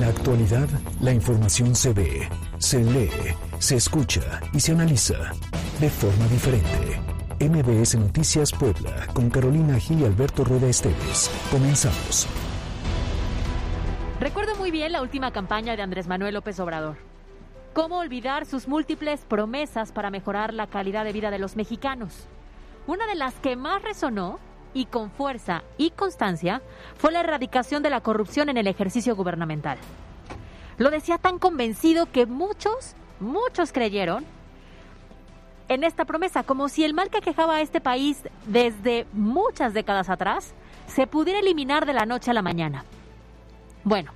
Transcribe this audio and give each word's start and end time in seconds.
En 0.00 0.06
la 0.06 0.12
actualidad, 0.12 0.68
la 1.02 1.12
información 1.12 1.74
se 1.74 1.92
ve, 1.92 2.26
se 2.56 2.82
lee, 2.82 3.10
se 3.58 3.76
escucha 3.76 4.40
y 4.50 4.58
se 4.58 4.72
analiza 4.72 5.34
de 5.78 5.90
forma 5.90 6.26
diferente. 6.28 7.02
MBS 7.38 7.96
Noticias 7.96 8.50
Puebla, 8.50 9.08
con 9.12 9.28
Carolina 9.28 9.78
Gil 9.78 10.00
y 10.00 10.06
Alberto 10.06 10.42
Rueda 10.42 10.68
Esteves. 10.68 11.30
Comenzamos. 11.50 12.26
Recuerdo 14.20 14.56
muy 14.56 14.70
bien 14.70 14.90
la 14.92 15.02
última 15.02 15.34
campaña 15.34 15.76
de 15.76 15.82
Andrés 15.82 16.08
Manuel 16.08 16.32
López 16.32 16.58
Obrador. 16.60 16.96
¿Cómo 17.74 17.98
olvidar 17.98 18.46
sus 18.46 18.68
múltiples 18.68 19.20
promesas 19.28 19.92
para 19.92 20.08
mejorar 20.08 20.54
la 20.54 20.68
calidad 20.68 21.04
de 21.04 21.12
vida 21.12 21.30
de 21.30 21.38
los 21.38 21.56
mexicanos? 21.56 22.26
Una 22.86 23.06
de 23.06 23.16
las 23.16 23.34
que 23.34 23.54
más 23.54 23.82
resonó 23.82 24.38
y 24.74 24.86
con 24.86 25.10
fuerza 25.10 25.62
y 25.78 25.90
constancia 25.90 26.62
fue 26.96 27.12
la 27.12 27.20
erradicación 27.20 27.82
de 27.82 27.90
la 27.90 28.00
corrupción 28.00 28.48
en 28.48 28.56
el 28.56 28.66
ejercicio 28.66 29.16
gubernamental. 29.16 29.78
Lo 30.78 30.90
decía 30.90 31.18
tan 31.18 31.38
convencido 31.38 32.06
que 32.10 32.26
muchos, 32.26 32.94
muchos 33.20 33.72
creyeron 33.72 34.24
en 35.68 35.84
esta 35.84 36.04
promesa, 36.04 36.42
como 36.42 36.68
si 36.68 36.84
el 36.84 36.94
mal 36.94 37.10
que 37.10 37.20
quejaba 37.20 37.56
a 37.56 37.60
este 37.60 37.80
país 37.80 38.22
desde 38.46 39.06
muchas 39.12 39.72
décadas 39.72 40.08
atrás 40.08 40.52
se 40.88 41.06
pudiera 41.06 41.38
eliminar 41.38 41.86
de 41.86 41.92
la 41.92 42.06
noche 42.06 42.32
a 42.32 42.34
la 42.34 42.42
mañana. 42.42 42.84
Bueno, 43.84 44.12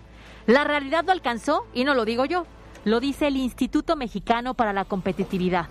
la 0.47 0.65
realidad 0.65 1.05
lo 1.05 1.13
alcanzó 1.13 1.67
y 1.73 1.85
no 1.85 1.95
lo 1.95 2.05
digo 2.05 2.25
yo, 2.25 2.45
lo 2.85 2.99
dice 2.99 3.29
el 3.29 3.37
Instituto 3.37 3.95
Mexicano 3.95 4.55
para 4.55 4.73
la 4.73 4.85
Competitividad, 4.85 5.69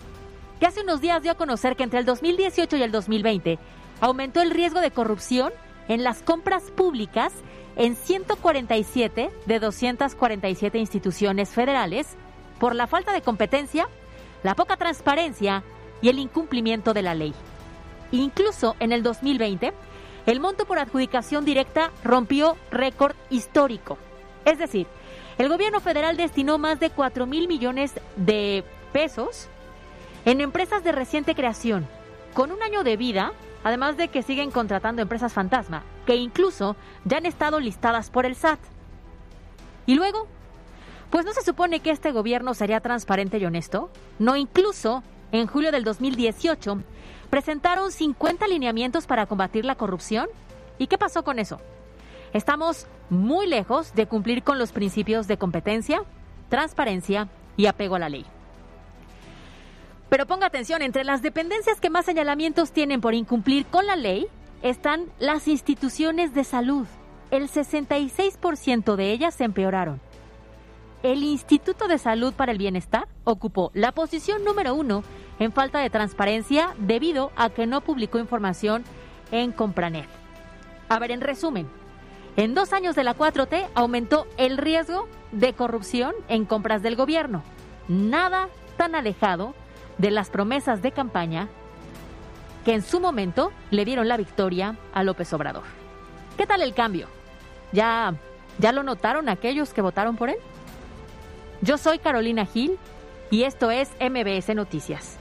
que 0.59 0.65
hace 0.65 0.81
unos 0.81 1.01
días 1.01 1.21
dio 1.21 1.33
a 1.33 1.35
conocer 1.35 1.75
que 1.75 1.83
entre 1.83 1.99
el 1.99 2.05
2018 2.05 2.77
y 2.77 2.83
el 2.83 2.91
2020 2.91 3.59
aumentó 4.03 4.41
el 4.41 4.51
riesgo 4.51 4.81
de 4.81 4.91
corrupción 4.91 5.53
en 5.87 6.03
las 6.03 6.21
compras 6.21 6.71
públicas 6.71 7.31
en 7.77 7.95
147 7.95 9.31
de 9.45 9.59
247 9.59 10.77
instituciones 10.77 11.51
federales 11.51 12.17
por 12.59 12.75
la 12.75 12.85
falta 12.85 13.13
de 13.13 13.21
competencia, 13.21 13.87
la 14.43 14.55
poca 14.55 14.75
transparencia 14.75 15.63
y 16.01 16.09
el 16.09 16.19
incumplimiento 16.19 16.93
de 16.93 17.01
la 17.01 17.15
ley. 17.15 17.33
Incluso 18.11 18.75
en 18.81 18.91
el 18.91 19.03
2020, 19.03 19.71
el 20.25 20.39
monto 20.41 20.65
por 20.65 20.79
adjudicación 20.79 21.45
directa 21.45 21.89
rompió 22.03 22.57
récord 22.71 23.15
histórico. 23.29 23.97
Es 24.43 24.57
decir, 24.57 24.85
el 25.37 25.47
gobierno 25.47 25.79
federal 25.79 26.17
destinó 26.17 26.57
más 26.57 26.77
de 26.81 26.89
4 26.89 27.25
mil 27.25 27.47
millones 27.47 27.93
de 28.17 28.65
pesos 28.91 29.47
en 30.25 30.41
empresas 30.41 30.83
de 30.83 30.91
reciente 30.91 31.35
creación, 31.35 31.87
con 32.33 32.51
un 32.51 32.61
año 32.63 32.83
de 32.83 32.97
vida 32.97 33.31
además 33.63 33.97
de 33.97 34.09
que 34.09 34.23
siguen 34.23 34.51
contratando 34.51 35.01
empresas 35.01 35.33
fantasma, 35.33 35.83
que 36.05 36.15
incluso 36.15 36.75
ya 37.05 37.17
han 37.17 37.25
estado 37.25 37.59
listadas 37.59 38.09
por 38.09 38.25
el 38.25 38.35
SAT. 38.35 38.59
¿Y 39.85 39.95
luego? 39.95 40.27
Pues 41.09 41.25
no 41.25 41.33
se 41.33 41.43
supone 41.43 41.79
que 41.79 41.91
este 41.91 42.11
gobierno 42.11 42.53
sería 42.53 42.79
transparente 42.79 43.37
y 43.37 43.45
honesto. 43.45 43.89
No, 44.19 44.35
incluso 44.35 45.03
en 45.31 45.47
julio 45.47 45.71
del 45.71 45.83
2018 45.83 46.81
presentaron 47.29 47.91
50 47.91 48.47
lineamientos 48.47 49.07
para 49.07 49.25
combatir 49.25 49.65
la 49.65 49.75
corrupción. 49.75 50.27
¿Y 50.77 50.87
qué 50.87 50.97
pasó 50.97 51.23
con 51.23 51.39
eso? 51.39 51.59
Estamos 52.33 52.87
muy 53.09 53.45
lejos 53.47 53.93
de 53.93 54.07
cumplir 54.07 54.43
con 54.43 54.57
los 54.57 54.71
principios 54.71 55.27
de 55.27 55.37
competencia, 55.37 56.03
transparencia 56.49 57.27
y 57.57 57.67
apego 57.67 57.95
a 57.95 57.99
la 57.99 58.09
ley. 58.09 58.25
Pero 60.13 60.27
ponga 60.27 60.45
atención, 60.45 60.83
entre 60.83 61.03
las 61.03 61.23
dependencias 61.23 61.81
que 61.81 61.89
más 61.89 62.05
señalamientos 62.05 62.71
tienen 62.71 63.01
por 63.01 63.15
incumplir 63.15 63.65
con 63.65 63.87
la 63.87 63.95
ley 63.95 64.27
están 64.61 65.07
las 65.17 65.47
instituciones 65.47 66.35
de 66.35 66.43
salud. 66.43 66.85
El 67.31 67.49
66% 67.49 68.95
de 68.95 69.11
ellas 69.11 69.33
se 69.33 69.43
empeoraron. 69.43 69.99
El 71.01 71.23
Instituto 71.23 71.87
de 71.87 71.97
Salud 71.97 72.31
para 72.31 72.51
el 72.51 72.59
Bienestar 72.59 73.07
ocupó 73.23 73.71
la 73.73 73.91
posición 73.91 74.43
número 74.43 74.75
uno 74.75 75.03
en 75.39 75.51
falta 75.51 75.79
de 75.79 75.89
transparencia 75.89 76.75
debido 76.77 77.31
a 77.35 77.49
que 77.49 77.65
no 77.65 77.81
publicó 77.81 78.19
información 78.19 78.83
en 79.31 79.51
Compranet. 79.51 80.07
A 80.89 80.99
ver, 80.99 81.09
en 81.09 81.21
resumen, 81.21 81.67
en 82.37 82.53
dos 82.53 82.71
años 82.71 82.93
de 82.95 83.03
la 83.03 83.17
4T 83.17 83.67
aumentó 83.73 84.27
el 84.37 84.59
riesgo 84.59 85.07
de 85.31 85.53
corrupción 85.53 86.13
en 86.27 86.45
compras 86.45 86.83
del 86.83 86.95
gobierno. 86.95 87.41
Nada 87.87 88.47
tan 88.77 88.93
alejado 88.93 89.55
de 89.97 90.11
las 90.11 90.29
promesas 90.29 90.81
de 90.81 90.91
campaña 90.91 91.47
que 92.65 92.73
en 92.73 92.81
su 92.81 92.99
momento 92.99 93.51
le 93.71 93.85
dieron 93.85 94.07
la 94.07 94.17
victoria 94.17 94.77
a 94.93 95.03
López 95.03 95.31
Obrador. 95.33 95.63
¿Qué 96.37 96.47
tal 96.47 96.61
el 96.61 96.73
cambio? 96.73 97.07
¿Ya, 97.71 98.15
ya 98.59 98.71
lo 98.71 98.83
notaron 98.83 99.29
aquellos 99.29 99.73
que 99.73 99.81
votaron 99.81 100.15
por 100.15 100.29
él? 100.29 100.37
Yo 101.61 101.77
soy 101.77 101.99
Carolina 101.99 102.45
Gil 102.45 102.77
y 103.29 103.43
esto 103.43 103.71
es 103.71 103.89
MBS 103.99 104.55
Noticias. 104.55 105.17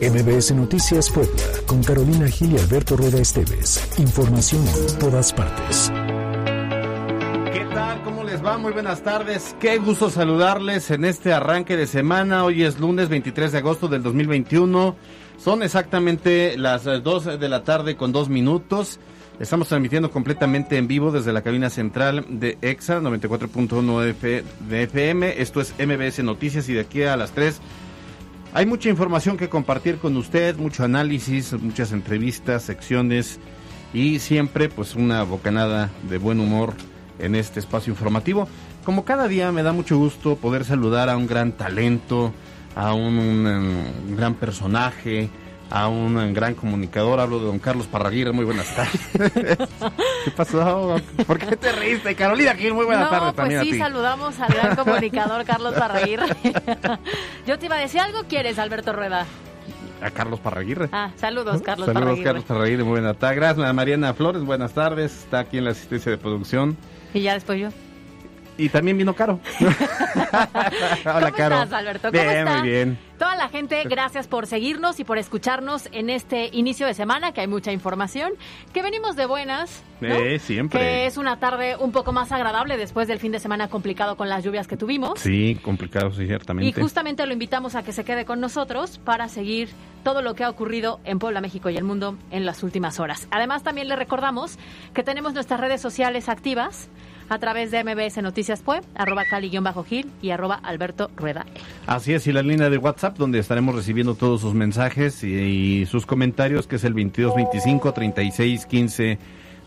MBS 0.00 0.54
Noticias 0.54 1.08
Puebla, 1.10 1.42
con 1.66 1.82
Carolina 1.82 2.28
Gil 2.28 2.52
y 2.52 2.58
Alberto 2.58 2.98
Rueda 2.98 3.18
Esteves. 3.18 3.82
Información 3.98 4.62
en 4.66 4.98
todas 4.98 5.32
partes. 5.32 5.90
¿Qué 7.50 7.66
tal? 7.72 8.02
¿Cómo 8.02 8.22
les 8.22 8.44
va? 8.44 8.58
Muy 8.58 8.72
buenas 8.72 9.02
tardes. 9.02 9.56
Qué 9.58 9.78
gusto 9.78 10.10
saludarles 10.10 10.90
en 10.90 11.06
este 11.06 11.32
arranque 11.32 11.78
de 11.78 11.86
semana. 11.86 12.44
Hoy 12.44 12.62
es 12.62 12.78
lunes 12.78 13.08
23 13.08 13.52
de 13.52 13.58
agosto 13.58 13.88
del 13.88 14.02
2021. 14.02 14.94
Son 15.38 15.62
exactamente 15.62 16.58
las 16.58 16.84
2 16.84 17.40
de 17.40 17.48
la 17.48 17.64
tarde 17.64 17.96
con 17.96 18.12
2 18.12 18.28
minutos. 18.28 19.00
Estamos 19.40 19.68
transmitiendo 19.68 20.10
completamente 20.10 20.76
en 20.76 20.88
vivo 20.88 21.10
desde 21.10 21.32
la 21.32 21.40
cabina 21.40 21.70
central 21.70 22.26
de 22.28 22.58
EXA 22.60 23.00
94.1 23.00 24.42
de 24.68 24.82
FM. 24.82 25.40
Esto 25.40 25.62
es 25.62 25.72
MBS 25.78 26.22
Noticias 26.22 26.68
y 26.68 26.74
de 26.74 26.80
aquí 26.80 27.02
a 27.02 27.16
las 27.16 27.32
3 27.32 27.60
hay 28.56 28.64
mucha 28.64 28.88
información 28.88 29.36
que 29.36 29.50
compartir 29.50 29.98
con 29.98 30.16
usted, 30.16 30.56
mucho 30.56 30.82
análisis, 30.82 31.52
muchas 31.60 31.92
entrevistas, 31.92 32.62
secciones 32.62 33.38
y 33.92 34.18
siempre 34.18 34.70
pues 34.70 34.94
una 34.94 35.24
bocanada 35.24 35.90
de 36.08 36.16
buen 36.16 36.40
humor 36.40 36.72
en 37.18 37.34
este 37.34 37.60
espacio 37.60 37.90
informativo. 37.92 38.48
Como 38.82 39.04
cada 39.04 39.28
día 39.28 39.52
me 39.52 39.62
da 39.62 39.74
mucho 39.74 39.98
gusto 39.98 40.36
poder 40.36 40.64
saludar 40.64 41.10
a 41.10 41.18
un 41.18 41.26
gran 41.26 41.52
talento, 41.52 42.32
a 42.74 42.94
un 42.94 44.16
gran 44.16 44.32
personaje, 44.32 45.28
a 45.70 45.88
un 45.88 46.32
gran 46.32 46.54
comunicador. 46.54 47.20
Hablo 47.20 47.38
de 47.38 47.46
don 47.46 47.58
Carlos 47.58 47.86
Parraguirre. 47.86 48.32
Muy 48.32 48.44
buenas 48.44 48.74
tardes. 48.74 49.00
¿Qué 50.24 50.30
pasó? 50.30 50.96
¿Por 51.26 51.38
qué 51.38 51.56
te 51.56 51.72
reíste? 51.72 52.14
Carolina 52.14 52.54
Gil, 52.54 52.74
muy 52.74 52.84
buenas 52.84 53.10
tardes 53.10 53.34
pues 53.34 53.36
también 53.36 53.62
sí, 53.62 53.78
saludamos 53.78 54.38
al 54.40 54.52
gran 54.52 54.76
comunicador 54.84 55.44
Carlos 55.44 55.74
Parraguirre. 55.74 56.26
Yo 57.46 57.58
te 57.58 57.66
iba 57.66 57.76
a 57.76 57.80
decir 57.80 58.00
algo, 58.00 58.24
¿quieres, 58.28 58.58
Alberto 58.58 58.92
Rueda? 58.92 59.26
A 60.02 60.10
Carlos 60.10 60.40
Parraguirre. 60.40 60.88
Ah, 60.92 61.10
saludos, 61.16 61.62
Carlos 61.62 61.86
Saludos, 61.86 62.18
Carlos 62.22 62.44
Parraguirre, 62.44 62.84
muy 62.84 62.92
buenas 62.92 63.16
tardes. 63.16 63.36
Gracias, 63.36 63.74
Mariana 63.74 64.12
Flores, 64.14 64.42
buenas 64.42 64.72
tardes. 64.72 65.24
Está 65.24 65.40
aquí 65.40 65.58
en 65.58 65.64
la 65.64 65.70
asistencia 65.70 66.12
de 66.12 66.18
producción. 66.18 66.76
Y 67.14 67.22
ya 67.22 67.32
después 67.32 67.58
yo. 67.58 67.70
Y 68.58 68.68
también 68.68 68.96
vino 68.96 69.14
Caro. 69.14 69.40
Hola, 71.04 71.30
¿Cómo 71.32 71.42
estás, 71.44 71.72
Alberto? 71.72 72.10
¿Cómo 72.10 72.22
bien, 72.22 72.48
muy 72.48 72.68
bien. 72.68 72.98
Toda 73.18 73.34
la 73.36 73.48
gente, 73.48 73.82
gracias 73.84 74.26
por 74.26 74.46
seguirnos 74.46 75.00
y 75.00 75.04
por 75.04 75.16
escucharnos 75.16 75.88
en 75.92 76.10
este 76.10 76.50
inicio 76.52 76.86
de 76.86 76.92
semana, 76.92 77.32
que 77.32 77.40
hay 77.40 77.46
mucha 77.46 77.72
información, 77.72 78.32
que 78.74 78.82
venimos 78.82 79.16
de 79.16 79.24
buenas. 79.24 79.82
Eh, 80.02 80.38
siempre. 80.38 80.78
Que 80.78 81.06
es 81.06 81.16
una 81.16 81.38
tarde 81.38 81.76
un 81.78 81.92
poco 81.92 82.12
más 82.12 82.30
agradable 82.32 82.76
después 82.76 83.08
del 83.08 83.18
fin 83.18 83.32
de 83.32 83.40
semana 83.40 83.68
complicado 83.68 84.16
con 84.16 84.28
las 84.28 84.44
lluvias 84.44 84.66
que 84.66 84.76
tuvimos. 84.76 85.18
Sí, 85.18 85.58
complicado, 85.62 86.12
sí, 86.12 86.26
ciertamente. 86.26 86.68
Y 86.68 86.82
justamente 86.82 87.24
lo 87.26 87.32
invitamos 87.32 87.74
a 87.74 87.82
que 87.82 87.92
se 87.92 88.04
quede 88.04 88.26
con 88.26 88.40
nosotros 88.40 88.98
para 88.98 89.28
seguir 89.28 89.70
todo 90.02 90.20
lo 90.20 90.34
que 90.34 90.44
ha 90.44 90.50
ocurrido 90.50 91.00
en 91.04 91.18
Puebla, 91.18 91.40
México 91.40 91.70
y 91.70 91.76
el 91.76 91.84
mundo 91.84 92.18
en 92.30 92.44
las 92.44 92.62
últimas 92.62 93.00
horas. 93.00 93.28
Además, 93.30 93.62
también 93.62 93.88
le 93.88 93.96
recordamos 93.96 94.58
que 94.92 95.02
tenemos 95.02 95.32
nuestras 95.32 95.58
redes 95.58 95.80
sociales 95.80 96.28
activas 96.28 96.90
a 97.28 97.38
través 97.38 97.70
de 97.70 97.82
MBS 97.82 98.22
Noticias 98.22 98.62
Pue, 98.62 98.80
arroba 98.94 99.24
Cali-Gil 99.24 100.06
y 100.22 100.30
arroba 100.30 100.56
Alberto 100.62 101.10
Rueda. 101.16 101.46
Así 101.86 102.12
es, 102.12 102.26
y 102.26 102.32
la 102.32 102.42
línea 102.42 102.70
de 102.70 102.78
WhatsApp 102.78 103.16
donde 103.16 103.38
estaremos 103.38 103.74
recibiendo 103.74 104.14
todos 104.14 104.40
sus 104.40 104.54
mensajes 104.54 105.22
y, 105.24 105.86
sus 105.86 106.06
comentarios, 106.06 106.66
que 106.66 106.76
es 106.76 106.84
el 106.84 106.92
2225 106.94 107.92
36 107.92 108.66
15 108.66 109.18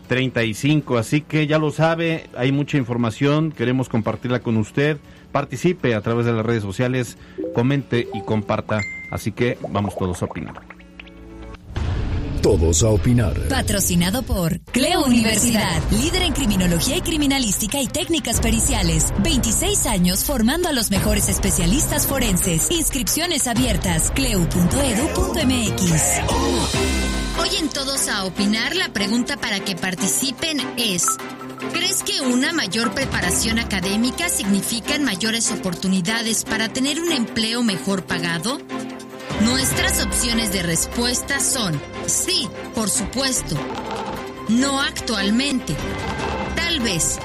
35. 0.08 0.98
Así 0.98 1.20
que 1.20 1.46
ya 1.46 1.58
lo 1.58 1.70
sabe, 1.70 2.24
hay 2.36 2.50
mucha 2.50 2.76
información, 2.76 3.52
queremos 3.52 3.88
compartirla 3.88 4.40
con 4.40 4.56
usted. 4.56 4.98
Participe 5.30 5.94
a 5.94 6.00
través 6.00 6.26
de 6.26 6.32
las 6.32 6.44
redes 6.44 6.64
sociales, 6.64 7.16
comente 7.54 8.08
y 8.12 8.22
comparta. 8.22 8.80
Así 9.12 9.30
que 9.30 9.56
vamos 9.68 9.96
todos 9.96 10.20
a 10.22 10.24
opinar. 10.24 10.79
Todos 12.42 12.82
a 12.82 12.88
opinar. 12.88 13.48
Patrocinado 13.48 14.22
por 14.22 14.60
Cleo 14.60 15.04
Universidad, 15.04 15.78
líder 15.90 16.22
en 16.22 16.32
criminología 16.32 16.96
y 16.96 17.02
criminalística 17.02 17.82
y 17.82 17.86
técnicas 17.86 18.40
periciales. 18.40 19.12
26 19.22 19.84
años 19.84 20.24
formando 20.24 20.70
a 20.70 20.72
los 20.72 20.90
mejores 20.90 21.28
especialistas 21.28 22.06
forenses. 22.06 22.70
Inscripciones 22.70 23.46
abiertas. 23.46 24.10
cleu.edu.mx. 24.12 25.92
Hoy 27.40 27.48
en 27.58 27.68
Todos 27.68 28.08
a 28.08 28.24
opinar, 28.24 28.74
la 28.74 28.90
pregunta 28.90 29.36
para 29.36 29.60
que 29.60 29.76
participen 29.76 30.60
es... 30.78 31.06
¿Crees 31.74 32.02
que 32.02 32.22
una 32.22 32.54
mayor 32.54 32.94
preparación 32.94 33.58
académica 33.58 34.30
significa 34.30 34.98
mayores 34.98 35.52
oportunidades 35.52 36.44
para 36.44 36.70
tener 36.70 37.00
un 37.00 37.12
empleo 37.12 37.62
mejor 37.62 38.04
pagado? 38.04 38.58
Nuestras 39.44 40.04
opciones 40.04 40.52
de 40.52 40.62
respuesta 40.62 41.40
son 41.40 41.80
sí, 42.06 42.48
por 42.74 42.90
supuesto, 42.90 43.56
no 44.48 44.80
actualmente, 44.80 45.74
tal 46.56 46.80
vez. 46.80 47.18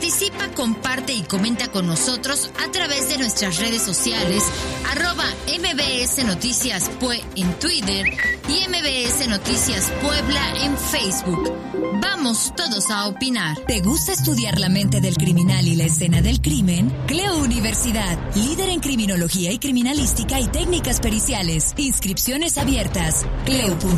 Participa, 0.00 0.48
comparte 0.54 1.12
y 1.12 1.20
comenta 1.24 1.68
con 1.68 1.86
nosotros 1.86 2.50
a 2.66 2.72
través 2.72 3.10
de 3.10 3.18
nuestras 3.18 3.58
redes 3.58 3.82
sociales, 3.82 4.42
arroba 4.90 5.26
MBS 5.46 6.24
Noticias 6.24 6.88
Pue 6.98 7.22
en 7.36 7.52
Twitter 7.58 8.06
y 8.48 8.66
MBS 8.66 9.28
Noticias 9.28 9.92
Puebla 10.00 10.64
en 10.64 10.74
Facebook. 10.78 11.52
Vamos 12.00 12.54
todos 12.56 12.90
a 12.90 13.08
opinar. 13.08 13.58
¿Te 13.66 13.82
gusta 13.82 14.12
estudiar 14.12 14.58
la 14.58 14.70
mente 14.70 15.02
del 15.02 15.18
criminal 15.18 15.68
y 15.68 15.76
la 15.76 15.84
escena 15.84 16.22
del 16.22 16.40
crimen? 16.40 16.90
Cleo 17.06 17.36
Universidad, 17.36 18.18
líder 18.34 18.70
en 18.70 18.80
criminología 18.80 19.52
y 19.52 19.58
criminalística 19.58 20.40
y 20.40 20.46
técnicas 20.46 20.98
periciales. 21.00 21.74
Inscripciones 21.76 22.56
abiertas. 22.56 23.26
cleo.edu.mx. 23.44 23.90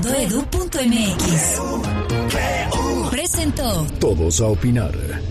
Presentó. 3.09 3.87
Todos 4.01 4.41
a 4.41 4.49
opinar. 4.49 5.23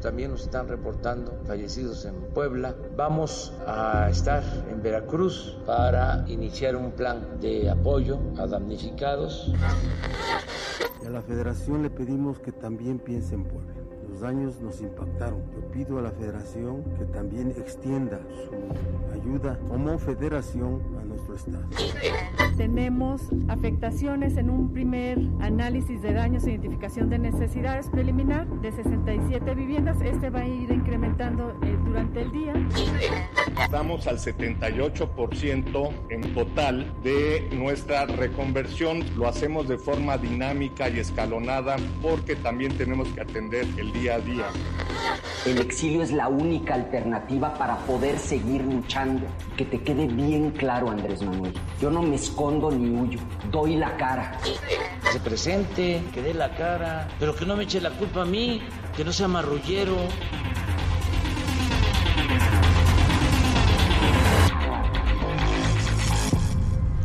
También 0.00 0.30
nos 0.30 0.42
están 0.42 0.68
reportando 0.68 1.38
fallecidos 1.46 2.04
en 2.04 2.14
Puebla. 2.34 2.76
Vamos 2.96 3.52
a 3.66 4.08
estar 4.10 4.44
en 4.70 4.82
Veracruz 4.82 5.56
para 5.66 6.24
iniciar 6.28 6.76
un 6.76 6.92
plan 6.92 7.40
de 7.40 7.68
apoyo 7.68 8.18
a 8.38 8.46
damnificados. 8.46 9.52
a 11.04 11.10
la 11.10 11.22
federación 11.22 11.82
le 11.82 11.90
pedimos 11.90 12.38
que 12.38 12.52
también 12.52 12.98
piense 12.98 13.34
en 13.34 13.44
Puebla. 13.44 13.74
Los 14.08 14.20
daños 14.20 14.60
nos 14.60 14.80
impactaron. 14.80 15.42
Yo 15.52 15.70
pido 15.70 15.98
a 15.98 16.02
la 16.02 16.10
federación 16.10 16.84
que 16.98 17.04
también 17.06 17.50
extienda 17.50 18.20
su 18.44 19.20
ayuda 19.20 19.58
como 19.68 19.98
federación 19.98 20.82
a 21.18 21.28
nuestro 21.28 21.34
estado. 21.34 21.64
Tenemos 22.56 23.22
afectaciones 23.48 24.36
en 24.36 24.50
un 24.50 24.72
primer 24.72 25.18
análisis 25.40 26.02
de 26.02 26.12
daños 26.12 26.44
e 26.44 26.52
identificación 26.52 27.10
de 27.10 27.18
necesidades 27.18 27.88
preliminar 27.88 28.46
de 28.60 28.72
67 28.72 29.54
viviendas. 29.54 30.00
Este 30.02 30.30
va 30.30 30.40
a 30.40 30.46
ir 30.46 30.70
incrementando 30.70 31.56
eh, 31.62 31.76
durante 31.88 32.22
el 32.22 32.32
día. 32.32 32.52
Estamos 33.62 34.06
al 34.06 34.18
78% 34.18 35.90
en 36.10 36.34
total 36.34 36.92
de 37.02 37.48
nuestra 37.52 38.06
reconversión. 38.06 39.04
Lo 39.16 39.26
hacemos 39.28 39.68
de 39.68 39.78
forma 39.78 40.16
dinámica 40.18 40.88
y 40.88 40.98
escalonada 40.98 41.76
porque 42.00 42.36
también 42.36 42.76
tenemos 42.76 43.08
que 43.08 43.20
atender 43.20 43.66
el 43.76 43.92
día 43.92 44.14
a 44.14 44.20
día. 44.20 44.46
El 45.46 45.58
exilio 45.58 46.02
es 46.02 46.12
la 46.12 46.28
única 46.28 46.74
alternativa 46.74 47.54
para 47.54 47.76
poder 47.78 48.18
seguir 48.18 48.62
luchando. 48.62 49.26
Que 49.56 49.64
te 49.64 49.80
quede 49.80 50.06
bien 50.06 50.50
claro, 50.50 50.90
Andrés 50.90 51.22
Manuel. 51.22 51.54
Yo 51.80 51.90
no 51.90 52.02
me 52.02 52.16
escondo 52.16 52.70
ni 52.70 52.90
huyo, 52.90 53.18
doy 53.50 53.76
la 53.76 53.96
cara. 53.96 54.38
Que 54.42 55.12
se 55.12 55.20
presente, 55.20 56.02
que 56.12 56.22
dé 56.22 56.34
la 56.34 56.54
cara, 56.54 57.08
pero 57.18 57.34
que 57.34 57.46
no 57.46 57.56
me 57.56 57.64
eche 57.64 57.80
la 57.80 57.90
culpa 57.90 58.22
a 58.22 58.24
mí, 58.24 58.60
que 58.96 59.04
no 59.04 59.12
sea 59.12 59.28
marrullero. 59.28 59.96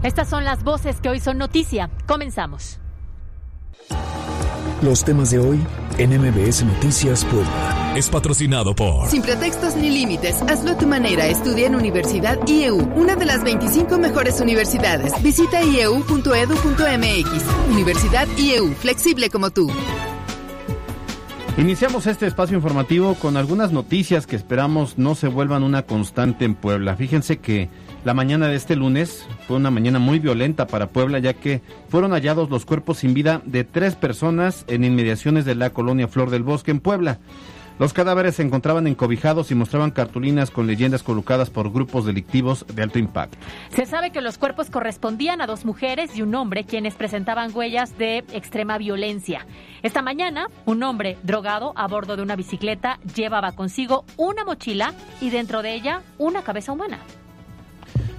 Estas 0.03 0.27
son 0.27 0.44
las 0.44 0.65
voces 0.65 1.00
que 1.00 1.07
hoy 1.07 1.21
son 1.21 1.38
noticia. 1.38 1.89
Comenzamos. 2.05 2.77
Los 4.81 5.05
temas 5.05 5.31
de 5.31 5.39
hoy 5.39 5.63
en 5.97 6.19
MBS 6.19 6.65
Noticias 6.65 7.23
Puebla. 7.23 7.94
Es 7.95 8.09
patrocinado 8.09 8.75
por... 8.75 9.07
Sin 9.07 9.21
pretextos 9.21 9.77
ni 9.77 9.89
límites, 9.89 10.41
hazlo 10.41 10.71
a 10.71 10.77
tu 10.77 10.88
manera. 10.88 11.27
Estudia 11.27 11.67
en 11.67 11.75
Universidad 11.75 12.38
IEU, 12.45 12.79
una 12.95 13.15
de 13.15 13.23
las 13.23 13.45
25 13.45 13.97
mejores 13.97 14.41
universidades. 14.41 15.13
Visita 15.23 15.63
ieu.edu.mx. 15.63 16.25
Universidad 17.71 18.27
IEU, 18.38 18.73
flexible 18.73 19.29
como 19.29 19.51
tú. 19.51 19.71
Iniciamos 21.55 22.07
este 22.07 22.27
espacio 22.27 22.57
informativo 22.57 23.15
con 23.15 23.38
algunas 23.38 23.71
noticias 23.71 24.27
que 24.27 24.35
esperamos 24.35 24.97
no 24.97 25.15
se 25.15 25.27
vuelvan 25.27 25.63
una 25.63 25.83
constante 25.83 26.44
en 26.44 26.55
Puebla. 26.55 26.97
Fíjense 26.97 27.38
que 27.38 27.69
la 28.05 28.13
mañana 28.13 28.47
de 28.47 28.55
este 28.55 28.75
lunes 28.75 29.25
fue 29.47 29.57
una 29.57 29.71
mañana 29.71 30.00
muy 30.00 30.19
violenta 30.19 30.67
para 30.67 30.88
Puebla 30.88 31.19
ya 31.19 31.33
que 31.33 31.61
fueron 31.89 32.11
hallados 32.11 32.50
los 32.50 32.65
cuerpos 32.65 33.00
sin 33.00 33.13
vida 33.13 33.41
de 33.45 33.63
tres 33.63 33.95
personas 33.95 34.65
en 34.67 34.83
inmediaciones 34.83 35.45
de 35.45 35.55
la 35.55 35.69
colonia 35.69 36.07
Flor 36.07 36.29
del 36.29 36.44
Bosque 36.44 36.71
en 36.71 36.79
Puebla. 36.79 37.19
Los 37.79 37.91
cadáveres 37.91 38.35
se 38.35 38.44
encontraban 38.44 38.85
encobijados 38.85 39.50
y 39.50 39.55
mostraban 39.55 39.89
cartulinas 39.89 40.51
con 40.51 40.67
leyendas 40.67 41.01
colocadas 41.01 41.50
por 41.50 41.71
grupos 41.71 42.05
delictivos 42.05 42.65
de 42.71 42.83
alto 42.83 43.00
impacto. 43.00 43.38
Se 43.69 43.88
sabe 43.88 44.11
que 44.11 44.21
los 44.21 44.38
cuerpos 44.38 44.69
correspondían 44.69 45.41
a 45.41 45.47
dos 45.47 45.65
mujeres 45.65 46.15
y 46.15 46.21
un 46.21 46.35
hombre 46.35 46.65
quienes 46.65 46.94
presentaban 46.94 47.51
huellas 47.55 47.97
de 47.97 48.19
extrema 48.31 48.77
violencia. 48.77 49.47
Esta 49.81 50.03
mañana, 50.03 50.47
un 50.65 50.83
hombre 50.83 51.17
drogado 51.23 51.73
a 51.75 51.88
bordo 51.88 52.15
de 52.15 52.21
una 52.21 52.35
bicicleta 52.35 53.00
llevaba 53.15 53.53
consigo 53.53 54.05
una 54.17 54.45
mochila 54.45 54.94
y 55.19 55.31
dentro 55.31 55.63
de 55.63 55.73
ella 55.73 56.03
una 56.19 56.44
cabeza 56.44 56.73
humana. 56.73 57.00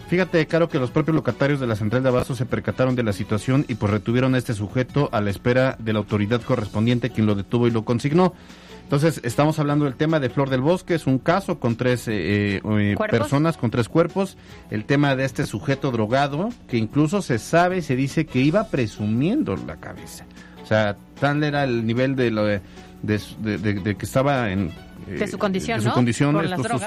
Fíjate, 0.08 0.46
Caro, 0.46 0.68
que 0.68 0.78
los 0.78 0.90
propios 0.90 1.14
locatarios 1.14 1.60
de 1.60 1.66
la 1.66 1.76
central 1.76 2.02
de 2.02 2.10
Abasto 2.10 2.34
se 2.34 2.44
percataron 2.44 2.94
de 2.94 3.02
la 3.02 3.12
situación 3.12 3.64
y 3.68 3.74
pues 3.74 3.90
retuvieron 3.90 4.34
a 4.34 4.38
este 4.38 4.52
sujeto 4.52 5.08
a 5.12 5.20
la 5.20 5.30
espera 5.30 5.76
de 5.78 5.92
la 5.92 5.98
autoridad 5.98 6.42
correspondiente 6.42 7.10
quien 7.10 7.26
lo 7.26 7.34
detuvo 7.34 7.66
y 7.66 7.70
lo 7.70 7.84
consignó. 7.84 8.34
Entonces, 8.82 9.22
estamos 9.24 9.58
hablando 9.58 9.86
del 9.86 9.94
tema 9.94 10.20
de 10.20 10.28
Flor 10.28 10.50
del 10.50 10.60
Bosque, 10.60 10.94
es 10.94 11.06
un 11.06 11.18
caso 11.18 11.58
con 11.58 11.76
tres 11.76 12.06
eh, 12.06 12.60
eh, 12.62 12.96
personas, 13.10 13.56
con 13.56 13.70
tres 13.70 13.88
cuerpos. 13.88 14.36
El 14.70 14.84
tema 14.84 15.16
de 15.16 15.24
este 15.24 15.46
sujeto 15.46 15.90
drogado, 15.90 16.50
que 16.68 16.76
incluso 16.76 17.22
se 17.22 17.38
sabe, 17.38 17.80
se 17.80 17.96
dice 17.96 18.26
que 18.26 18.40
iba 18.40 18.68
presumiendo 18.68 19.56
la 19.56 19.76
cabeza. 19.76 20.26
O 20.62 20.66
sea, 20.66 20.96
tal 21.18 21.42
era 21.42 21.64
el 21.64 21.86
nivel 21.86 22.14
de, 22.14 22.30
lo 22.30 22.44
de, 22.44 22.60
de, 23.02 23.96
que 23.96 24.04
estaba 24.04 24.52
en... 24.52 24.70
de 25.06 25.26
su 25.28 25.38
condición, 25.38 25.80
de 25.80 25.86
su 25.86 25.92
condición, 25.92 26.44
estos 26.44 26.82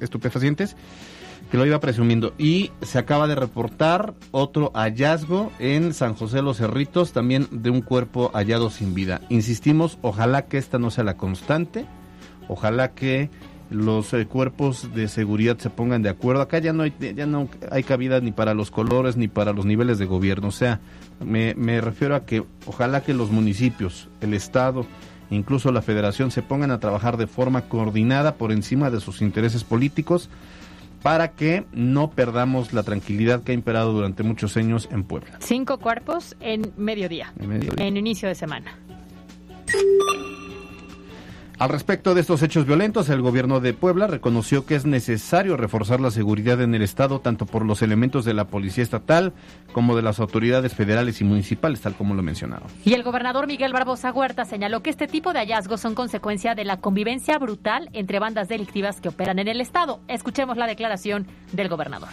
estupefacientes 0.00 0.76
que 1.50 1.58
lo 1.58 1.66
iba 1.66 1.80
presumiendo. 1.80 2.32
Y 2.38 2.70
se 2.82 2.98
acaba 2.98 3.26
de 3.26 3.34
reportar 3.34 4.14
otro 4.30 4.70
hallazgo 4.74 5.50
en 5.58 5.92
San 5.92 6.14
José 6.14 6.42
Los 6.42 6.58
Cerritos, 6.58 7.12
también 7.12 7.48
de 7.50 7.70
un 7.70 7.82
cuerpo 7.82 8.30
hallado 8.32 8.70
sin 8.70 8.94
vida. 8.94 9.20
Insistimos, 9.28 9.98
ojalá 10.02 10.46
que 10.46 10.58
esta 10.58 10.78
no 10.78 10.90
sea 10.90 11.04
la 11.04 11.16
constante, 11.16 11.86
ojalá 12.48 12.92
que 12.92 13.30
los 13.68 14.12
eh, 14.14 14.26
cuerpos 14.26 14.94
de 14.94 15.08
seguridad 15.08 15.58
se 15.58 15.70
pongan 15.70 16.02
de 16.02 16.08
acuerdo. 16.08 16.42
Acá 16.42 16.58
ya 16.58 16.72
no 16.72 16.84
hay, 16.84 16.94
ya 16.98 17.26
no 17.26 17.48
hay 17.70 17.82
cabida 17.82 18.20
ni 18.20 18.32
para 18.32 18.54
los 18.54 18.70
colores 18.70 19.16
ni 19.16 19.28
para 19.28 19.52
los 19.52 19.64
niveles 19.64 19.98
de 19.98 20.06
gobierno. 20.06 20.48
O 20.48 20.52
sea, 20.52 20.80
me, 21.24 21.54
me 21.54 21.80
refiero 21.80 22.14
a 22.14 22.24
que 22.24 22.44
ojalá 22.66 23.02
que 23.02 23.14
los 23.14 23.30
municipios, 23.30 24.08
el 24.20 24.34
Estado, 24.34 24.86
incluso 25.30 25.70
la 25.72 25.82
Federación 25.82 26.30
se 26.30 26.42
pongan 26.42 26.72
a 26.72 26.80
trabajar 26.80 27.16
de 27.16 27.28
forma 27.28 27.62
coordinada 27.62 28.34
por 28.34 28.50
encima 28.52 28.90
de 28.90 29.00
sus 29.00 29.22
intereses 29.22 29.62
políticos 29.62 30.28
para 31.02 31.32
que 31.32 31.64
no 31.72 32.10
perdamos 32.10 32.72
la 32.72 32.82
tranquilidad 32.82 33.42
que 33.42 33.52
ha 33.52 33.54
imperado 33.54 33.92
durante 33.92 34.22
muchos 34.22 34.56
años 34.56 34.88
en 34.90 35.04
Puebla. 35.04 35.38
Cinco 35.40 35.78
cuerpos 35.78 36.36
en 36.40 36.72
mediodía, 36.76 37.32
en, 37.38 37.48
mediodía. 37.48 37.86
en 37.86 37.96
inicio 37.96 38.28
de 38.28 38.34
semana. 38.34 38.78
Al 41.60 41.68
respecto 41.68 42.14
de 42.14 42.22
estos 42.22 42.42
hechos 42.42 42.64
violentos, 42.64 43.10
el 43.10 43.20
gobierno 43.20 43.60
de 43.60 43.74
Puebla 43.74 44.06
reconoció 44.06 44.64
que 44.64 44.76
es 44.76 44.86
necesario 44.86 45.58
reforzar 45.58 46.00
la 46.00 46.10
seguridad 46.10 46.62
en 46.62 46.74
el 46.74 46.80
Estado, 46.80 47.20
tanto 47.20 47.44
por 47.44 47.66
los 47.66 47.82
elementos 47.82 48.24
de 48.24 48.32
la 48.32 48.46
Policía 48.46 48.82
Estatal 48.82 49.34
como 49.74 49.94
de 49.94 50.00
las 50.00 50.20
autoridades 50.20 50.74
federales 50.74 51.20
y 51.20 51.24
municipales, 51.24 51.82
tal 51.82 51.94
como 51.96 52.14
lo 52.14 52.22
mencionaba. 52.22 52.64
Y 52.82 52.94
el 52.94 53.02
gobernador 53.02 53.46
Miguel 53.46 53.74
Barbosa 53.74 54.10
Huerta 54.10 54.46
señaló 54.46 54.82
que 54.82 54.88
este 54.88 55.06
tipo 55.06 55.34
de 55.34 55.40
hallazgos 55.40 55.82
son 55.82 55.94
consecuencia 55.94 56.54
de 56.54 56.64
la 56.64 56.78
convivencia 56.78 57.36
brutal 57.36 57.90
entre 57.92 58.20
bandas 58.20 58.48
delictivas 58.48 59.02
que 59.02 59.10
operan 59.10 59.38
en 59.38 59.48
el 59.48 59.60
Estado. 59.60 60.00
Escuchemos 60.08 60.56
la 60.56 60.66
declaración 60.66 61.26
del 61.52 61.68
gobernador. 61.68 62.08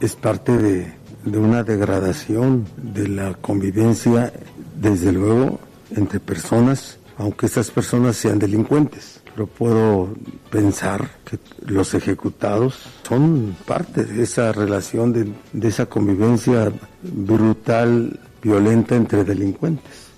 Es 0.00 0.14
parte 0.14 0.56
de, 0.56 0.94
de 1.24 1.38
una 1.38 1.64
degradación 1.64 2.64
de 2.76 3.08
la 3.08 3.34
convivencia, 3.34 4.32
desde 4.76 5.10
luego, 5.10 5.58
entre 5.96 6.20
personas 6.20 7.00
aunque 7.18 7.46
esas 7.46 7.70
personas 7.70 8.16
sean 8.16 8.38
delincuentes. 8.38 9.20
pero 9.34 9.46
puedo 9.46 10.08
pensar 10.50 11.10
que 11.24 11.38
los 11.64 11.94
ejecutados 11.94 12.88
son 13.06 13.56
parte 13.66 14.04
de 14.04 14.24
esa 14.24 14.50
relación, 14.50 15.12
de, 15.12 15.32
de 15.52 15.68
esa 15.68 15.86
convivencia 15.86 16.72
brutal, 17.02 18.18
violenta 18.42 18.96
entre 18.96 19.22
delincuentes. 19.24 20.08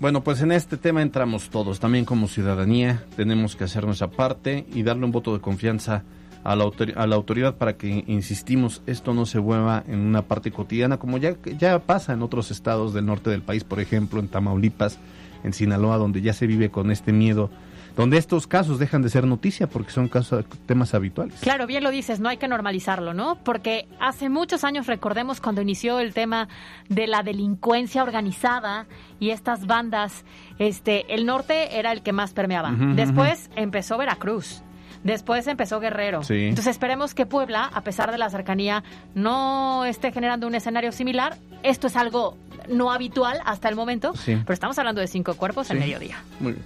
Bueno, 0.00 0.24
pues 0.24 0.40
en 0.40 0.52
este 0.52 0.76
tema 0.76 1.02
entramos 1.02 1.50
todos, 1.50 1.80
también 1.80 2.04
como 2.04 2.28
ciudadanía 2.28 3.04
tenemos 3.16 3.56
que 3.56 3.64
hacer 3.64 3.84
nuestra 3.84 4.10
parte 4.10 4.66
y 4.72 4.82
darle 4.82 5.04
un 5.04 5.12
voto 5.12 5.34
de 5.34 5.40
confianza 5.40 6.02
a 6.44 6.56
la, 6.56 6.70
a 6.96 7.06
la 7.06 7.16
autoridad 7.16 7.56
para 7.56 7.76
que, 7.76 8.04
insistimos, 8.06 8.82
esto 8.86 9.14
no 9.14 9.24
se 9.24 9.38
vuelva 9.38 9.82
en 9.86 9.98
una 10.00 10.22
parte 10.22 10.50
cotidiana 10.50 10.98
como 10.98 11.16
ya, 11.18 11.36
ya 11.58 11.78
pasa 11.78 12.12
en 12.12 12.22
otros 12.22 12.50
estados 12.50 12.92
del 12.92 13.06
norte 13.06 13.30
del 13.30 13.42
país, 13.42 13.64
por 13.64 13.80
ejemplo 13.80 14.20
en 14.20 14.28
Tamaulipas, 14.28 14.98
en 15.44 15.52
Sinaloa, 15.52 15.98
donde 15.98 16.20
ya 16.20 16.32
se 16.32 16.46
vive 16.46 16.70
con 16.70 16.90
este 16.90 17.12
miedo 17.12 17.50
donde 17.96 18.16
estos 18.16 18.46
casos 18.46 18.78
dejan 18.78 19.02
de 19.02 19.08
ser 19.08 19.26
noticia 19.26 19.68
porque 19.68 19.92
son 19.92 20.08
casos, 20.08 20.44
temas 20.66 20.94
habituales. 20.94 21.38
Claro, 21.40 21.66
bien 21.66 21.84
lo 21.84 21.90
dices, 21.90 22.20
no 22.20 22.28
hay 22.28 22.38
que 22.38 22.48
normalizarlo, 22.48 23.14
¿no? 23.14 23.36
Porque 23.44 23.86
hace 24.00 24.28
muchos 24.28 24.64
años, 24.64 24.86
recordemos 24.86 25.40
cuando 25.40 25.62
inició 25.62 26.00
el 26.00 26.12
tema 26.12 26.48
de 26.88 27.06
la 27.06 27.22
delincuencia 27.22 28.02
organizada 28.02 28.86
y 29.20 29.30
estas 29.30 29.66
bandas, 29.66 30.24
este, 30.58 31.14
el 31.14 31.24
norte 31.24 31.78
era 31.78 31.92
el 31.92 32.02
que 32.02 32.12
más 32.12 32.32
permeaba. 32.32 32.72
Después 32.72 33.50
empezó 33.54 33.96
Veracruz. 33.96 34.63
Después 35.04 35.46
empezó 35.46 35.78
Guerrero. 35.80 36.22
Entonces 36.28 36.66
esperemos 36.66 37.14
que 37.14 37.26
Puebla, 37.26 37.70
a 37.72 37.82
pesar 37.82 38.10
de 38.10 38.18
la 38.18 38.30
cercanía, 38.30 38.82
no 39.14 39.84
esté 39.84 40.10
generando 40.10 40.46
un 40.46 40.54
escenario 40.54 40.90
similar. 40.92 41.36
Esto 41.62 41.86
es 41.86 41.96
algo 41.96 42.36
no 42.68 42.90
habitual 42.90 43.38
hasta 43.44 43.68
el 43.68 43.76
momento, 43.76 44.14
pero 44.24 44.52
estamos 44.52 44.78
hablando 44.78 45.00
de 45.00 45.06
cinco 45.06 45.34
cuerpos 45.34 45.70
en 45.70 45.78
mediodía. 45.78 46.16
Muy 46.40 46.52
bien. 46.52 46.64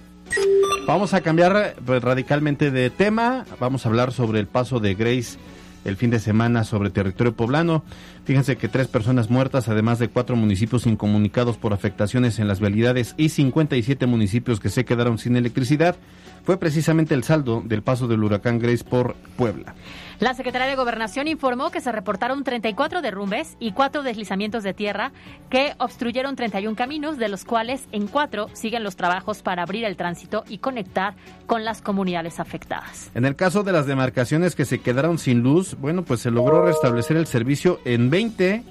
Vamos 0.87 1.13
a 1.13 1.21
cambiar 1.21 1.75
pues, 1.85 2.01
radicalmente 2.01 2.71
de 2.71 2.89
tema. 2.89 3.45
Vamos 3.59 3.85
a 3.85 3.89
hablar 3.89 4.11
sobre 4.11 4.39
el 4.39 4.47
paso 4.47 4.79
de 4.79 4.95
Grace 4.95 5.37
el 5.85 5.97
fin 5.97 6.09
de 6.09 6.19
semana 6.19 6.63
sobre 6.63 6.89
territorio 6.89 7.33
poblano. 7.33 7.83
Fíjense 8.29 8.57
que 8.57 8.67
tres 8.67 8.87
personas 8.87 9.31
muertas, 9.31 9.69
además 9.69 9.97
de 9.97 10.07
cuatro 10.07 10.35
municipios 10.35 10.85
incomunicados 10.85 11.57
por 11.57 11.73
afectaciones 11.73 12.37
en 12.37 12.47
las 12.47 12.59
vialidades 12.59 13.15
y 13.17 13.29
57 13.29 14.05
municipios 14.05 14.59
que 14.59 14.69
se 14.69 14.85
quedaron 14.85 15.17
sin 15.17 15.35
electricidad, 15.35 15.95
fue 16.43 16.57
precisamente 16.57 17.15
el 17.15 17.23
saldo 17.23 17.63
del 17.65 17.81
paso 17.81 18.07
del 18.07 18.23
huracán 18.23 18.59
Grace 18.59 18.83
por 18.83 19.15
Puebla. 19.35 19.73
La 20.19 20.33
Secretaría 20.33 20.67
de 20.67 20.75
Gobernación 20.75 21.29
informó 21.29 21.71
que 21.71 21.79
se 21.79 21.93
reportaron 21.93 22.43
34 22.43 23.01
derrumbes 23.01 23.55
y 23.57 23.71
cuatro 23.71 24.03
deslizamientos 24.03 24.63
de 24.63 24.73
tierra 24.73 25.13
que 25.49 25.73
obstruyeron 25.77 26.35
31 26.35 26.75
caminos, 26.75 27.17
de 27.17 27.29
los 27.29 27.45
cuales 27.45 27.87
en 27.93 28.07
cuatro 28.07 28.49
siguen 28.53 28.83
los 28.83 28.97
trabajos 28.97 29.41
para 29.41 29.63
abrir 29.63 29.85
el 29.85 29.95
tránsito 29.95 30.43
y 30.49 30.57
conectar 30.57 31.15
con 31.47 31.63
las 31.63 31.81
comunidades 31.81 32.41
afectadas. 32.41 33.09
En 33.15 33.23
el 33.23 33.37
caso 33.37 33.63
de 33.63 33.71
las 33.71 33.85
demarcaciones 33.85 34.55
que 34.55 34.65
se 34.65 34.79
quedaron 34.79 35.19
sin 35.19 35.41
luz, 35.41 35.77
bueno, 35.79 36.03
pues 36.03 36.19
se 36.19 36.31
logró 36.31 36.65
restablecer 36.65 37.15
el 37.15 37.25
servicio 37.25 37.79
en 37.85 38.09
20, 38.09 38.18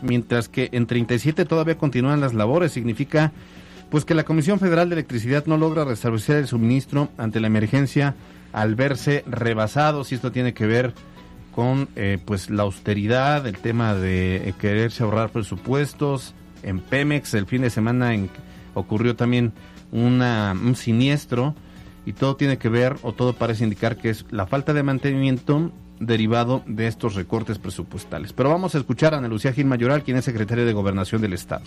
mientras 0.02 0.48
que 0.48 0.68
en 0.72 0.86
37 0.86 1.44
todavía 1.44 1.78
continúan 1.78 2.20
las 2.20 2.34
labores. 2.34 2.72
Significa 2.72 3.32
pues 3.90 4.04
que 4.04 4.14
la 4.14 4.24
Comisión 4.24 4.58
Federal 4.58 4.88
de 4.88 4.96
Electricidad 4.96 5.46
no 5.46 5.56
logra 5.56 5.84
restablecer 5.84 6.36
el 6.36 6.46
suministro 6.46 7.08
ante 7.16 7.40
la 7.40 7.46
emergencia 7.46 8.14
al 8.52 8.74
verse 8.74 9.24
rebasado, 9.26 10.04
si 10.04 10.14
esto 10.14 10.32
tiene 10.32 10.54
que 10.54 10.66
ver 10.66 10.94
con 11.54 11.88
eh, 11.96 12.18
pues 12.24 12.50
la 12.50 12.62
austeridad, 12.62 13.46
el 13.46 13.58
tema 13.58 13.94
de 13.94 14.48
eh, 14.48 14.54
quererse 14.58 15.02
ahorrar 15.02 15.30
presupuestos. 15.30 16.34
En 16.62 16.80
Pemex 16.80 17.34
el 17.34 17.46
fin 17.46 17.62
de 17.62 17.70
semana 17.70 18.12
ocurrió 18.74 19.16
también 19.16 19.52
una, 19.92 20.52
un 20.52 20.76
siniestro 20.76 21.54
y 22.04 22.12
todo 22.12 22.36
tiene 22.36 22.58
que 22.58 22.68
ver 22.68 22.96
o 23.02 23.12
todo 23.12 23.32
parece 23.32 23.64
indicar 23.64 23.96
que 23.96 24.10
es 24.10 24.24
la 24.30 24.46
falta 24.46 24.72
de 24.72 24.82
mantenimiento 24.82 25.72
derivado 26.00 26.62
de 26.66 26.86
estos 26.86 27.14
recortes 27.14 27.58
presupuestales. 27.58 28.32
Pero 28.32 28.50
vamos 28.50 28.74
a 28.74 28.78
escuchar 28.78 29.14
a 29.14 29.18
Ana 29.18 29.28
Lucía 29.28 29.52
Gil 29.52 29.66
Mayoral, 29.66 30.02
quien 30.02 30.16
es 30.16 30.24
secretaria 30.24 30.64
de 30.64 30.72
Gobernación 30.72 31.20
del 31.20 31.32
Estado 31.32 31.64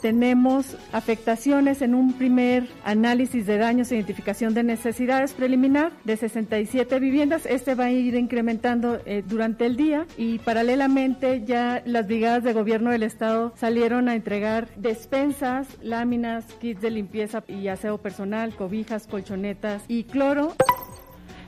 tenemos 0.00 0.76
afectaciones 0.92 1.82
en 1.82 1.94
un 1.94 2.14
primer 2.14 2.68
análisis 2.84 3.46
de 3.46 3.58
daños 3.58 3.90
e 3.92 3.96
identificación 3.96 4.54
de 4.54 4.62
necesidades 4.62 5.32
preliminar 5.32 5.92
de 6.04 6.16
67 6.16 6.98
viviendas. 7.00 7.46
Este 7.46 7.74
va 7.74 7.84
a 7.84 7.90
ir 7.90 8.14
incrementando 8.14 9.00
eh, 9.04 9.22
durante 9.26 9.66
el 9.66 9.76
día 9.76 10.06
y 10.16 10.38
paralelamente 10.38 11.44
ya 11.44 11.82
las 11.84 12.06
brigadas 12.06 12.44
de 12.44 12.52
gobierno 12.52 12.90
del 12.90 13.02
estado 13.02 13.52
salieron 13.56 14.08
a 14.08 14.14
entregar 14.14 14.68
despensas, 14.76 15.66
láminas, 15.82 16.44
kits 16.60 16.80
de 16.80 16.90
limpieza 16.90 17.44
y 17.46 17.68
aseo 17.68 17.98
personal, 17.98 18.54
cobijas, 18.54 19.06
colchonetas 19.06 19.82
y 19.88 20.04
cloro. 20.04 20.54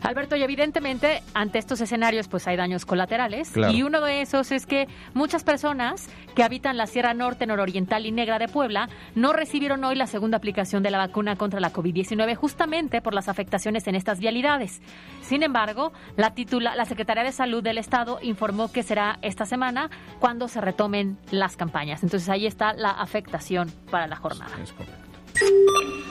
Alberto, 0.03 0.37
y 0.37 0.43
evidentemente 0.43 1.23
ante 1.33 1.59
estos 1.59 1.81
escenarios 1.81 2.29
pues 2.29 2.47
hay 2.49 2.57
daños 2.57 2.85
colaterales 2.85 3.53
y 3.71 3.83
uno 3.83 4.01
de 4.01 4.23
esos 4.23 4.51
es 4.51 4.67
que 4.67 4.89
muchas 5.15 5.45
personas 5.45 6.09
que 6.35 6.43
habitan 6.43 6.77
la 6.77 6.87
Sierra 6.87 7.15
Norte, 7.15 7.47
Nororiental 7.47 8.05
y 8.05 8.13
Negra 8.13 8.39
de 8.39 8.49
Puebla 8.49 8.89
no 9.15 9.33
recibieron 9.33 9.85
hoy 9.85 9.95
la 9.95 10.07
segunda 10.07 10.39
aplicación 10.39 10.83
de 10.83 10.91
la 10.91 10.99
vacuna 10.99 11.37
contra 11.37 11.61
la 11.61 11.73
COVID-19 11.73 12.35
justamente 12.35 13.01
por 13.01 13.15
las 13.15 13.29
afectaciones 13.29 13.87
en 13.87 13.95
estas 13.95 14.19
vialidades. 14.19 14.83
Sin 15.23 15.43
embargo, 15.43 15.93
la, 16.17 16.35
titula, 16.35 16.75
la 16.75 16.85
Secretaría 16.85 17.23
de 17.23 17.33
Salud 17.33 17.63
del 17.63 17.79
Estado 17.79 18.19
informó 18.23 18.73
que 18.73 18.83
será 18.83 19.19
esta 19.23 19.47
semana 19.47 19.91
cuando 20.19 20.49
se 20.49 20.61
retomen 20.61 21.19
las 21.31 21.57
campañas. 21.57 22.03
Entonces 22.03 22.29
ahí 22.29 22.47
está 22.47 22.73
la 22.73 22.91
afectación 22.91 23.71
para 23.91 24.07
la 24.07 24.17
jornada. 24.17 24.53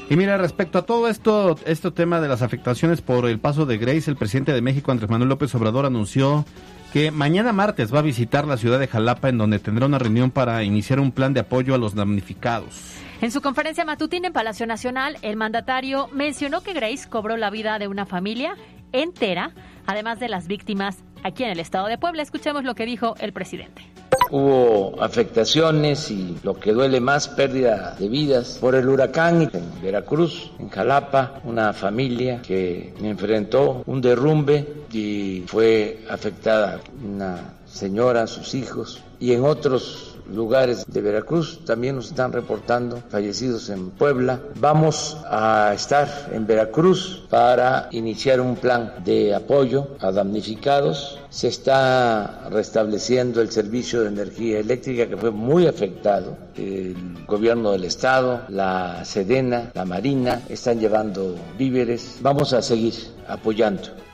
Y 0.10 0.18
mira, 0.18 0.38
respecto 0.38 0.78
a 0.78 0.82
todo 0.82 1.08
esto, 1.08 1.58
este 1.66 1.90
tema 1.90 2.20
de 2.20 2.28
las 2.28 2.42
afectaciones 2.42 3.02
por 3.02 3.26
el 3.28 3.40
paso 3.40 3.66
de 3.66 3.78
Grace, 3.78 4.12
el 4.12 4.18
presidente 4.18 4.52
de 4.52 4.62
México, 4.62 4.92
Andrés 4.92 5.10
Manuel 5.10 5.30
López 5.30 5.56
Obrador, 5.56 5.86
anunció 5.86 6.46
que 6.92 7.12
mañana 7.12 7.54
martes 7.54 7.94
va 7.94 8.00
a 8.00 8.02
visitar 8.02 8.46
la 8.46 8.58
ciudad 8.58 8.80
de 8.80 8.88
Jalapa, 8.88 9.30
en 9.30 9.38
donde 9.38 9.60
tendrá 9.60 9.86
una 9.86 10.00
reunión 10.00 10.30
para 10.30 10.64
iniciar 10.64 11.00
un 11.00 11.14
plan 11.14 11.34
de 11.34 11.40
apoyo 11.40 11.74
a 11.74 11.78
los 11.78 11.96
damnificados. 11.96 12.96
En 13.22 13.32
su 13.32 13.42
conferencia 13.42 13.86
matutina 13.86 14.28
en 14.28 14.34
Palacio 14.34 14.68
Nacional, 14.68 15.18
el 15.22 15.38
mandatario 15.38 16.10
mencionó 16.12 16.62
que 16.62 16.74
Grace 16.74 17.08
cobró 17.08 17.38
la 17.38 17.50
vida 17.50 17.80
de 17.80 17.88
una 17.88 18.06
familia 18.06 18.58
entera, 18.92 19.52
además 19.86 20.20
de 20.20 20.28
las 20.28 20.48
víctimas 20.48 20.98
aquí 21.24 21.44
en 21.44 21.52
el 21.52 21.60
estado 21.60 21.88
de 21.88 21.98
Puebla. 21.98 22.24
Escuchemos 22.24 22.64
lo 22.64 22.76
que 22.76 22.86
dijo 22.86 23.16
el 23.20 23.32
presidente. 23.32 23.84
Hubo 24.32 24.96
afectaciones 25.02 26.10
y 26.10 26.38
lo 26.44 26.58
que 26.58 26.72
duele 26.72 27.02
más, 27.02 27.28
pérdida 27.28 27.96
de 28.00 28.08
vidas. 28.08 28.58
Por 28.62 28.76
el 28.76 28.88
huracán 28.88 29.50
en 29.54 29.82
Veracruz, 29.82 30.52
en 30.58 30.70
Jalapa, 30.70 31.42
una 31.44 31.74
familia 31.74 32.42
que 32.42 32.94
enfrentó 33.04 33.84
un 33.86 34.02
derrumbe 34.02 34.66
y 34.92 35.44
fue 35.48 36.06
afectada. 36.10 36.80
Una 37.04 37.56
señora, 37.66 38.26
sus 38.28 38.54
hijos 38.54 39.04
y 39.20 39.34
en 39.34 39.46
otros 39.46 40.11
lugares 40.36 40.86
de 40.88 41.02
Veracruz. 41.02 41.64
También 41.66 41.96
nos 41.96 42.08
están 42.08 42.32
reportando 42.32 43.02
fallecidos 43.10 43.70
en 43.70 43.92
Puebla. 43.92 44.40
Vamos 44.60 45.18
a 45.26 45.72
estar 45.74 46.30
en 46.32 46.48
Veracruz 46.48 47.24
para 47.30 47.88
iniciar 47.92 48.42
un 48.42 48.56
plan 48.56 48.96
de 49.04 49.34
apoyo 49.36 49.90
a 50.00 50.12
damnificados. 50.12 51.20
Se 51.30 51.48
está 51.48 52.50
restableciendo 52.50 53.42
el 53.42 53.52
servicio 53.52 54.02
de 54.02 54.10
energía 54.10 54.60
eléctrica 54.60 55.08
que 55.08 55.18
fue 55.18 55.32
muy 55.32 55.68
afectado. 55.68 56.36
El 56.56 57.26
gobierno 57.26 57.72
del 57.72 57.86
estado, 57.86 58.42
la 58.50 59.06
Sedena, 59.06 59.72
la 59.74 59.86
Marina 59.86 60.42
están 60.50 60.80
llevando 60.80 61.36
víveres. 61.58 62.18
Vamos 62.22 62.54
a 62.54 62.62
seguir 62.62 62.94
apoyando. 63.28 64.11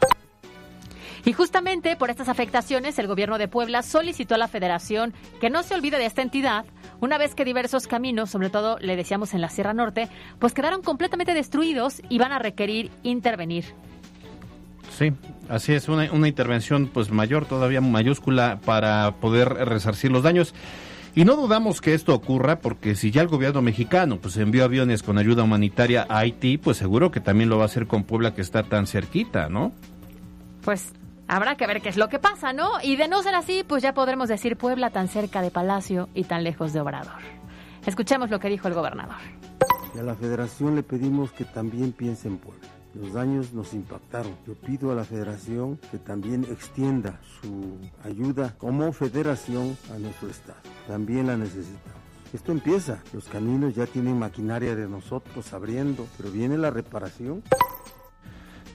Y 1.27 1.33
justamente 1.33 1.97
por 1.97 2.09
estas 2.09 2.29
afectaciones, 2.29 2.97
el 2.99 3.07
gobierno 3.07 3.37
de 3.37 3.49
Puebla 3.49 3.83
solicitó 3.83 4.35
a 4.35 4.37
la 4.37 4.47
federación 4.47 5.13
que 5.41 5.49
no 5.49 5.61
se 5.61 5.75
olvide 5.75 5.97
de 5.97 6.05
esta 6.05 6.21
entidad, 6.21 6.63
una 7.01 7.17
vez 7.17 7.35
que 7.35 7.43
diversos 7.43 7.85
caminos, 7.85 8.29
sobre 8.29 8.49
todo 8.49 8.77
le 8.79 8.95
decíamos 8.95 9.33
en 9.33 9.41
la 9.41 9.49
Sierra 9.49 9.73
Norte, 9.73 10.07
pues 10.39 10.53
quedaron 10.53 10.81
completamente 10.81 11.33
destruidos 11.33 12.01
y 12.07 12.17
van 12.17 12.31
a 12.31 12.39
requerir 12.39 12.91
intervenir. 13.03 13.65
Sí, 14.97 15.11
así 15.49 15.73
es, 15.73 15.89
una, 15.89 16.09
una 16.13 16.29
intervención 16.29 16.87
pues 16.87 17.11
mayor, 17.11 17.45
todavía 17.45 17.81
mayúscula, 17.81 18.61
para 18.63 19.15
poder 19.19 19.49
resarcir 19.49 20.11
los 20.11 20.23
daños. 20.23 20.53
Y 21.13 21.25
no 21.25 21.35
dudamos 21.35 21.81
que 21.81 21.93
esto 21.93 22.15
ocurra 22.15 22.61
porque 22.61 22.95
si 22.95 23.11
ya 23.11 23.21
el 23.21 23.27
gobierno 23.27 23.61
mexicano 23.61 24.17
pues 24.21 24.37
envió 24.37 24.63
aviones 24.63 25.03
con 25.03 25.17
ayuda 25.17 25.43
humanitaria 25.43 26.07
a 26.07 26.19
Haití, 26.19 26.57
pues 26.57 26.77
seguro 26.77 27.11
que 27.11 27.19
también 27.19 27.49
lo 27.49 27.57
va 27.57 27.63
a 27.63 27.65
hacer 27.65 27.85
con 27.85 28.05
Puebla 28.05 28.33
que 28.33 28.39
está 28.41 28.63
tan 28.63 28.87
cerquita, 28.87 29.49
¿no? 29.49 29.73
Pues 30.61 30.93
Habrá 31.27 31.55
que 31.55 31.67
ver 31.67 31.81
qué 31.81 31.89
es 31.89 31.97
lo 31.97 32.07
que 32.07 32.19
pasa, 32.19 32.53
¿no? 32.53 32.69
Y 32.81 32.95
de 32.95 33.09
no 33.09 33.21
ser 33.21 33.35
así, 33.35 33.63
pues 33.67 33.83
ya 33.83 33.93
podremos 33.93 34.29
decir 34.29 34.55
Puebla 34.55 34.91
tan 34.91 35.09
cerca 35.09 35.41
de 35.41 35.51
Palacio 35.51 36.07
y 36.13 36.23
tan 36.23 36.43
lejos 36.43 36.71
de 36.71 36.79
Obrador. 36.79 37.21
Escuchemos 37.85 38.29
lo 38.29 38.39
que 38.39 38.49
dijo 38.49 38.67
el 38.67 38.73
gobernador. 38.73 39.17
a 39.97 40.03
la 40.03 40.15
federación 40.15 40.75
le 40.75 40.83
pedimos 40.83 41.31
que 41.31 41.43
también 41.43 41.91
piense 41.91 42.27
en 42.27 42.37
Puebla. 42.37 42.67
Los 42.93 43.13
daños 43.13 43.53
nos 43.53 43.73
impactaron. 43.73 44.35
Yo 44.47 44.55
pido 44.55 44.91
a 44.91 44.95
la 44.95 45.03
federación 45.03 45.77
que 45.91 45.97
también 45.97 46.45
extienda 46.45 47.19
su 47.41 47.77
ayuda 48.03 48.55
como 48.57 48.91
federación 48.93 49.77
a 49.93 49.99
nuestro 49.99 50.29
estado. 50.29 50.59
También 50.87 51.27
la 51.27 51.35
necesitamos. 51.35 51.97
Esto 52.33 52.51
empieza. 52.51 53.03
Los 53.13 53.27
caminos 53.27 53.75
ya 53.75 53.85
tienen 53.85 54.17
maquinaria 54.17 54.75
de 54.75 54.87
nosotros 54.87 55.53
abriendo, 55.53 56.07
pero 56.17 56.31
viene 56.31 56.57
la 56.57 56.71
reparación 56.71 57.43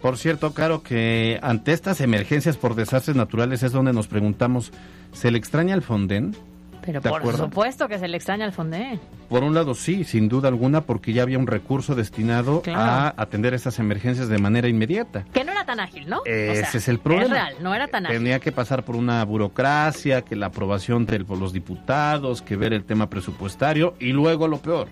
Por 0.03 0.19
cierto, 0.19 0.53
claro 0.53 0.83
que 0.83 1.39
ante 1.43 1.73
estas 1.73 2.01
emergencias 2.01 2.57
por 2.57 2.75
desastres 2.75 3.17
naturales 3.17 3.63
es 3.63 3.71
donde 3.71 3.93
nos 3.93 4.09
preguntamos, 4.09 4.73
¿se 5.13 5.31
le 5.31 5.39
extraña 5.39 5.75
al 5.75 5.83
Fonden? 5.83 6.37
Pero 6.85 7.01
por 7.01 7.37
supuesto 7.37 7.87
que 7.87 8.01
se 8.01 8.09
le 8.09 8.17
extraña 8.17 8.45
al 8.45 8.53
Fonden. 8.53 8.99
Por 9.29 9.45
un 9.45 9.55
lado 9.55 9.75
sí, 9.75 10.03
sin 10.03 10.29
duda 10.29 10.49
alguna, 10.49 10.81
porque 10.81 11.13
ya 11.13 11.23
había 11.23 11.39
un 11.39 11.47
recurso 11.47 11.95
destinado 11.95 12.65
a 12.75 13.15
atender 13.17 13.55
estas 13.55 13.79
emergencias 13.79 14.29
de 14.29 14.39
manera 14.39 14.67
inmediata. 14.67 15.25
Que 15.33 15.45
no 15.45 15.53
era 15.53 15.65
tan 15.65 15.79
ágil, 15.79 16.09
¿no? 16.09 16.23
Ese 16.25 16.79
es 16.79 16.89
el 16.89 16.99
problema. 16.99 17.25
Es 17.25 17.31
real, 17.31 17.55
no 17.61 17.73
era 17.73 17.87
tan 17.87 18.07
ágil. 18.07 18.19
Tenía 18.19 18.41
que 18.41 18.51
pasar 18.51 18.85
por 18.85 18.97
una 18.97 19.25
burocracia, 19.25 20.23
que 20.23 20.35
la 20.35 20.47
aprobación 20.47 21.07
de 21.07 21.21
los 21.21 21.53
diputados, 21.53 22.43
que 22.43 22.57
ver 22.57 22.73
el 22.73 22.85
tema 22.85 23.09
presupuestario 23.09 23.95
y 24.01 24.13
luego 24.13 24.49
lo 24.49 24.59
peor. 24.59 24.89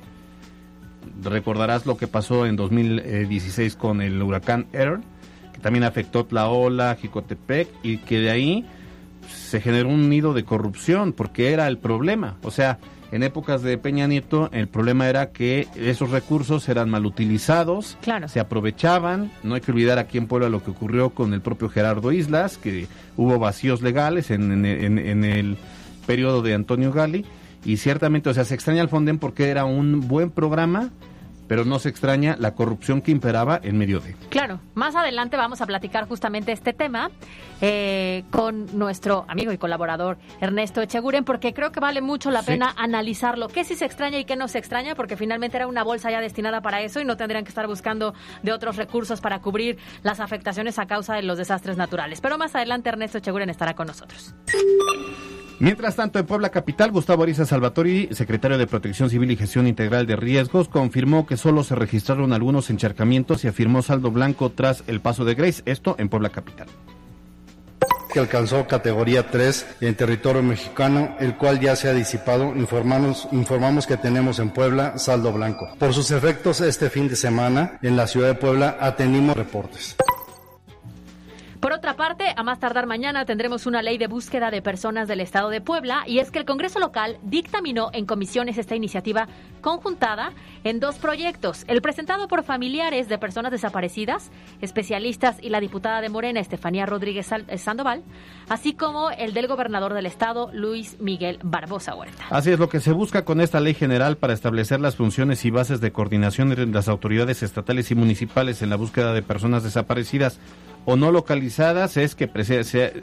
Recordarás 1.23 1.87
lo 1.87 1.97
que 1.97 2.07
pasó 2.07 2.47
en 2.47 2.57
2016 2.57 3.77
con 3.77 4.01
el 4.01 4.23
huracán 4.23 4.67
Earl, 4.73 5.03
que 5.53 5.61
también 5.61 5.85
afectó 5.85 6.25
Tlaola, 6.25 6.97
Jicotepec 7.01 7.69
y 7.83 7.99
que 7.99 8.21
de 8.21 8.31
ahí 8.31 8.67
se 9.29 9.61
generó 9.61 9.89
un 9.89 10.09
nido 10.09 10.35
de 10.35 10.45
corrupción 10.45 11.13
porque 11.13 11.53
era 11.53 11.67
el 11.69 11.79
problema. 11.79 12.37
O 12.43 12.51
sea, 12.51 12.79
en 13.13 13.23
épocas 13.23 13.63
de 13.63 13.77
Peña 13.77 14.07
Nieto 14.07 14.51
el 14.53 14.69
problema 14.69 15.09
era 15.09 15.31
que 15.31 15.67
esos 15.75 16.11
recursos 16.11 16.69
eran 16.69 16.91
mal 16.91 17.07
utilizados, 17.07 17.99
se 18.27 18.41
aprovechaban. 18.41 19.33
No 19.43 19.55
hay 19.55 19.61
que 19.61 19.73
olvidar 19.73 19.99
aquí 19.99 20.19
en 20.19 20.27
Puebla 20.27 20.49
lo 20.49 20.63
que 20.63 20.71
ocurrió 20.71 21.11
con 21.11 21.35
el 21.35 21.41
propio 21.41 21.69
Gerardo 21.69 22.13
Islas, 22.13 22.57
que 22.57 22.87
hubo 23.17 23.39
vacíos 23.39 23.83
legales 23.83 24.31
en, 24.31 24.65
en 24.65 25.25
el 25.25 25.57
periodo 26.07 26.43
de 26.43 26.55
Antonio 26.55 26.93
Gali. 26.93 27.25
Y 27.65 27.77
ciertamente, 27.77 28.31
o 28.31 28.35
sea, 28.35 28.45
se 28.45 28.55
extraña 28.55 28.83
al 28.83 28.89
Fonden 28.89 29.19
porque 29.19 29.49
era 29.49 29.65
un 29.65 30.09
buen 30.09 30.31
programa 30.31 30.91
pero 31.51 31.65
no 31.65 31.81
se 31.81 31.89
extraña 31.89 32.37
la 32.39 32.55
corrupción 32.55 33.03
que 33.03 33.11
imperaba 33.11 33.59
en 33.61 33.77
medio 33.77 33.99
de. 33.99 34.15
Claro, 34.29 34.61
más 34.75 34.95
adelante 34.95 35.37
vamos 35.37 35.61
a 35.61 35.67
platicar 35.67 36.07
justamente 36.07 36.53
este 36.53 36.73
tema 36.73 37.11
eh, 37.61 38.23
con 38.31 38.79
nuestro 38.79 39.25
amigo 39.27 39.51
y 39.51 39.59
colaborador 39.59 40.17
Ernesto 40.41 40.81
Echeguren, 40.81 41.25
porque 41.25 41.53
creo 41.53 41.73
que 41.73 41.81
vale 41.81 42.03
mucho 42.03 42.31
la 42.31 42.45
pena 42.45 42.73
analizarlo, 42.77 43.49
qué 43.49 43.65
sí 43.65 43.75
se 43.75 43.85
extraña 43.85 44.21
y 44.21 44.25
qué 44.25 44.37
no 44.37 44.47
se 44.47 44.59
extraña, 44.59 44.95
porque 44.95 45.17
finalmente 45.17 45.57
era 45.57 45.67
una 45.67 45.83
bolsa 45.83 46.09
ya 46.09 46.21
destinada 46.21 46.61
para 46.61 46.83
eso 46.83 47.01
y 47.01 47.05
no 47.05 47.17
tendrían 47.17 47.43
que 47.43 47.49
estar 47.49 47.67
buscando 47.67 48.15
de 48.45 48.53
otros 48.53 48.77
recursos 48.77 49.21
para 49.21 49.41
cubrir 49.41 49.77
las 50.05 50.21
afectaciones 50.21 50.79
a 50.79 50.87
causa 50.87 51.17
de 51.17 51.25
los 51.25 51.37
desastres 51.37 51.77
naturales. 51.77 52.21
Pero 52.21 52.39
más 52.39 52.55
adelante 52.55 52.91
Ernesto 52.91 53.19
Echeguren 53.19 53.51
estará 53.51 53.75
con 53.75 53.89
nosotros. 53.89 54.37
Mientras 55.61 55.95
tanto, 55.95 56.19
en 56.19 56.25
Puebla 56.25 56.49
Capital, 56.49 56.91
Gustavo 56.91 57.23
Ariza 57.23 57.45
Salvatori, 57.45 58.09
secretario 58.13 58.57
de 58.57 58.67
Protección 58.67 59.11
Civil 59.11 59.31
y 59.31 59.37
Gestión 59.37 59.67
Integral 59.67 60.07
de 60.07 60.17
Riesgos, 60.17 60.69
confirmó 60.69 61.27
que 61.27 61.37
solo 61.37 61.65
se 61.65 61.75
registraron 61.75 62.33
algunos 62.33 62.71
encharcamientos 62.71 63.45
y 63.45 63.49
afirmó 63.49 63.83
saldo 63.83 64.11
blanco 64.11 64.51
tras 64.51 64.83
el 64.87 65.01
paso 65.01 65.27
de 65.27 65.35
Grace, 65.35 65.63
esto 65.67 65.97
en 65.99 66.09
Puebla 66.09 66.31
Capital 66.31 66.67
que 68.13 68.19
alcanzó 68.19 68.67
categoría 68.67 69.31
3 69.31 69.67
en 69.83 69.95
territorio 69.95 70.43
mexicano, 70.43 71.15
el 71.21 71.37
cual 71.37 71.61
ya 71.61 71.77
se 71.77 71.89
ha 71.89 71.95
disipado. 71.95 72.57
Informamos, 72.57 73.29
informamos 73.31 73.87
que 73.87 73.97
tenemos 73.97 74.41
en 74.41 74.51
Puebla 74.51 74.99
saldo 74.99 75.33
blanco. 75.33 75.69
Por 75.79 75.95
sus 75.95 76.11
efectos, 76.11 76.61
este 76.61 76.91
fin 76.91 77.09
de 77.09 77.15
semana 77.15 77.79
en 77.83 77.97
la 77.97 78.09
ciudad 78.09 78.27
de 78.27 78.35
Puebla 78.35 78.79
atendimos 78.81 79.37
reportes. 79.37 79.97
Por 81.61 81.75
otra 81.75 81.95
parte, 81.95 82.25
a 82.35 82.43
más 82.43 82.59
tardar 82.59 82.87
mañana 82.87 83.27
tendremos 83.27 83.67
una 83.67 83.83
ley 83.83 83.99
de 83.99 84.07
búsqueda 84.07 84.51
de 84.51 84.63
personas 84.63 85.09
del 85.09 85.21
Estado 85.21 85.51
de 85.51 85.61
Puebla 85.61 86.05
y 86.07 86.19
es 86.19 86.31
que 86.31 86.39
el 86.39 86.47
Congreso 86.47 86.81
local 86.81 87.19
dictaminó 87.23 87.91
en 87.93 88.07
comisiones 88.07 88.57
esta 88.57 88.75
iniciativa 88.75 89.29
conjuntada 89.61 90.33
en 90.65 90.81
dos 90.81 90.97
proyectos, 90.97 91.65
el 91.69 91.83
presentado 91.83 92.29
por 92.29 92.45
familiares 92.45 93.11
de 93.11 93.19
personas 93.19 93.53
desaparecidas, 93.53 94.31
especialistas 94.63 95.37
y 95.43 95.51
la 95.51 95.61
diputada 95.61 96.01
de 96.01 96.09
Morena, 96.09 96.41
Estefanía 96.41 96.87
Rodríguez 96.87 97.29
Sandoval, 97.59 98.05
así 98.49 98.73
como 98.73 99.11
el 99.11 99.35
del 99.35 99.47
gobernador 99.47 99.93
del 99.93 100.07
Estado, 100.07 100.49
Luis 100.55 100.99
Miguel 100.99 101.41
Barbosa 101.43 101.95
Huerta. 101.95 102.25
Así 102.31 102.53
es 102.53 102.59
lo 102.59 102.71
que 102.71 102.81
se 102.81 102.93
busca 102.93 103.27
con 103.27 103.39
esta 103.43 103.61
ley 103.61 103.75
general 103.75 104.17
para 104.17 104.33
establecer 104.33 104.81
las 104.81 104.97
funciones 104.97 105.45
y 105.45 105.51
bases 105.51 105.83
de 105.83 105.93
coordinación 105.93 106.49
entre 106.49 106.65
las 106.65 106.89
autoridades 106.89 107.43
estatales 107.43 107.91
y 107.91 107.95
municipales 107.95 108.63
en 108.63 108.71
la 108.71 108.77
búsqueda 108.77 109.13
de 109.13 109.21
personas 109.21 109.63
desaparecidas 109.63 110.41
o 110.85 110.97
no 110.97 111.13
localizadas 111.13 111.97
es 111.97 112.15
que 112.15 112.29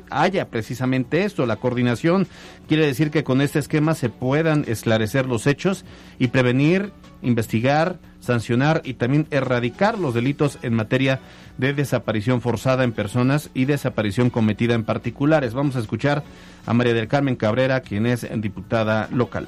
haya 0.09 0.49
precisamente 0.49 1.23
esto, 1.23 1.45
la 1.45 1.57
coordinación. 1.57 2.27
Quiere 2.67 2.85
decir 2.85 3.11
que 3.11 3.23
con 3.23 3.41
este 3.41 3.59
esquema 3.59 3.95
se 3.95 4.09
puedan 4.09 4.65
esclarecer 4.67 5.25
los 5.25 5.47
hechos 5.47 5.85
y 6.19 6.27
prevenir, 6.27 6.91
investigar, 7.21 7.99
sancionar 8.19 8.81
y 8.83 8.95
también 8.95 9.27
erradicar 9.31 9.97
los 9.97 10.13
delitos 10.13 10.59
en 10.61 10.73
materia 10.73 11.19
de 11.57 11.73
desaparición 11.73 12.41
forzada 12.41 12.83
en 12.83 12.91
personas 12.91 13.49
y 13.53 13.65
desaparición 13.65 14.29
cometida 14.29 14.73
en 14.73 14.83
particulares. 14.83 15.53
Vamos 15.53 15.75
a 15.75 15.79
escuchar 15.79 16.23
a 16.65 16.73
María 16.73 16.93
del 16.93 17.07
Carmen 17.07 17.35
Cabrera, 17.35 17.81
quien 17.81 18.05
es 18.05 18.27
diputada 18.41 19.07
local. 19.11 19.47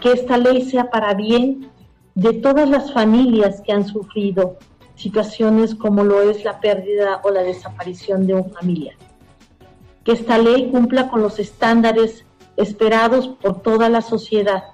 Que 0.00 0.12
esta 0.12 0.38
ley 0.38 0.62
sea 0.62 0.90
para 0.90 1.14
bien 1.14 1.68
de 2.14 2.32
todas 2.34 2.68
las 2.68 2.92
familias 2.92 3.60
que 3.64 3.72
han 3.72 3.86
sufrido 3.86 4.58
situaciones 4.96 5.74
como 5.74 6.04
lo 6.04 6.22
es 6.22 6.44
la 6.44 6.60
pérdida 6.60 7.20
o 7.24 7.30
la 7.30 7.42
desaparición 7.42 8.26
de 8.26 8.34
un 8.34 8.50
familiar. 8.52 8.94
Que 10.04 10.12
esta 10.12 10.38
ley 10.38 10.70
cumpla 10.70 11.08
con 11.08 11.22
los 11.22 11.38
estándares 11.38 12.24
esperados 12.56 13.28
por 13.28 13.62
toda 13.62 13.88
la 13.88 14.02
sociedad. 14.02 14.64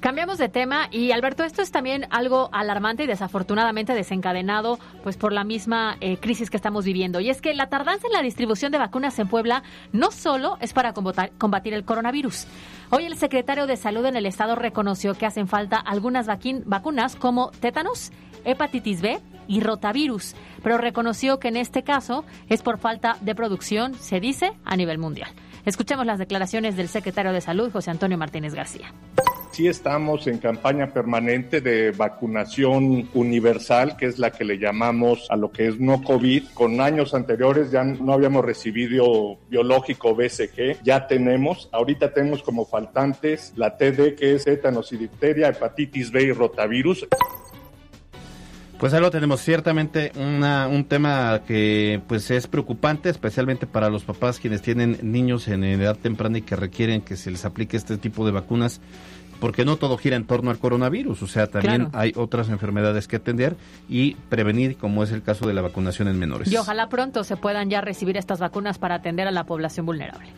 Cambiamos 0.00 0.38
de 0.38 0.48
tema 0.48 0.88
y 0.92 1.10
Alberto, 1.10 1.42
esto 1.42 1.60
es 1.60 1.72
también 1.72 2.06
algo 2.10 2.50
alarmante 2.52 3.02
y 3.02 3.06
desafortunadamente 3.08 3.94
desencadenado 3.94 4.78
pues 5.02 5.16
por 5.16 5.32
la 5.32 5.42
misma 5.42 5.96
eh, 6.00 6.18
crisis 6.18 6.50
que 6.50 6.56
estamos 6.56 6.84
viviendo. 6.84 7.18
Y 7.18 7.30
es 7.30 7.40
que 7.40 7.52
la 7.52 7.68
tardanza 7.68 8.06
en 8.06 8.12
la 8.12 8.22
distribución 8.22 8.70
de 8.70 8.78
vacunas 8.78 9.18
en 9.18 9.26
Puebla 9.26 9.64
no 9.92 10.12
solo 10.12 10.56
es 10.60 10.72
para 10.72 10.94
combatir 10.94 11.74
el 11.74 11.84
coronavirus. 11.84 12.46
Hoy 12.90 13.06
el 13.06 13.16
secretario 13.16 13.66
de 13.66 13.76
Salud 13.76 14.06
en 14.06 14.16
el 14.16 14.26
estado 14.26 14.54
reconoció 14.54 15.14
que 15.14 15.26
hacen 15.26 15.48
falta 15.48 15.78
algunas 15.78 16.28
vacunas 16.28 17.16
como 17.16 17.50
tétanos 17.50 18.12
hepatitis 18.50 19.00
B 19.00 19.18
y 19.46 19.60
rotavirus, 19.60 20.34
pero 20.62 20.78
reconoció 20.78 21.38
que 21.38 21.48
en 21.48 21.56
este 21.56 21.82
caso 21.82 22.24
es 22.48 22.62
por 22.62 22.78
falta 22.78 23.16
de 23.20 23.34
producción, 23.34 23.94
se 23.94 24.20
dice, 24.20 24.52
a 24.64 24.76
nivel 24.76 24.98
mundial. 24.98 25.30
Escuchemos 25.64 26.06
las 26.06 26.18
declaraciones 26.18 26.76
del 26.76 26.88
secretario 26.88 27.32
de 27.32 27.40
Salud, 27.40 27.70
José 27.70 27.90
Antonio 27.90 28.16
Martínez 28.16 28.54
García. 28.54 28.92
Sí 29.50 29.66
estamos 29.66 30.26
en 30.28 30.38
campaña 30.38 30.92
permanente 30.92 31.60
de 31.60 31.90
vacunación 31.90 33.08
universal, 33.12 33.96
que 33.96 34.06
es 34.06 34.18
la 34.18 34.30
que 34.30 34.44
le 34.44 34.58
llamamos 34.58 35.26
a 35.30 35.36
lo 35.36 35.50
que 35.50 35.66
es 35.66 35.80
no 35.80 36.02
COVID. 36.02 36.44
Con 36.54 36.80
años 36.80 37.12
anteriores 37.12 37.72
ya 37.72 37.82
no 37.82 38.12
habíamos 38.12 38.44
recibido 38.44 39.38
biológico 39.48 40.14
BCG, 40.14 40.82
ya 40.84 41.06
tenemos. 41.08 41.68
Ahorita 41.72 42.12
tenemos 42.12 42.42
como 42.42 42.66
faltantes 42.66 43.52
la 43.56 43.76
TD, 43.76 44.14
que 44.14 44.36
es 44.36 44.44
tétanos 44.44 44.92
y 44.92 44.96
difteria, 44.96 45.48
hepatitis 45.48 46.12
B 46.12 46.22
y 46.22 46.32
rotavirus. 46.32 47.08
Pues 48.78 48.94
ahí 48.94 49.00
lo 49.00 49.10
tenemos, 49.10 49.40
ciertamente 49.40 50.12
un 50.16 50.84
tema 50.88 51.40
que 51.46 52.00
pues 52.06 52.30
es 52.30 52.46
preocupante, 52.46 53.08
especialmente 53.08 53.66
para 53.66 53.90
los 53.90 54.04
papás 54.04 54.38
quienes 54.38 54.62
tienen 54.62 54.98
niños 55.02 55.48
en 55.48 55.64
edad 55.64 55.96
temprana 55.96 56.38
y 56.38 56.42
que 56.42 56.54
requieren 56.54 57.00
que 57.00 57.16
se 57.16 57.32
les 57.32 57.44
aplique 57.44 57.76
este 57.76 57.98
tipo 57.98 58.24
de 58.24 58.30
vacunas, 58.30 58.80
porque 59.40 59.64
no 59.64 59.76
todo 59.76 59.98
gira 59.98 60.14
en 60.14 60.26
torno 60.26 60.52
al 60.52 60.58
coronavirus, 60.58 61.22
o 61.22 61.26
sea, 61.26 61.48
también 61.48 61.88
hay 61.92 62.12
otras 62.14 62.50
enfermedades 62.50 63.08
que 63.08 63.16
atender 63.16 63.56
y 63.88 64.14
prevenir, 64.28 64.76
como 64.76 65.02
es 65.02 65.10
el 65.10 65.22
caso 65.22 65.48
de 65.48 65.54
la 65.54 65.62
vacunación 65.62 66.06
en 66.06 66.16
menores. 66.16 66.50
Y 66.50 66.56
ojalá 66.56 66.88
pronto 66.88 67.24
se 67.24 67.36
puedan 67.36 67.70
ya 67.70 67.80
recibir 67.80 68.16
estas 68.16 68.38
vacunas 68.38 68.78
para 68.78 68.94
atender 68.94 69.26
a 69.26 69.32
la 69.32 69.44
población 69.44 69.86
vulnerable. 69.86 70.28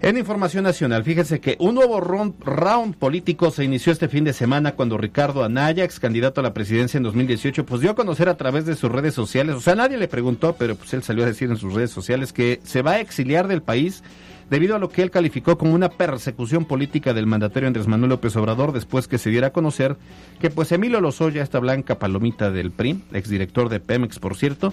En 0.00 0.16
información 0.16 0.62
nacional, 0.62 1.02
fíjense 1.02 1.40
que 1.40 1.56
un 1.58 1.74
nuevo 1.74 2.00
round, 2.00 2.96
político 2.96 3.50
se 3.50 3.64
inició 3.64 3.92
este 3.92 4.08
fin 4.08 4.22
de 4.22 4.32
semana 4.32 4.76
cuando 4.76 4.96
Ricardo 4.96 5.42
Anaya, 5.42 5.82
ex 5.82 5.98
candidato 5.98 6.40
a 6.40 6.44
la 6.44 6.54
presidencia 6.54 6.98
en 6.98 7.02
2018, 7.02 7.66
pues 7.66 7.80
dio 7.80 7.90
a 7.90 7.94
conocer 7.96 8.28
a 8.28 8.36
través 8.36 8.64
de 8.64 8.76
sus 8.76 8.92
redes 8.92 9.14
sociales, 9.14 9.56
o 9.56 9.60
sea, 9.60 9.74
nadie 9.74 9.98
le 9.98 10.06
preguntó, 10.06 10.54
pero 10.56 10.76
pues 10.76 10.94
él 10.94 11.02
salió 11.02 11.24
a 11.24 11.26
decir 11.26 11.50
en 11.50 11.56
sus 11.56 11.74
redes 11.74 11.90
sociales 11.90 12.32
que 12.32 12.60
se 12.62 12.82
va 12.82 12.92
a 12.92 13.00
exiliar 13.00 13.48
del 13.48 13.60
país 13.60 14.04
debido 14.50 14.76
a 14.76 14.78
lo 14.78 14.88
que 14.88 15.02
él 15.02 15.10
calificó 15.10 15.58
como 15.58 15.74
una 15.74 15.88
persecución 15.88 16.64
política 16.64 17.12
del 17.12 17.26
mandatario 17.26 17.66
Andrés 17.66 17.88
Manuel 17.88 18.10
López 18.10 18.36
Obrador 18.36 18.70
después 18.70 19.08
que 19.08 19.18
se 19.18 19.30
diera 19.30 19.48
a 19.48 19.52
conocer 19.52 19.96
que 20.40 20.48
pues 20.48 20.70
Emilio 20.70 21.00
Lozoya, 21.00 21.42
esta 21.42 21.58
blanca 21.58 21.98
palomita 21.98 22.52
del 22.52 22.70
PRI, 22.70 23.02
exdirector 23.12 23.68
de 23.68 23.80
Pemex 23.80 24.20
por 24.20 24.36
cierto, 24.36 24.72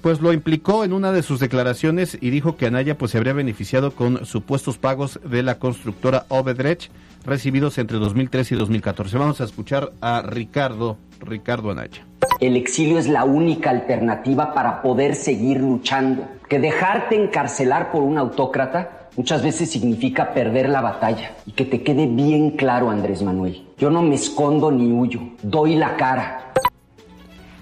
pues 0.00 0.20
lo 0.20 0.32
implicó 0.32 0.84
en 0.84 0.92
una 0.92 1.12
de 1.12 1.22
sus 1.22 1.40
declaraciones 1.40 2.16
y 2.20 2.30
dijo 2.30 2.56
que 2.56 2.66
Anaya 2.66 2.96
pues 2.96 3.12
se 3.12 3.18
habría 3.18 3.32
beneficiado 3.32 3.92
con 3.92 4.24
supuestos 4.24 4.78
pagos 4.78 5.20
de 5.24 5.42
la 5.42 5.58
constructora 5.58 6.24
Obedrech 6.28 6.90
recibidos 7.24 7.78
entre 7.78 7.98
2013 7.98 8.54
y 8.54 8.58
2014. 8.58 9.18
Vamos 9.18 9.40
a 9.40 9.44
escuchar 9.44 9.92
a 10.00 10.22
Ricardo, 10.22 10.96
Ricardo 11.20 11.70
Anaya. 11.70 12.06
El 12.40 12.56
exilio 12.56 12.98
es 12.98 13.08
la 13.08 13.24
única 13.24 13.70
alternativa 13.70 14.54
para 14.54 14.80
poder 14.80 15.14
seguir 15.16 15.60
luchando. 15.60 16.28
Que 16.48 16.60
dejarte 16.60 17.16
encarcelar 17.16 17.90
por 17.90 18.02
un 18.02 18.16
autócrata 18.16 19.08
muchas 19.16 19.42
veces 19.42 19.70
significa 19.70 20.32
perder 20.32 20.68
la 20.68 20.80
batalla. 20.80 21.32
Y 21.46 21.52
que 21.52 21.64
te 21.64 21.82
quede 21.82 22.06
bien 22.06 22.52
claro, 22.52 22.90
Andrés 22.90 23.22
Manuel. 23.22 23.66
Yo 23.76 23.90
no 23.90 24.02
me 24.02 24.14
escondo 24.14 24.70
ni 24.70 24.92
huyo, 24.92 25.20
doy 25.42 25.74
la 25.74 25.96
cara. 25.96 26.52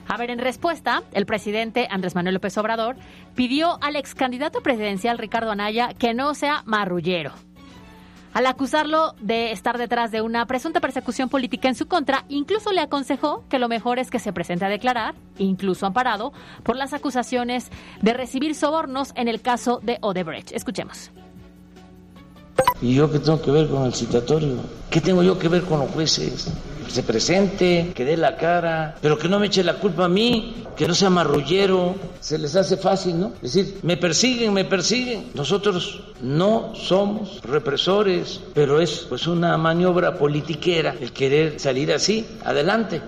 A 0.08 0.16
ver, 0.16 0.30
en 0.30 0.38
respuesta, 0.38 1.02
el 1.12 1.26
presidente 1.26 1.88
Andrés 1.90 2.14
Manuel 2.14 2.34
López 2.34 2.56
Obrador 2.58 2.96
pidió 3.34 3.78
al 3.82 3.96
ex 3.96 4.14
candidato 4.14 4.60
presidencial 4.60 5.18
Ricardo 5.18 5.50
Anaya 5.50 5.88
que 5.98 6.14
no 6.14 6.34
sea 6.34 6.62
marrullero. 6.64 7.32
Al 8.32 8.44
acusarlo 8.44 9.14
de 9.18 9.50
estar 9.52 9.78
detrás 9.78 10.10
de 10.10 10.20
una 10.20 10.44
presunta 10.44 10.78
persecución 10.78 11.30
política 11.30 11.68
en 11.68 11.74
su 11.74 11.86
contra, 11.86 12.26
incluso 12.28 12.70
le 12.70 12.82
aconsejó 12.82 13.44
que 13.48 13.58
lo 13.58 13.66
mejor 13.66 13.98
es 13.98 14.10
que 14.10 14.18
se 14.18 14.30
presente 14.30 14.66
a 14.66 14.68
declarar, 14.68 15.14
incluso 15.38 15.86
amparado, 15.86 16.34
por 16.62 16.76
las 16.76 16.92
acusaciones 16.92 17.70
de 18.02 18.12
recibir 18.12 18.54
sobornos 18.54 19.12
en 19.14 19.28
el 19.28 19.40
caso 19.40 19.80
de 19.82 19.96
Odebrecht. 20.02 20.52
Escuchemos. 20.52 21.10
¿Y 22.82 22.94
yo 22.94 23.10
qué 23.10 23.18
tengo 23.18 23.40
que 23.40 23.50
ver 23.50 23.68
con 23.68 23.84
el 23.84 23.94
citatorio? 23.94 24.58
¿Qué 24.90 25.00
tengo 25.00 25.22
yo 25.22 25.38
que 25.38 25.48
ver 25.48 25.62
con 25.62 25.80
los 25.80 25.90
jueces? 25.92 26.52
Se 26.88 27.02
presente, 27.02 27.92
que 27.94 28.04
dé 28.04 28.16
la 28.16 28.36
cara, 28.36 28.96
pero 29.00 29.18
que 29.18 29.28
no 29.28 29.38
me 29.38 29.46
eche 29.46 29.62
la 29.62 29.74
culpa 29.74 30.06
a 30.06 30.08
mí, 30.08 30.64
que 30.76 30.88
no 30.88 30.94
sea 30.94 31.10
marrullero. 31.10 31.94
Se 32.20 32.38
les 32.38 32.56
hace 32.56 32.76
fácil, 32.76 33.20
¿no? 33.20 33.32
Es 33.42 33.54
decir, 33.54 33.78
me 33.82 33.96
persiguen, 33.96 34.52
me 34.52 34.64
persiguen. 34.64 35.26
Nosotros 35.34 36.02
no 36.22 36.74
somos 36.74 37.42
represores, 37.42 38.40
pero 38.54 38.80
es 38.80 39.06
pues 39.08 39.26
una 39.26 39.56
maniobra 39.58 40.16
politiquera 40.16 40.94
el 41.00 41.12
querer 41.12 41.60
salir 41.60 41.92
así. 41.92 42.26
Adelante. 42.44 43.00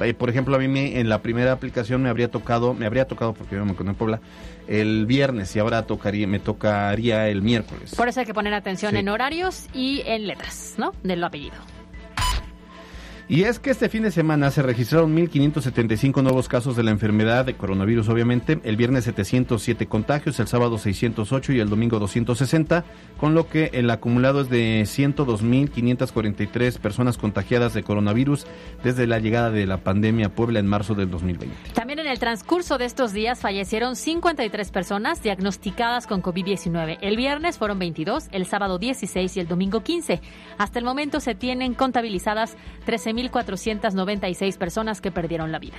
Eh, 0.00 0.14
Por 0.14 0.30
ejemplo, 0.30 0.56
a 0.56 0.58
mí 0.58 0.68
me- 0.68 1.00
en 1.00 1.08
la 1.08 1.22
primera 1.22 1.52
aplicación 1.52 2.02
me 2.02 2.08
habría 2.08 2.30
tocado, 2.30 2.74
me 2.74 2.86
habría 2.86 3.06
tocado 3.06 3.32
porque 3.34 3.56
yo 3.56 3.64
me 3.64 3.72
encuentro 3.72 3.90
en 3.92 3.96
Puebla, 3.96 4.20
el 4.68 5.06
viernes 5.06 5.54
y 5.56 5.58
ahora 5.58 5.82
tocaría, 5.86 6.26
me 6.26 6.38
tocaría 6.38 7.28
el 7.28 7.42
miércoles. 7.42 7.94
Por 7.96 8.08
eso 8.08 8.20
hay 8.20 8.26
que 8.26 8.34
poner 8.34 8.54
atención 8.54 8.92
Sí. 8.92 8.98
en 8.98 9.08
horarios 9.08 9.66
y 9.74 10.02
en 10.06 10.26
letras, 10.26 10.74
¿no? 10.78 10.92
Del 11.02 11.24
apellido. 11.24 11.56
Y 13.30 13.42
es 13.42 13.58
que 13.58 13.68
este 13.68 13.90
fin 13.90 14.04
de 14.04 14.10
semana 14.10 14.50
se 14.50 14.62
registraron 14.62 15.14
1.575 15.14 16.22
nuevos 16.22 16.48
casos 16.48 16.76
de 16.76 16.82
la 16.82 16.92
enfermedad 16.92 17.44
de 17.44 17.58
coronavirus, 17.58 18.08
obviamente. 18.08 18.58
El 18.64 18.78
viernes 18.78 19.04
707 19.04 19.86
contagios, 19.86 20.40
el 20.40 20.48
sábado 20.48 20.78
608 20.78 21.52
y 21.52 21.60
el 21.60 21.68
domingo 21.68 21.98
260, 21.98 22.86
con 23.20 23.34
lo 23.34 23.46
que 23.46 23.68
el 23.74 23.90
acumulado 23.90 24.40
es 24.40 24.48
de 24.48 24.80
102.543 24.80 26.78
personas 26.78 27.18
contagiadas 27.18 27.74
de 27.74 27.82
coronavirus 27.82 28.46
desde 28.82 29.06
la 29.06 29.18
llegada 29.18 29.50
de 29.50 29.66
la 29.66 29.76
pandemia 29.76 30.28
a 30.28 30.30
Puebla 30.30 30.58
en 30.58 30.66
marzo 30.66 30.94
del 30.94 31.10
2020. 31.10 31.54
También 31.74 31.98
en 31.98 32.06
el 32.06 32.18
transcurso 32.18 32.78
de 32.78 32.86
estos 32.86 33.12
días 33.12 33.40
fallecieron 33.40 33.96
53 33.96 34.70
personas 34.70 35.22
diagnosticadas 35.22 36.06
con 36.06 36.22
COVID-19. 36.22 36.96
El 37.02 37.18
viernes 37.18 37.58
fueron 37.58 37.78
22, 37.78 38.28
el 38.32 38.46
sábado 38.46 38.78
16 38.78 39.36
y 39.36 39.40
el 39.40 39.48
domingo 39.48 39.82
15. 39.82 40.22
Hasta 40.56 40.78
el 40.78 40.86
momento 40.86 41.20
se 41.20 41.34
tienen 41.34 41.74
contabilizadas 41.74 42.56
13.496 43.18 44.56
personas 44.56 45.00
que 45.00 45.10
perdieron 45.10 45.52
la 45.52 45.58
vida. 45.58 45.76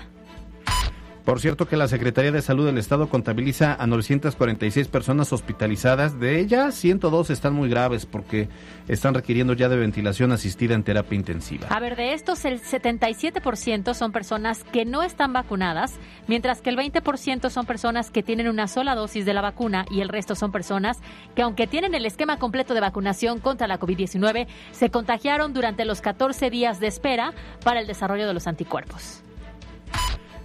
Por 1.29 1.39
cierto 1.39 1.67
que 1.67 1.77
la 1.77 1.87
Secretaría 1.87 2.31
de 2.31 2.41
Salud 2.41 2.65
del 2.65 2.79
Estado 2.79 3.07
contabiliza 3.07 3.75
a 3.75 3.85
946 3.85 4.87
personas 4.87 5.31
hospitalizadas. 5.31 6.19
De 6.19 6.39
ellas, 6.39 6.73
102 6.73 7.29
están 7.29 7.53
muy 7.53 7.69
graves 7.69 8.07
porque 8.07 8.49
están 8.87 9.13
requiriendo 9.13 9.53
ya 9.53 9.69
de 9.69 9.77
ventilación 9.77 10.31
asistida 10.31 10.73
en 10.73 10.81
terapia 10.81 11.15
intensiva. 11.15 11.67
A 11.69 11.79
ver, 11.79 11.95
de 11.97 12.13
estos 12.13 12.45
el 12.45 12.59
77% 12.59 13.93
son 13.93 14.11
personas 14.11 14.63
que 14.63 14.85
no 14.85 15.03
están 15.03 15.31
vacunadas, 15.31 15.99
mientras 16.25 16.61
que 16.61 16.71
el 16.71 16.77
20% 16.77 17.51
son 17.51 17.67
personas 17.67 18.09
que 18.09 18.23
tienen 18.23 18.47
una 18.47 18.67
sola 18.67 18.95
dosis 18.95 19.23
de 19.23 19.35
la 19.35 19.41
vacuna 19.41 19.85
y 19.91 20.01
el 20.01 20.09
resto 20.09 20.33
son 20.33 20.51
personas 20.51 20.97
que 21.35 21.43
aunque 21.43 21.67
tienen 21.67 21.93
el 21.93 22.07
esquema 22.07 22.39
completo 22.39 22.73
de 22.73 22.81
vacunación 22.81 23.39
contra 23.39 23.67
la 23.67 23.79
COVID-19, 23.79 24.47
se 24.71 24.89
contagiaron 24.89 25.53
durante 25.53 25.85
los 25.85 26.01
14 26.01 26.49
días 26.49 26.79
de 26.79 26.87
espera 26.87 27.35
para 27.63 27.81
el 27.81 27.85
desarrollo 27.85 28.25
de 28.25 28.33
los 28.33 28.47
anticuerpos. 28.47 29.21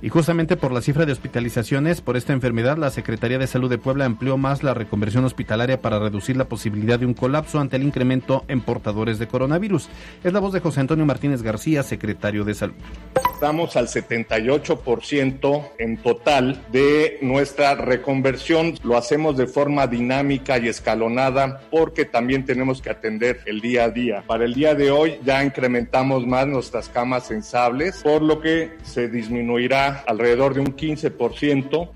Y 0.05 0.11
justamente 0.11 0.59
por 0.59 0.71
la 0.71 0.83
cifra 0.83 1.07
de 1.07 1.13
hospitalizaciones 1.13 2.03
por 2.03 2.19
esta 2.19 2.35
enfermedad, 2.35 2.77
la 2.77 2.91
Secretaría 2.91 3.39
de 3.39 3.47
Salud 3.47 3.71
de 3.71 3.79
Puebla 3.79 4.05
amplió 4.05 4.37
más 4.37 4.63
la 4.63 4.75
reconversión 4.75 5.25
hospitalaria 5.25 5.81
para 5.81 5.99
reducir 5.99 6.37
la 6.37 6.45
posibilidad 6.45 6.99
de 6.99 7.07
un 7.07 7.15
colapso 7.15 7.59
ante 7.59 7.77
el 7.77 7.85
incremento 7.85 8.45
en 8.49 8.61
portadores 8.61 9.19
de 9.19 9.29
coronavirus. 9.29 9.89
Es 10.23 10.31
la 10.35 10.41
voz 10.41 10.53
de 10.53 10.61
José 10.61 10.81
Antonio 10.81 11.07
Martínez 11.07 11.41
García, 11.41 11.83
secretario 11.83 12.45
de 12.45 12.53
Salud. 12.53 12.75
Estamos 13.33 13.77
al 13.77 13.89
78% 13.89 15.71
en 15.79 15.97
total 15.97 16.63
de 16.71 17.19
nuestra 17.23 17.75
reconversión. 17.75 18.75
Lo 18.85 18.99
hacemos 18.99 19.39
de 19.39 19.47
forma 19.47 19.87
dinámica 19.87 20.59
y 20.59 20.69
escalonada 20.69 21.61
porque 21.71 22.05
también 22.05 22.45
tenemos 22.45 22.83
que 22.83 22.91
atender 22.91 23.41
el 23.47 23.61
día 23.61 23.85
a 23.85 23.89
día. 23.91 24.23
Para 24.27 24.45
el 24.45 24.53
día 24.53 24.75
de 24.75 24.91
hoy 24.91 25.19
ya 25.25 25.43
incrementamos 25.43 26.27
más 26.27 26.47
nuestras 26.47 26.91
camas 26.91 27.27
sensables, 27.27 28.03
por 28.03 28.23
lo 28.23 28.41
que 28.41 28.71
se 28.83 29.09
disminuirá 29.09 29.94
alrededor 30.07 30.55
de 30.55 30.61
un 30.61 30.77
15%. 30.77 31.91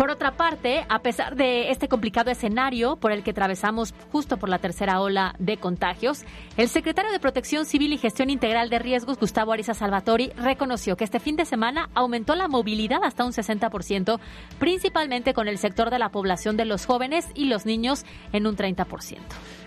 Por 0.00 0.10
otra 0.10 0.30
parte, 0.32 0.86
a 0.88 1.00
pesar 1.00 1.36
de 1.36 1.70
este 1.70 1.86
complicado 1.86 2.30
escenario 2.30 2.96
por 2.96 3.12
el 3.12 3.22
que 3.22 3.32
atravesamos 3.32 3.92
justo 4.10 4.38
por 4.38 4.48
la 4.48 4.58
tercera 4.58 4.98
ola 4.98 5.34
de 5.38 5.58
contagios, 5.58 6.24
el 6.56 6.70
secretario 6.70 7.12
de 7.12 7.20
Protección 7.20 7.66
Civil 7.66 7.92
y 7.92 7.98
Gestión 7.98 8.30
Integral 8.30 8.70
de 8.70 8.78
Riesgos, 8.78 9.18
Gustavo 9.18 9.52
Ariza 9.52 9.74
Salvatori, 9.74 10.32
reconoció 10.38 10.96
que 10.96 11.04
este 11.04 11.20
fin 11.20 11.36
de 11.36 11.44
semana 11.44 11.90
aumentó 11.92 12.34
la 12.34 12.48
movilidad 12.48 13.04
hasta 13.04 13.26
un 13.26 13.32
60%, 13.32 14.18
principalmente 14.58 15.34
con 15.34 15.48
el 15.48 15.58
sector 15.58 15.90
de 15.90 15.98
la 15.98 16.08
población 16.08 16.56
de 16.56 16.64
los 16.64 16.86
jóvenes 16.86 17.28
y 17.34 17.44
los 17.44 17.66
niños 17.66 18.06
en 18.32 18.46
un 18.46 18.56
30%. 18.56 19.18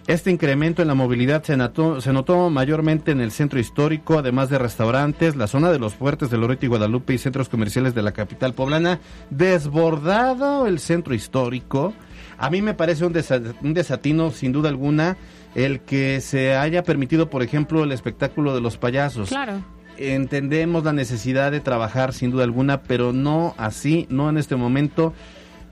Este 0.06 0.30
incremento 0.32 0.82
en 0.82 0.90
la 0.90 0.96
movilidad 0.96 1.44
se 1.44 1.56
notó, 1.56 2.02
se 2.02 2.12
notó 2.12 2.50
mayormente 2.50 3.12
en 3.12 3.22
el 3.22 3.32
centro 3.32 3.58
histórico, 3.60 4.20
además 4.20 4.50
de 4.50 4.58
restaurantes, 4.58 5.38
la 5.38 5.48
zona 5.48 5.72
de 5.72 5.80
los 5.80 5.94
fuertes 5.94 6.30
de 6.30 6.38
Loreto 6.38 6.66
y 6.66 6.70
Guadalupe 6.70 7.14
y 7.14 7.18
centros 7.18 7.48
comerciales 7.48 7.96
de 7.96 8.02
la 8.02 8.12
capital 8.12 8.54
poblana, 8.54 9.00
desbordado 9.30 10.68
el 10.68 10.80
centro 10.80 11.14
histórico. 11.14 11.94
A 12.38 12.50
mí 12.50 12.62
me 12.62 12.74
parece 12.74 13.06
un, 13.06 13.14
desa- 13.14 13.56
un 13.62 13.74
desatino, 13.74 14.32
sin 14.32 14.52
duda 14.52 14.68
alguna, 14.68 15.16
el 15.56 15.80
que 15.80 16.20
se 16.20 16.56
haya 16.56 16.84
permitido, 16.84 17.30
por 17.30 17.42
ejemplo, 17.42 17.84
el 17.86 17.92
espectáculo 17.94 18.54
de 18.54 18.60
los 18.62 18.78
payasos. 18.78 19.30
Claro. 19.30 19.64
Entendemos 19.98 20.84
la 20.84 20.92
necesidad 20.92 21.52
de 21.52 21.62
trabajar, 21.62 22.12
sin 22.14 22.30
duda 22.32 22.44
alguna, 22.44 22.82
pero 22.82 23.14
no 23.14 23.54
así, 23.58 24.06
no 24.10 24.30
en 24.30 24.38
este 24.38 24.56
momento. 24.58 25.14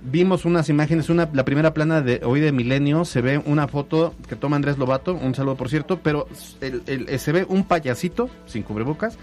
Vimos 0.04 0.46
unas 0.46 0.68
imágenes, 0.70 1.10
una, 1.10 1.30
la 1.32 1.46
primera 1.46 1.74
plana 1.76 2.02
de 2.02 2.22
hoy 2.24 2.40
de 2.40 2.52
Milenio, 2.52 3.06
se 3.06 3.22
ve 3.22 3.38
una 3.46 3.68
foto 3.68 4.16
que 4.28 4.36
toma 4.36 4.56
Andrés 4.56 4.80
Lobato, 4.80 5.14
un 5.14 5.36
saludo 5.36 5.56
por 5.56 5.70
cierto, 5.70 6.00
pero 6.02 6.28
el- 6.60 6.82
el- 6.88 7.20
se 7.20 7.32
ve 7.32 7.46
un 7.48 7.64
payasito 7.66 8.28
sin 8.48 8.64
cubrebocas, 8.64 9.18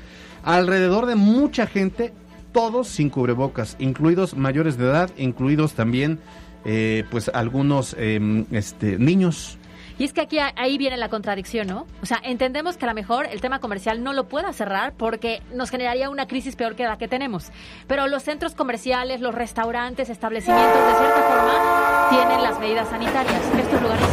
alrededor 0.44 1.06
de 1.06 1.16
mucha 1.16 1.66
gente, 1.66 2.12
todos 2.52 2.86
sin 2.86 3.10
cubrebocas, 3.10 3.74
incluidos 3.80 4.36
mayores 4.36 4.78
de 4.78 4.84
edad, 4.84 5.10
incluidos 5.18 5.74
también 5.74 6.20
eh, 6.64 7.04
pues 7.10 7.28
algunos 7.34 7.94
em, 7.98 8.44
este, 8.50 8.98
niños. 8.98 9.58
Y 9.98 10.04
es 10.04 10.12
que 10.12 10.20
aquí 10.20 10.38
ahí 10.38 10.78
viene 10.78 10.96
la 10.96 11.08
contradicción, 11.08 11.66
¿no? 11.66 11.86
O 12.02 12.06
sea, 12.06 12.20
entendemos 12.22 12.76
que 12.76 12.84
a 12.84 12.88
lo 12.88 12.94
mejor 12.94 13.26
el 13.26 13.40
tema 13.40 13.58
comercial 13.58 14.02
no 14.02 14.12
lo 14.12 14.28
pueda 14.28 14.52
cerrar 14.52 14.92
porque 14.96 15.42
nos 15.52 15.70
generaría 15.70 16.08
una 16.08 16.28
crisis 16.28 16.54
peor 16.54 16.76
que 16.76 16.84
la 16.84 16.98
que 16.98 17.08
tenemos. 17.08 17.50
Pero 17.88 18.06
los 18.06 18.22
centros 18.22 18.54
comerciales, 18.54 19.20
los 19.20 19.34
restaurantes, 19.34 20.08
establecimientos, 20.08 20.72
de 20.72 20.94
cierta 20.94 21.22
forma, 21.22 22.08
tienen 22.10 22.42
las 22.42 22.60
medidas 22.60 22.88
sanitarias. 22.88 23.42
Estos 23.58 23.82
lugares. 23.82 24.06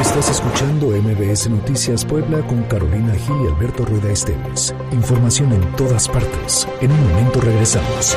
Estás 0.00 0.30
escuchando 0.30 0.88
MBS 0.88 1.48
Noticias 1.48 2.04
Puebla 2.04 2.38
con 2.46 2.62
Carolina 2.64 3.14
Gil 3.14 3.36
y 3.44 3.48
Alberto 3.48 3.84
Rueda 3.84 4.12
Esteves. 4.12 4.74
Información 4.92 5.52
en 5.52 5.72
todas 5.72 6.08
partes. 6.08 6.68
En 6.80 6.92
un 6.92 7.08
momento 7.08 7.40
regresamos. 7.40 8.16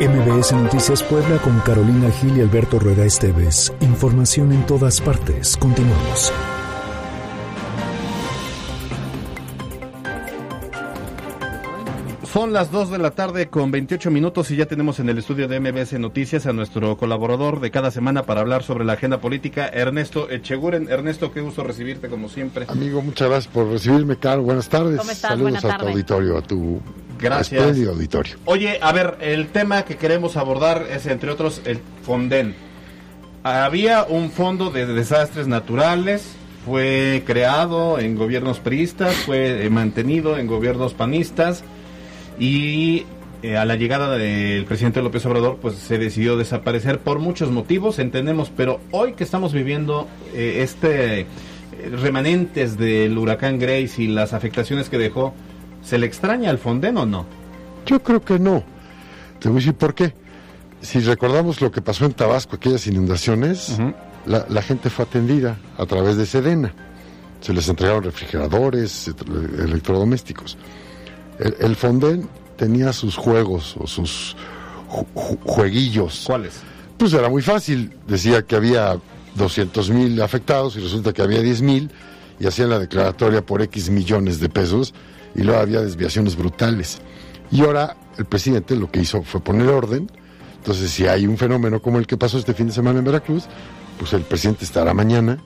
MBS 0.00 0.52
Noticias 0.52 1.02
Puebla 1.02 1.38
con 1.38 1.58
Carolina 1.60 2.08
Gil 2.10 2.36
y 2.36 2.40
Alberto 2.40 2.78
Rueda 2.78 3.04
Esteves. 3.04 3.72
Información 3.80 4.52
en 4.52 4.64
todas 4.64 5.00
partes. 5.00 5.56
Continuamos. 5.56 6.32
Son 12.32 12.52
las 12.52 12.70
2 12.70 12.90
de 12.90 12.98
la 12.98 13.12
tarde 13.12 13.48
con 13.48 13.70
28 13.70 14.10
minutos 14.10 14.50
y 14.50 14.56
ya 14.56 14.66
tenemos 14.66 15.00
en 15.00 15.08
el 15.08 15.16
estudio 15.16 15.48
de 15.48 15.60
MBS 15.60 15.94
Noticias 15.98 16.44
a 16.46 16.52
nuestro 16.52 16.96
colaborador 16.98 17.58
de 17.60 17.70
cada 17.70 17.90
semana 17.90 18.24
para 18.24 18.42
hablar 18.42 18.62
sobre 18.62 18.84
la 18.84 18.92
agenda 18.92 19.18
política, 19.18 19.66
Ernesto 19.68 20.28
Echeguren. 20.28 20.88
Ernesto, 20.90 21.32
qué 21.32 21.40
gusto 21.40 21.64
recibirte 21.64 22.08
como 22.08 22.28
siempre. 22.28 22.66
Amigo, 22.68 23.00
muchas 23.00 23.28
gracias 23.30 23.52
por 23.52 23.68
recibirme, 23.68 24.16
Carlos. 24.16 24.44
Buenas 24.44 24.68
tardes. 24.68 24.98
¿Cómo 24.98 25.10
estás? 25.10 25.30
Saludos 25.30 25.52
Buena 25.52 25.58
a 25.58 25.62
tu 25.62 25.68
tarde. 25.68 25.90
auditorio, 25.90 26.36
a 26.36 26.42
tu 26.42 26.80
Gracias. 27.18 27.60
espléndido 27.62 27.92
auditorio. 27.92 28.36
Oye, 28.44 28.78
a 28.82 28.92
ver, 28.92 29.16
el 29.22 29.48
tema 29.48 29.84
que 29.86 29.96
queremos 29.96 30.36
abordar 30.36 30.86
es, 30.90 31.06
entre 31.06 31.30
otros, 31.30 31.62
el 31.64 31.80
Fonden. 32.02 32.54
Había 33.42 34.04
un 34.04 34.30
fondo 34.30 34.70
de 34.70 34.84
desastres 34.84 35.48
naturales, 35.48 36.34
fue 36.66 37.22
creado 37.24 37.98
en 37.98 38.16
gobiernos 38.16 38.58
priistas, 38.60 39.14
fue 39.14 39.64
eh, 39.64 39.70
mantenido 39.70 40.36
en 40.36 40.46
gobiernos 40.46 40.92
panistas 40.92 41.64
y 42.38 43.04
eh, 43.42 43.56
a 43.56 43.64
la 43.64 43.76
llegada 43.76 44.16
del 44.16 44.64
presidente 44.64 45.00
López 45.00 45.24
Obrador, 45.26 45.58
pues 45.62 45.76
se 45.76 45.96
decidió 45.96 46.36
desaparecer 46.36 46.98
por 46.98 47.20
muchos 47.20 47.52
motivos, 47.52 48.00
entendemos, 48.00 48.50
pero 48.54 48.80
hoy 48.90 49.12
que 49.12 49.22
estamos 49.22 49.52
viviendo 49.52 50.08
eh, 50.34 50.58
este 50.62 51.20
eh, 51.20 51.26
remanentes 52.02 52.76
del 52.76 53.16
huracán 53.16 53.60
Grace 53.60 54.02
y 54.02 54.08
las 54.08 54.32
afectaciones 54.32 54.88
que 54.88 54.98
dejó, 54.98 55.34
¿se 55.84 55.98
le 55.98 56.06
extraña 56.06 56.50
al 56.50 56.58
Fonden 56.58 56.96
o 56.96 57.06
no? 57.06 57.26
Yo 57.86 58.02
creo 58.02 58.24
que 58.24 58.40
no. 58.40 58.64
Te 59.38 59.48
voy 59.48 59.58
a 59.58 59.60
decir 59.60 59.74
por 59.74 59.94
qué. 59.94 60.14
Si 60.80 60.98
recordamos 60.98 61.60
lo 61.60 61.70
que 61.70 61.80
pasó 61.80 62.06
en 62.06 62.14
Tabasco, 62.14 62.56
aquellas 62.56 62.88
inundaciones, 62.88 63.78
la, 64.26 64.46
la 64.48 64.62
gente 64.62 64.90
fue 64.90 65.04
atendida 65.04 65.58
a 65.76 65.86
través 65.86 66.16
de 66.16 66.26
Sedena. 66.26 66.74
Se 67.40 67.52
les 67.52 67.68
entregaron 67.68 68.02
refrigeradores, 68.02 69.12
electrodomésticos. 69.58 70.58
El, 71.38 71.56
el 71.60 71.76
Fonden 71.76 72.28
tenía 72.56 72.92
sus 72.92 73.16
juegos 73.16 73.76
o 73.78 73.86
sus 73.86 74.36
ju- 74.90 75.06
ju- 75.14 75.38
jueguillos. 75.44 76.24
¿Cuáles? 76.26 76.54
Pues 76.96 77.12
era 77.12 77.28
muy 77.28 77.42
fácil. 77.42 77.92
Decía 78.06 78.42
que 78.42 78.56
había 78.56 78.98
200 79.36 79.90
mil 79.90 80.20
afectados 80.22 80.76
y 80.76 80.80
resulta 80.80 81.12
que 81.12 81.22
había 81.22 81.40
10 81.40 81.62
mil 81.62 81.90
y 82.40 82.46
hacían 82.46 82.70
la 82.70 82.78
declaratoria 82.78 83.44
por 83.44 83.62
X 83.62 83.90
millones 83.90 84.40
de 84.40 84.48
pesos 84.48 84.94
y 85.34 85.42
luego 85.42 85.60
había 85.60 85.80
desviaciones 85.80 86.36
brutales. 86.36 86.98
Y 87.50 87.62
ahora 87.62 87.96
el 88.18 88.24
presidente 88.24 88.74
lo 88.76 88.90
que 88.90 89.00
hizo 89.00 89.22
fue 89.22 89.40
poner 89.40 89.68
orden. 89.68 90.10
Entonces, 90.56 90.90
si 90.90 91.06
hay 91.06 91.26
un 91.26 91.38
fenómeno 91.38 91.80
como 91.80 91.98
el 91.98 92.06
que 92.06 92.16
pasó 92.16 92.36
este 92.38 92.52
fin 92.52 92.66
de 92.66 92.72
semana 92.72 92.98
en 92.98 93.04
Veracruz, 93.04 93.44
pues 93.98 94.12
el 94.12 94.22
presidente 94.22 94.64
estará 94.64 94.92
mañana, 94.92 95.38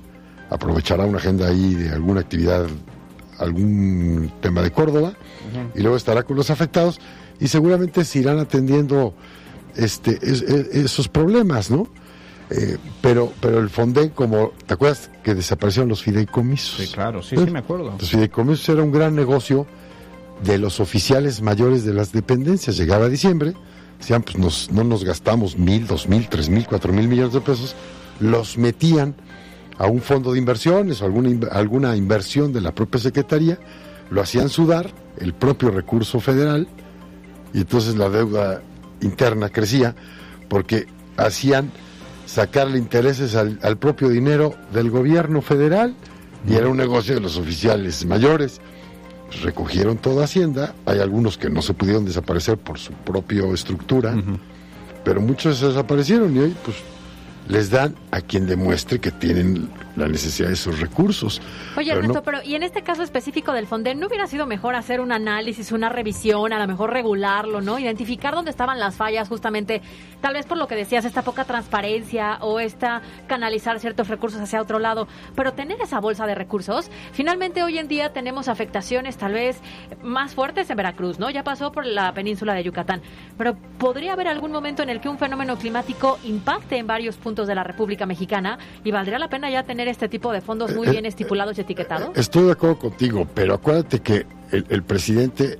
aprovechará 0.50 1.04
una 1.04 1.18
agenda 1.18 1.48
ahí 1.48 1.74
de 1.74 1.90
alguna 1.90 2.20
actividad, 2.20 2.66
algún 3.42 4.32
tema 4.40 4.62
de 4.62 4.70
Córdoba, 4.70 5.14
y 5.74 5.80
luego 5.80 5.96
estará 5.96 6.22
con 6.22 6.36
los 6.36 6.50
afectados 6.50 7.00
y 7.40 7.48
seguramente 7.48 8.04
se 8.04 8.20
irán 8.20 8.38
atendiendo 8.38 9.14
este, 9.76 10.18
es- 10.22 10.42
es- 10.42 10.66
esos 10.74 11.08
problemas, 11.08 11.70
¿no? 11.70 11.88
Eh, 12.50 12.76
pero, 13.00 13.32
pero 13.40 13.58
el 13.60 13.70
Fonden, 13.70 14.10
como, 14.10 14.52
¿te 14.66 14.74
acuerdas 14.74 15.10
que 15.24 15.34
desaparecieron 15.34 15.88
los 15.88 16.02
fideicomisos? 16.02 16.76
Sí, 16.86 16.92
claro, 16.92 17.22
sí, 17.22 17.36
sí, 17.36 17.50
me 17.50 17.60
acuerdo. 17.60 17.94
Los 17.98 18.10
fideicomisos 18.10 18.68
era 18.68 18.82
un 18.82 18.92
gran 18.92 19.14
negocio 19.16 19.66
de 20.44 20.58
los 20.58 20.78
oficiales 20.80 21.40
mayores 21.40 21.84
de 21.84 21.94
las 21.94 22.12
dependencias. 22.12 22.76
Llegaba 22.76 23.08
diciembre, 23.08 23.54
decían, 23.98 24.22
pues 24.22 24.36
nos- 24.36 24.70
no 24.70 24.84
nos 24.84 25.04
gastamos 25.04 25.56
mil, 25.56 25.86
dos 25.86 26.08
mil, 26.08 26.28
tres 26.28 26.50
mil, 26.50 26.66
cuatro 26.66 26.92
mil 26.92 27.08
millones 27.08 27.32
de 27.32 27.40
pesos, 27.40 27.74
los 28.20 28.58
metían 28.58 29.14
a 29.78 29.86
un 29.86 30.00
fondo 30.00 30.32
de 30.32 30.38
inversiones 30.38 31.02
o 31.02 31.04
alguna, 31.04 31.48
alguna 31.48 31.96
inversión 31.96 32.52
de 32.52 32.60
la 32.60 32.72
propia 32.72 33.00
Secretaría, 33.00 33.58
lo 34.10 34.20
hacían 34.20 34.48
sudar, 34.48 34.90
el 35.18 35.32
propio 35.34 35.70
recurso 35.70 36.20
federal, 36.20 36.68
y 37.54 37.58
entonces 37.58 37.96
la 37.96 38.08
deuda 38.08 38.62
interna 39.00 39.48
crecía, 39.48 39.94
porque 40.48 40.86
hacían 41.16 41.70
sacarle 42.26 42.78
intereses 42.78 43.34
al, 43.34 43.58
al 43.62 43.76
propio 43.78 44.08
dinero 44.08 44.54
del 44.72 44.90
gobierno 44.90 45.42
federal, 45.42 45.94
y 46.48 46.54
era 46.54 46.68
un 46.68 46.76
negocio 46.76 47.14
de 47.14 47.20
los 47.20 47.36
oficiales 47.36 48.04
mayores. 48.04 48.60
Recogieron 49.42 49.96
toda 49.96 50.24
Hacienda, 50.24 50.74
hay 50.84 50.98
algunos 50.98 51.38
que 51.38 51.48
no 51.48 51.62
se 51.62 51.72
pudieron 51.72 52.04
desaparecer 52.04 52.58
por 52.58 52.78
su 52.78 52.92
propia 52.92 53.44
estructura, 53.52 54.14
pero 55.04 55.20
muchos 55.20 55.58
se 55.58 55.68
desaparecieron 55.68 56.36
y 56.36 56.40
hoy 56.40 56.56
pues 56.64 56.76
les 57.48 57.70
dan 57.70 57.94
a 58.10 58.20
quien 58.20 58.46
demuestre 58.46 58.98
que 59.00 59.10
tienen 59.10 59.68
la 59.96 60.08
necesidad 60.08 60.48
de 60.48 60.54
esos 60.54 60.80
recursos. 60.80 61.42
Oye, 61.76 61.88
Pero 61.90 61.96
Ernesto, 62.00 62.14
no- 62.20 62.22
pero 62.22 62.38
y 62.42 62.54
en 62.54 62.62
este 62.62 62.80
caso 62.82 63.02
específico 63.02 63.52
del 63.52 63.66
Fonden, 63.66 64.00
¿no 64.00 64.06
hubiera 64.06 64.26
sido 64.26 64.46
mejor 64.46 64.74
hacer 64.74 65.00
un 65.02 65.12
análisis, 65.12 65.70
una 65.70 65.90
revisión, 65.90 66.52
a 66.54 66.58
lo 66.58 66.66
mejor 66.66 66.92
regularlo, 66.94 67.60
¿no? 67.60 67.78
Identificar 67.78 68.34
dónde 68.34 68.50
estaban 68.50 68.78
las 68.78 68.94
fallas, 68.96 69.28
justamente, 69.28 69.82
tal 70.22 70.32
vez 70.32 70.46
por 70.46 70.56
lo 70.56 70.66
que 70.66 70.76
decías, 70.76 71.04
esta 71.04 71.20
poca 71.22 71.44
transparencia 71.44 72.38
o 72.40 72.58
esta 72.58 73.02
canalizar 73.26 73.78
ciertos 73.80 74.08
recursos 74.08 74.40
hacia 74.40 74.62
otro 74.62 74.78
lado, 74.78 75.08
pero 75.34 75.52
tener 75.52 75.78
esa 75.82 76.00
bolsa 76.00 76.26
de 76.26 76.34
recursos, 76.34 76.90
finalmente 77.12 77.62
hoy 77.62 77.76
en 77.78 77.88
día 77.88 78.14
tenemos 78.14 78.48
afectaciones 78.48 79.18
tal 79.18 79.32
vez 79.34 79.58
más 80.02 80.34
fuertes 80.34 80.70
en 80.70 80.76
Veracruz, 80.78 81.18
¿no? 81.18 81.28
Ya 81.28 81.44
pasó 81.44 81.70
por 81.70 81.84
la 81.84 82.14
península 82.14 82.54
de 82.54 82.64
Yucatán, 82.64 83.02
pero 83.36 83.56
podría 83.78 84.14
haber 84.14 84.28
algún 84.28 84.52
momento 84.52 84.82
en 84.82 84.88
el 84.88 85.00
que 85.02 85.10
un 85.10 85.18
fenómeno 85.18 85.56
climático 85.58 86.18
impacte 86.24 86.78
en 86.78 86.86
varios 86.86 87.16
puntos 87.16 87.31
de 87.34 87.54
la 87.54 87.64
República 87.64 88.06
Mexicana 88.06 88.58
y 88.84 88.90
valdría 88.90 89.18
la 89.18 89.28
pena 89.28 89.50
ya 89.50 89.62
tener 89.62 89.88
este 89.88 90.08
tipo 90.08 90.32
de 90.32 90.40
fondos 90.40 90.74
muy 90.74 90.86
Eh, 90.88 90.90
bien 90.90 91.06
estipulados 91.06 91.56
y 91.58 91.62
etiquetados. 91.62 92.10
Estoy 92.16 92.44
de 92.44 92.52
acuerdo 92.52 92.78
contigo, 92.78 93.26
pero 93.34 93.54
acuérdate 93.54 94.00
que 94.00 94.26
el, 94.50 94.66
el 94.68 94.82
presidente 94.82 95.58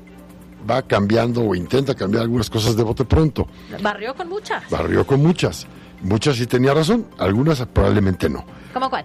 va 0.68 0.82
cambiando 0.82 1.42
o 1.42 1.54
intenta 1.54 1.94
cambiar 1.94 2.22
algunas 2.22 2.48
cosas 2.50 2.76
de 2.76 2.82
bote 2.82 3.04
pronto. 3.04 3.48
Barrió 3.80 4.14
con 4.14 4.28
muchas. 4.28 4.62
Barrió 4.70 5.06
con 5.06 5.20
muchas. 5.22 5.66
Muchas 6.02 6.36
sí 6.36 6.46
tenía 6.46 6.74
razón, 6.74 7.06
algunas 7.18 7.64
probablemente 7.66 8.28
no. 8.28 8.44
¿Cómo 8.74 8.90
cuál? 8.90 9.04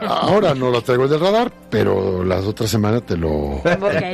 Ahora 0.00 0.54
no 0.54 0.70
lo 0.70 0.82
traigo 0.82 1.06
del 1.06 1.20
radar, 1.20 1.52
pero 1.70 2.24
las 2.24 2.44
otras 2.46 2.68
semanas 2.70 3.04
te 3.06 3.16
lo... 3.16 3.30
Ok, 3.30 3.64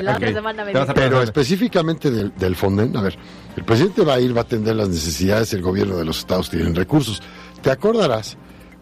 la 0.03 0.17
otra 0.17 0.33
semana 0.33 0.65
me. 0.65 0.73
Pero 0.95 1.23
específicamente 1.23 2.11
del, 2.11 2.35
del 2.37 2.55
Fonden, 2.57 2.95
a 2.97 3.03
ver, 3.03 3.17
el 3.57 3.65
presidente 3.65 4.05
va 4.05 4.15
a 4.15 4.21
ir, 4.21 4.37
va 4.37 4.41
a 4.41 4.45
atender 4.45 4.77
las 4.77 4.89
necesidades, 4.89 5.53
el 5.55 5.63
gobierno 5.63 5.97
de 5.97 6.05
los 6.05 6.19
estados 6.19 6.51
tienen 6.51 6.75
recursos. 6.75 7.23
Te 7.67 7.73
acordarás 7.73 8.37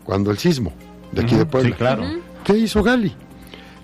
cuando 0.04 0.30
el 0.30 0.36
sismo 0.36 0.74
de 1.10 1.22
aquí 1.22 1.36
de 1.36 1.46
Puebla. 1.46 1.70
sí, 1.70 1.74
claro. 1.74 2.04
¿Qué 2.44 2.52
hizo 2.58 2.82
Gali? 2.82 3.14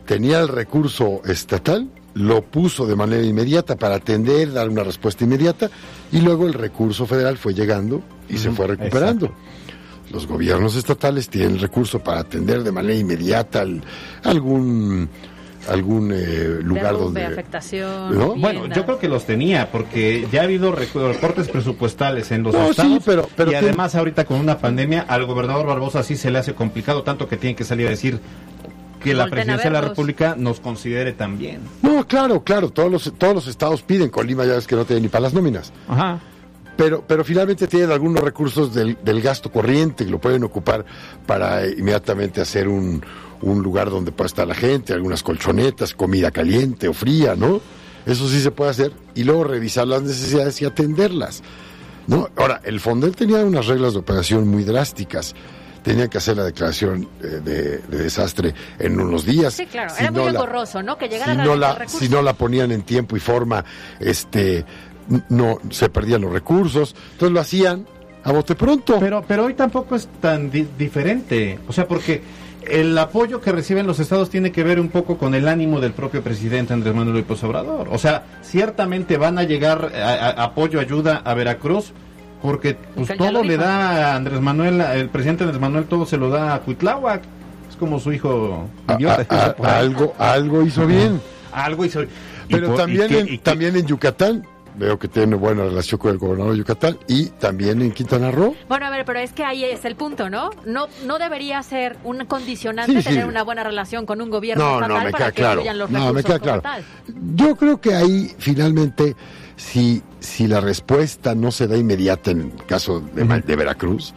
Tenía 0.04 0.40
el 0.40 0.48
recurso 0.48 1.22
estatal, 1.24 1.88
lo 2.12 2.42
puso 2.42 2.84
de 2.86 2.96
manera 2.96 3.22
inmediata 3.24 3.76
para 3.76 3.94
atender, 3.94 4.52
dar 4.52 4.68
una 4.68 4.82
respuesta 4.84 5.24
inmediata, 5.24 5.70
y 6.12 6.20
luego 6.20 6.46
el 6.46 6.52
recurso 6.52 7.06
federal 7.06 7.38
fue 7.38 7.54
llegando 7.54 8.02
y 8.28 8.36
se 8.36 8.50
fue 8.50 8.66
recuperando. 8.66 9.32
los 10.12 10.26
gobiernos 10.26 10.76
estatales 10.76 11.30
tienen 11.30 11.52
el 11.52 11.60
recurso 11.60 12.00
para 12.00 12.20
atender 12.20 12.62
de 12.62 12.72
manera 12.72 12.94
inmediata 12.94 13.60
al- 13.62 13.80
algún 14.24 15.08
algún 15.68 16.10
eh, 16.12 16.58
lugar 16.62 16.84
Derrumbe, 16.94 17.04
donde 17.04 17.24
afectación. 17.26 18.18
¿No? 18.18 18.34
Bueno, 18.36 18.66
yo 18.66 18.84
creo 18.84 18.98
que 18.98 19.08
los 19.08 19.24
tenía, 19.26 19.70
porque 19.70 20.26
ya 20.32 20.40
ha 20.40 20.44
habido 20.44 20.72
recortes 20.72 21.48
presupuestales 21.48 22.30
en 22.32 22.42
los 22.42 22.54
No, 22.54 22.64
sí, 22.66 22.70
estados. 22.70 23.02
pero- 23.04 23.28
pero 23.36 23.52
y 23.52 23.54
además, 23.54 23.94
ahorita 23.94 24.24
con 24.24 24.38
una 24.40 24.58
pandemia, 24.58 25.02
al 25.08 25.26
gobernador 25.26 25.66
Barbosa 25.66 26.02
sí 26.02 26.16
se 26.16 26.30
le 26.30 26.38
hace 26.38 26.54
complicado, 26.54 27.02
tanto 27.02 27.28
que 27.28 27.36
tiene 27.36 27.54
que 27.56 27.64
salir 27.64 27.86
a 27.86 27.90
decir 27.90 28.20
que 29.02 29.14
la 29.14 29.26
presidencia 29.28 29.70
de 29.70 29.74
la. 29.74 29.80
República 29.80 30.34
nos 30.36 30.60
considere 30.60 31.12
también. 31.12 31.60
No, 31.82 32.06
claro, 32.06 32.42
claro, 32.44 32.70
todos 32.70 32.90
los, 32.90 33.12
todos 33.16 33.34
los 33.34 33.46
estados 33.46 33.82
piden, 33.82 34.10
Colima 34.10 34.44
ya 34.44 34.54
ves 34.54 34.66
que 34.66 34.76
no 34.76 34.84
tiene 34.84 35.02
ni 35.02 35.08
para 35.08 35.22
las 35.22 35.34
nóminas. 35.34 35.72
Ajá. 35.88 36.18
Pero, 36.76 37.04
pero 37.06 37.24
finalmente 37.24 37.66
tienen 37.66 37.90
algunos 37.92 38.22
recursos 38.22 38.74
del, 38.74 38.96
del 39.02 39.20
gasto 39.20 39.50
corriente 39.52 40.04
que 40.04 40.10
lo 40.10 40.18
pueden 40.18 40.44
ocupar 40.44 40.84
para 41.26 41.66
inmediatamente 41.66 42.40
hacer 42.40 42.68
un, 42.68 43.02
un 43.42 43.62
lugar 43.62 43.90
donde 43.90 44.12
pueda 44.12 44.26
estar 44.26 44.46
la 44.46 44.55
gente, 44.55 44.92
algunas 44.92 45.22
colchonetas, 45.22 45.94
comida 45.94 46.31
caliente 46.31 46.88
o 46.88 46.92
fría, 46.92 47.35
¿no? 47.37 47.61
Eso 48.07 48.29
sí 48.29 48.40
se 48.40 48.50
puede 48.50 48.70
hacer 48.70 48.92
y 49.14 49.24
luego 49.24 49.44
revisar 49.44 49.87
las 49.87 50.03
necesidades 50.03 50.61
y 50.62 50.64
atenderlas. 50.64 51.42
¿no? 52.07 52.29
Ahora, 52.37 52.61
el 52.64 52.81
Fonden 52.81 53.12
tenía 53.12 53.38
unas 53.38 53.66
reglas 53.66 53.92
de 53.92 53.98
operación 54.00 54.48
muy 54.48 54.64
drásticas. 54.64 55.35
Tenían 55.83 56.09
que 56.09 56.18
hacer 56.18 56.37
la 56.37 56.44
declaración 56.44 57.09
eh, 57.22 57.26
de, 57.44 57.79
de 57.79 57.98
desastre 58.03 58.53
en 58.79 58.98
unos 59.00 59.24
días. 59.24 59.55
Sí, 59.55 59.66
claro, 59.66 59.90
Si 59.94 60.03
era 60.03 60.11
muy 60.11 60.20
no 60.20 60.24
la- 60.26 60.31
engorroso, 60.40 60.83
¿no? 60.83 60.98
Que 60.98 61.09
llegara 61.09 61.33
si 61.33 61.38
no, 61.38 61.55
la, 61.57 61.70
el 61.70 61.76
recurso. 61.76 61.98
si 61.98 62.09
no 62.09 62.20
la 62.22 62.33
ponían 62.35 62.72
en 62.72 62.83
tiempo 62.83 63.16
y 63.16 63.20
forma, 63.20 63.64
este, 64.00 64.64
no 65.29 65.59
se 65.70 65.88
perdían 65.88 66.22
los 66.22 66.33
recursos. 66.33 66.94
Entonces 67.12 67.33
lo 67.33 67.40
hacían 67.40 67.87
a 68.24 68.33
bote 68.33 68.55
pronto. 68.55 68.98
Pero, 69.00 69.22
pero 69.26 69.44
hoy 69.46 69.55
tampoco 69.55 69.94
es 69.96 70.09
tan 70.20 70.50
di- 70.50 70.68
diferente. 70.76 71.59
O 71.68 71.72
sea, 71.72 71.87
porque 71.88 72.20
el 72.68 72.96
apoyo 72.98 73.40
que 73.40 73.52
reciben 73.52 73.86
los 73.86 73.98
estados 74.00 74.30
tiene 74.30 74.52
que 74.52 74.62
ver 74.62 74.78
un 74.80 74.88
poco 74.88 75.16
con 75.18 75.34
el 75.34 75.48
ánimo 75.48 75.80
del 75.80 75.92
propio 75.92 76.22
presidente 76.22 76.72
Andrés 76.72 76.94
Manuel 76.94 77.16
López 77.18 77.42
Obrador. 77.44 77.88
O 77.90 77.98
sea, 77.98 78.24
ciertamente 78.42 79.16
van 79.16 79.38
a 79.38 79.44
llegar 79.44 79.90
a- 79.94 80.14
a- 80.28 80.44
apoyo, 80.44 80.78
ayuda 80.80 81.22
a 81.24 81.34
Veracruz, 81.34 81.92
porque 82.42 82.76
pues, 82.94 83.16
todo 83.16 83.42
le 83.42 83.56
da 83.56 84.12
a 84.12 84.16
Andrés 84.16 84.40
Manuel, 84.40 84.80
el 84.80 85.08
presidente 85.08 85.44
Andrés 85.44 85.60
Manuel 85.60 85.84
todo 85.84 86.06
se 86.06 86.16
lo 86.16 86.30
da 86.30 86.54
a 86.54 86.60
Cuitláhuac. 86.60 87.22
Es 87.68 87.76
como 87.76 87.98
su 88.00 88.12
hijo 88.12 88.66
A- 88.88 89.54
algo, 89.78 90.14
algo 90.18 90.62
hizo 90.62 90.86
bien. 90.86 91.20
Algo 91.52 91.84
hizo. 91.84 92.02
y 92.02 92.08
Pero 92.48 92.68
por- 92.68 92.76
también, 92.76 93.12
en, 93.14 93.38
también 93.40 93.76
en 93.76 93.86
Yucatán, 93.86 94.44
veo 94.76 94.98
que 94.98 95.09
tiene 95.09 95.37
buena 95.37 95.64
relación 95.64 95.98
con 95.98 96.11
el 96.12 96.18
gobernador 96.18 96.52
de 96.52 96.59
Yucatán, 96.59 96.98
y 97.09 97.26
también 97.26 97.83
en 97.83 97.92
Quintana 97.92 98.30
Roo. 98.30 98.54
Bueno, 98.68 98.87
a 98.87 98.90
ver, 98.90 99.04
pero 99.04 99.18
es 99.18 99.33
que 99.33 99.44
ahí 99.44 99.64
es 99.64 99.85
el 99.85 99.96
punto, 99.96 100.30
¿no? 100.30 100.50
No 100.66 100.87
no 101.06 101.18
debería 101.18 101.62
ser 101.62 101.96
un 102.04 102.24
condicionante 102.26 102.92
Sí, 102.92 103.02
sí. 103.02 103.09
tener 103.11 103.26
una 103.26 103.42
buena 103.42 103.62
relación 103.64 104.06
con 104.06 104.20
un 104.20 104.30
gobierno 104.30 104.64
No, 104.64 104.74
estatal 104.76 104.98
no, 104.98 105.04
me 105.04 105.11
para 105.12 105.33
queda 105.33 105.54
que 105.54 105.62
claro. 105.62 105.74
los 105.78 105.90
No, 105.90 105.98
me 105.98 106.22
recursos 106.22 106.24
queda 106.24 106.38
claro. 106.40 106.62
tal. 106.62 106.85
Yo 107.35 107.56
creo 107.56 107.80
que 107.80 107.94
ahí 107.94 108.33
finalmente, 108.38 109.16
si, 109.56 110.02
si 110.20 110.46
la 110.46 110.61
respuesta 110.61 111.35
no 111.35 111.50
se 111.50 111.66
da 111.66 111.76
inmediata 111.76 112.30
en 112.30 112.40
el 112.40 112.66
caso 112.66 113.00
de, 113.14 113.24
de 113.24 113.56
Veracruz, 113.56 114.14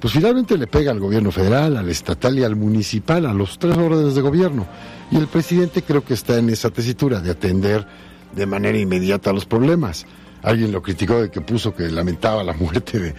pues 0.00 0.14
finalmente 0.14 0.58
le 0.58 0.66
pega 0.66 0.90
al 0.90 0.98
gobierno 0.98 1.30
federal, 1.30 1.76
al 1.76 1.88
estatal 1.88 2.36
y 2.38 2.42
al 2.42 2.56
municipal, 2.56 3.24
a 3.24 3.32
los 3.32 3.58
tres 3.58 3.76
órdenes 3.76 4.16
de 4.16 4.20
gobierno. 4.20 4.66
Y 5.12 5.16
el 5.16 5.28
presidente 5.28 5.82
creo 5.82 6.04
que 6.04 6.14
está 6.14 6.38
en 6.38 6.50
esa 6.50 6.70
tesitura 6.70 7.20
de 7.20 7.30
atender 7.30 7.86
de 8.32 8.46
manera 8.46 8.78
inmediata 8.78 9.32
los 9.32 9.44
problemas. 9.44 10.06
Alguien 10.42 10.72
lo 10.72 10.82
criticó 10.82 11.22
de 11.22 11.30
que 11.30 11.40
puso 11.40 11.74
que 11.74 11.88
lamentaba 11.90 12.42
la 12.42 12.52
muerte 12.54 12.98
de, 12.98 13.14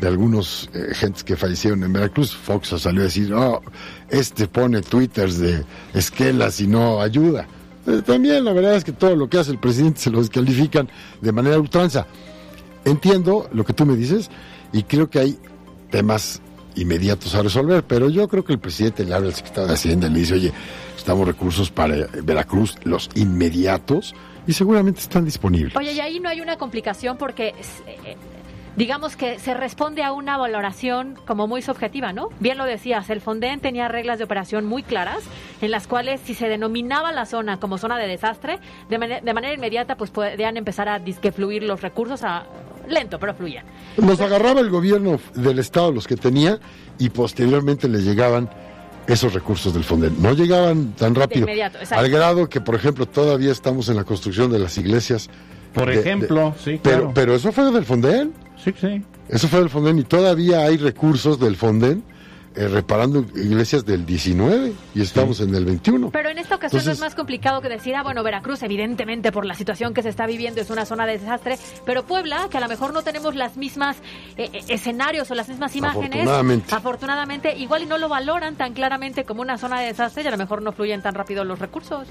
de 0.00 0.08
algunos 0.08 0.68
eh, 0.74 0.94
gentes 0.94 1.22
que 1.22 1.36
fallecieron 1.36 1.82
en 1.84 1.92
Veracruz. 1.92 2.34
Fox 2.34 2.74
salió 2.80 3.02
a 3.02 3.04
decir, 3.04 3.30
no, 3.30 3.60
este 4.08 4.48
pone 4.48 4.82
twitters 4.82 5.38
de 5.38 5.64
esquelas 5.94 6.60
y 6.60 6.66
no 6.66 7.00
ayuda. 7.00 7.46
Eh, 7.86 8.02
También 8.04 8.44
la 8.44 8.52
verdad 8.52 8.74
es 8.74 8.84
que 8.84 8.92
todo 8.92 9.14
lo 9.14 9.28
que 9.28 9.38
hace 9.38 9.52
el 9.52 9.58
presidente 9.58 10.00
se 10.02 10.10
lo 10.10 10.18
descalifican 10.18 10.88
de 11.20 11.32
manera 11.32 11.58
ultranza. 11.58 12.06
Entiendo 12.84 13.48
lo 13.52 13.64
que 13.64 13.72
tú 13.72 13.86
me 13.86 13.96
dices 13.96 14.30
y 14.72 14.82
creo 14.82 15.08
que 15.08 15.18
hay 15.20 15.38
temas 15.90 16.42
inmediatos 16.74 17.34
a 17.36 17.42
resolver, 17.42 17.84
pero 17.84 18.08
yo 18.08 18.26
creo 18.28 18.44
que 18.44 18.52
el 18.52 18.58
presidente 18.58 19.04
le 19.04 19.14
habla 19.14 19.28
al 19.28 19.34
secretario 19.34 19.68
de 19.68 19.74
Hacienda 19.74 20.08
y 20.08 20.10
le 20.10 20.18
dice, 20.18 20.34
oye, 20.34 20.52
estamos 20.96 21.26
recursos 21.26 21.70
para 21.70 21.96
eh, 21.96 22.08
Veracruz, 22.24 22.74
los 22.82 23.08
inmediatos, 23.14 24.14
y 24.46 24.52
seguramente 24.52 25.00
están 25.00 25.24
disponibles. 25.24 25.76
Oye, 25.76 25.92
y 25.92 26.00
ahí 26.00 26.20
no 26.20 26.28
hay 26.28 26.40
una 26.40 26.56
complicación 26.56 27.16
porque 27.16 27.54
es, 27.58 27.82
eh, 27.86 28.16
digamos 28.76 29.16
que 29.16 29.38
se 29.38 29.54
responde 29.54 30.02
a 30.02 30.12
una 30.12 30.36
valoración 30.36 31.16
como 31.26 31.46
muy 31.46 31.62
subjetiva, 31.62 32.12
¿no? 32.12 32.28
Bien 32.40 32.58
lo 32.58 32.64
decías, 32.64 33.08
el 33.10 33.20
Fonden 33.20 33.60
tenía 33.60 33.88
reglas 33.88 34.18
de 34.18 34.24
operación 34.24 34.64
muy 34.66 34.82
claras 34.82 35.20
en 35.60 35.70
las 35.70 35.86
cuales 35.86 36.20
si 36.24 36.34
se 36.34 36.48
denominaba 36.48 37.12
la 37.12 37.24
zona 37.24 37.58
como 37.60 37.78
zona 37.78 37.96
de 37.98 38.06
desastre, 38.08 38.58
de, 38.90 38.98
mane- 38.98 39.20
de 39.22 39.32
manera 39.34 39.54
inmediata 39.54 39.96
pues 39.96 40.10
podían 40.10 40.56
empezar 40.56 40.88
a 40.88 40.98
disque 40.98 41.30
fluir 41.32 41.62
los 41.62 41.80
recursos 41.82 42.22
a 42.24 42.44
lento, 42.88 43.18
pero 43.18 43.32
fluían. 43.34 43.64
Los 43.96 44.20
agarraba 44.20 44.60
el 44.60 44.68
gobierno 44.68 45.18
del 45.34 45.58
Estado, 45.58 45.90
los 45.90 46.06
que 46.06 46.16
tenía, 46.16 46.58
y 46.98 47.08
posteriormente 47.08 47.88
les 47.88 48.04
llegaban 48.04 48.50
esos 49.06 49.32
recursos 49.34 49.74
del 49.74 49.84
Fonden. 49.84 50.20
No 50.22 50.32
llegaban 50.32 50.92
tan 50.92 51.14
rápido. 51.14 51.42
inmediato, 51.42 51.78
al 51.90 52.08
grado 52.10 52.48
que, 52.48 52.60
por 52.60 52.74
ejemplo, 52.74 53.06
todavía 53.06 53.52
estamos 53.52 53.88
en 53.88 53.96
la 53.96 54.04
construcción 54.04 54.50
de 54.50 54.58
las 54.58 54.78
iglesias. 54.78 55.28
Por 55.72 55.88
de- 55.88 56.00
ejemplo, 56.00 56.54
de- 56.56 56.62
sí, 56.72 56.80
Pero, 56.82 56.96
claro. 56.98 57.12
pero 57.14 57.34
eso 57.34 57.52
fue 57.52 57.70
del 57.72 57.84
Fonden. 57.84 58.32
Sí, 58.62 58.72
sí. 58.80 59.02
Eso 59.28 59.48
fue 59.48 59.58
del 59.60 59.70
Fonden 59.70 59.98
y 59.98 60.04
todavía 60.04 60.60
hay 60.64 60.76
recursos 60.76 61.38
del 61.40 61.56
Fonden 61.56 62.02
eh, 62.56 62.68
reparando 62.68 63.20
iglesias 63.34 63.84
del 63.84 64.06
19 64.06 64.72
y 64.94 65.02
estamos 65.02 65.40
en 65.40 65.54
el 65.54 65.64
21. 65.64 66.10
Pero 66.10 66.28
en 66.28 66.38
esta 66.38 66.54
ocasión 66.54 66.78
no 66.78 66.80
Entonces- 66.82 66.98
es 66.98 67.00
más 67.00 67.14
complicado 67.14 67.60
que 67.60 67.68
decir, 67.68 67.96
ah, 67.96 68.02
bueno, 68.02 68.22
Veracruz, 68.22 68.62
evidentemente 68.62 69.32
por 69.32 69.44
la 69.44 69.54
situación 69.54 69.92
que 69.92 70.02
se 70.02 70.08
está 70.08 70.26
viviendo 70.26 70.60
es 70.60 70.70
una 70.70 70.84
zona 70.86 71.04
de 71.06 71.18
desastre, 71.18 71.58
pero 71.84 72.04
Puebla, 72.04 72.48
que 72.50 72.58
a 72.58 72.60
lo 72.60 72.68
mejor 72.68 72.92
no 72.92 73.02
tenemos 73.02 73.34
las 73.34 73.56
mismas 73.56 73.96
eh, 74.36 74.50
eh, 74.52 74.64
escenarios 74.68 75.30
o 75.30 75.34
las 75.34 75.48
mismas 75.48 75.74
imágenes, 75.74 76.10
Afortunadamente. 76.12 76.74
afortunadamente, 76.74 77.56
igual 77.58 77.82
y 77.82 77.86
no 77.86 77.98
lo 77.98 78.08
valoran 78.08 78.54
tan 78.56 78.72
claramente 78.74 79.24
como 79.24 79.42
una 79.42 79.58
zona 79.58 79.80
de 79.80 79.86
desastre 79.86 80.22
y 80.22 80.26
a 80.26 80.30
lo 80.30 80.36
mejor 80.38 80.62
no 80.62 80.72
fluyen 80.72 81.02
tan 81.02 81.14
rápido 81.14 81.44
los 81.44 81.58
recursos. 81.58 82.06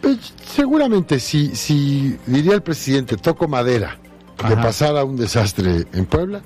Pues, 0.00 0.32
seguramente 0.46 1.18
si, 1.20 1.54
si 1.56 2.16
diría 2.26 2.54
el 2.54 2.62
presidente, 2.62 3.16
toco 3.16 3.48
madera, 3.48 3.98
que 4.36 4.46
Ajá. 4.54 4.62
pasara 4.62 5.04
un 5.04 5.16
desastre 5.16 5.86
en 5.92 6.06
Puebla, 6.06 6.40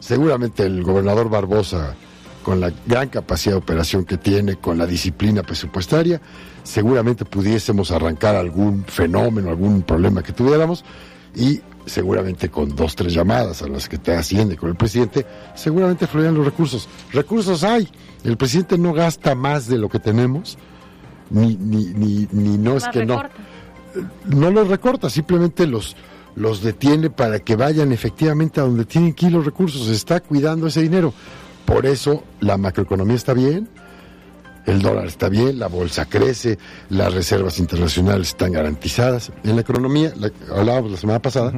seguramente 0.00 0.64
el 0.64 0.82
gobernador 0.82 1.28
Barbosa, 1.30 1.94
con 2.42 2.60
la 2.60 2.72
gran 2.86 3.08
capacidad 3.08 3.54
de 3.54 3.58
operación 3.58 4.04
que 4.04 4.16
tiene, 4.16 4.56
con 4.56 4.78
la 4.78 4.86
disciplina 4.86 5.42
presupuestaria, 5.42 6.20
seguramente 6.62 7.24
pudiésemos 7.24 7.90
arrancar 7.90 8.36
algún 8.36 8.84
fenómeno, 8.84 9.50
algún 9.50 9.82
problema 9.82 10.22
que 10.22 10.32
tuviéramos 10.32 10.84
y 11.34 11.60
seguramente 11.86 12.50
con 12.50 12.74
dos, 12.74 12.94
tres 12.94 13.14
llamadas 13.14 13.62
a 13.62 13.68
las 13.68 13.88
que 13.88 13.98
te 13.98 14.14
asciende 14.14 14.56
con 14.56 14.70
el 14.70 14.76
presidente, 14.76 15.26
seguramente 15.54 16.06
fluirían 16.06 16.34
los 16.34 16.44
recursos. 16.44 16.88
Recursos 17.12 17.64
hay. 17.64 17.88
El 18.24 18.36
presidente 18.36 18.78
no 18.78 18.92
gasta 18.92 19.34
más 19.34 19.66
de 19.68 19.78
lo 19.78 19.88
que 19.88 19.98
tenemos, 19.98 20.58
ni, 21.30 21.56
ni, 21.56 21.86
ni, 21.86 22.28
ni 22.32 22.58
no 22.58 22.76
es 22.76 22.86
que 22.88 23.04
no 23.04 23.22
recorta. 23.22 23.42
no 24.26 24.50
los 24.50 24.68
recorta, 24.68 25.10
simplemente 25.10 25.66
los, 25.66 25.96
los 26.36 26.62
detiene 26.62 27.10
para 27.10 27.40
que 27.40 27.56
vayan 27.56 27.92
efectivamente 27.92 28.60
a 28.60 28.64
donde 28.64 28.84
tienen 28.84 29.14
que 29.14 29.26
ir 29.26 29.32
los 29.32 29.44
recursos. 29.44 29.88
Está 29.88 30.20
cuidando 30.20 30.66
ese 30.66 30.82
dinero. 30.82 31.12
Por 31.68 31.84
eso 31.84 32.24
la 32.40 32.56
macroeconomía 32.56 33.14
está 33.16 33.34
bien, 33.34 33.68
el 34.64 34.80
dólar 34.80 35.06
está 35.06 35.28
bien, 35.28 35.58
la 35.58 35.66
bolsa 35.68 36.06
crece, 36.06 36.58
las 36.88 37.12
reservas 37.12 37.58
internacionales 37.58 38.28
están 38.28 38.52
garantizadas. 38.52 39.30
En 39.44 39.54
la 39.54 39.60
economía, 39.60 40.14
la- 40.16 40.32
hablábamos 40.56 40.92
la 40.92 40.96
semana 40.96 41.20
pasada, 41.20 41.52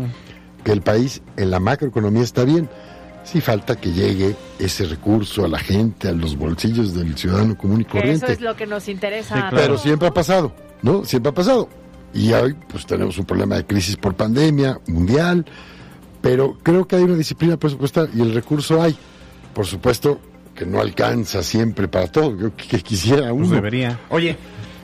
que 0.64 0.72
el 0.72 0.82
país 0.82 1.22
en 1.36 1.50
la 1.52 1.60
macroeconomía 1.60 2.22
está 2.24 2.42
bien. 2.44 2.68
Sí 3.22 3.40
falta 3.40 3.76
que 3.76 3.92
llegue 3.92 4.34
ese 4.58 4.84
recurso 4.86 5.44
a 5.44 5.48
la 5.48 5.60
gente, 5.60 6.08
a 6.08 6.12
los 6.12 6.36
bolsillos 6.36 6.92
del 6.92 7.16
ciudadano 7.16 7.56
común 7.56 7.82
y 7.82 7.84
Que 7.84 7.90
corriente. 7.92 8.24
eso 8.26 8.32
es 8.32 8.40
lo 8.40 8.56
que 8.56 8.66
nos 8.66 8.88
interesa. 8.88 9.48
Pero 9.52 9.78
siempre 9.78 10.08
ha 10.08 10.12
pasado, 10.12 10.52
¿no? 10.82 11.04
Siempre 11.04 11.30
ha 11.30 11.34
pasado. 11.34 11.68
Y 12.12 12.32
hoy, 12.32 12.56
pues 12.68 12.84
tenemos 12.84 13.16
un 13.16 13.26
problema 13.26 13.54
de 13.54 13.64
crisis 13.64 13.96
por 13.96 14.14
pandemia 14.16 14.80
mundial, 14.88 15.44
pero 16.20 16.58
creo 16.64 16.88
que 16.88 16.96
hay 16.96 17.04
una 17.04 17.14
disciplina 17.14 17.56
presupuestaria 17.56 18.10
y 18.12 18.20
el 18.22 18.34
recurso 18.34 18.82
hay. 18.82 18.96
Por 19.54 19.66
supuesto 19.66 20.20
que 20.54 20.66
no 20.66 20.80
alcanza 20.80 21.42
siempre 21.42 21.88
para 21.88 22.08
todo. 22.08 22.36
Yo 22.36 22.54
que, 22.56 22.80
quisiera 22.80 23.32
uno. 23.32 23.46
Pues 23.46 23.50
debería. 23.50 23.98
Oye, 24.10 24.36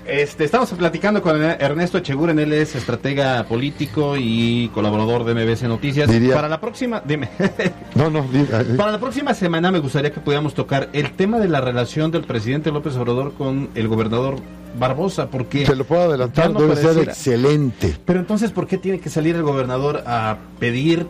este, 0.06 0.44
estamos 0.44 0.70
platicando 0.70 1.20
con 1.20 1.42
Ernesto 1.42 1.98
Echeguren, 1.98 2.38
él 2.38 2.52
es 2.52 2.74
estratega 2.76 3.44
político 3.44 4.14
y 4.16 4.70
colaborador 4.72 5.24
de 5.24 5.34
MBS 5.34 5.64
Noticias. 5.64 6.08
Diría- 6.08 6.34
Para 6.34 6.48
la 6.48 6.60
próxima, 6.60 7.02
dime. 7.04 7.28
No, 7.94 8.08
no, 8.10 8.22
diga, 8.30 8.60
eh. 8.60 8.74
Para 8.76 8.92
la 8.92 9.00
próxima 9.00 9.34
semana 9.34 9.70
me 9.72 9.78
gustaría 9.80 10.12
que 10.12 10.20
pudiéramos 10.20 10.54
tocar 10.54 10.90
el 10.92 11.12
tema 11.12 11.38
de 11.38 11.48
la 11.48 11.60
relación 11.60 12.10
del 12.10 12.24
presidente 12.24 12.70
López 12.70 12.94
Obrador 12.96 13.34
con 13.34 13.70
el 13.74 13.88
gobernador 13.88 14.36
Barbosa, 14.78 15.28
porque 15.30 15.64
te 15.64 15.74
lo 15.74 15.84
puedo 15.84 16.02
adelantar, 16.02 16.50
no 16.50 16.60
debe 16.60 16.76
ser 16.76 16.98
excelente. 16.98 17.96
Pero 18.04 18.20
entonces, 18.20 18.50
¿por 18.50 18.66
qué 18.66 18.76
tiene 18.78 19.00
que 19.00 19.08
salir 19.08 19.34
el 19.34 19.42
gobernador 19.42 20.04
a 20.06 20.36
pedir 20.60 21.06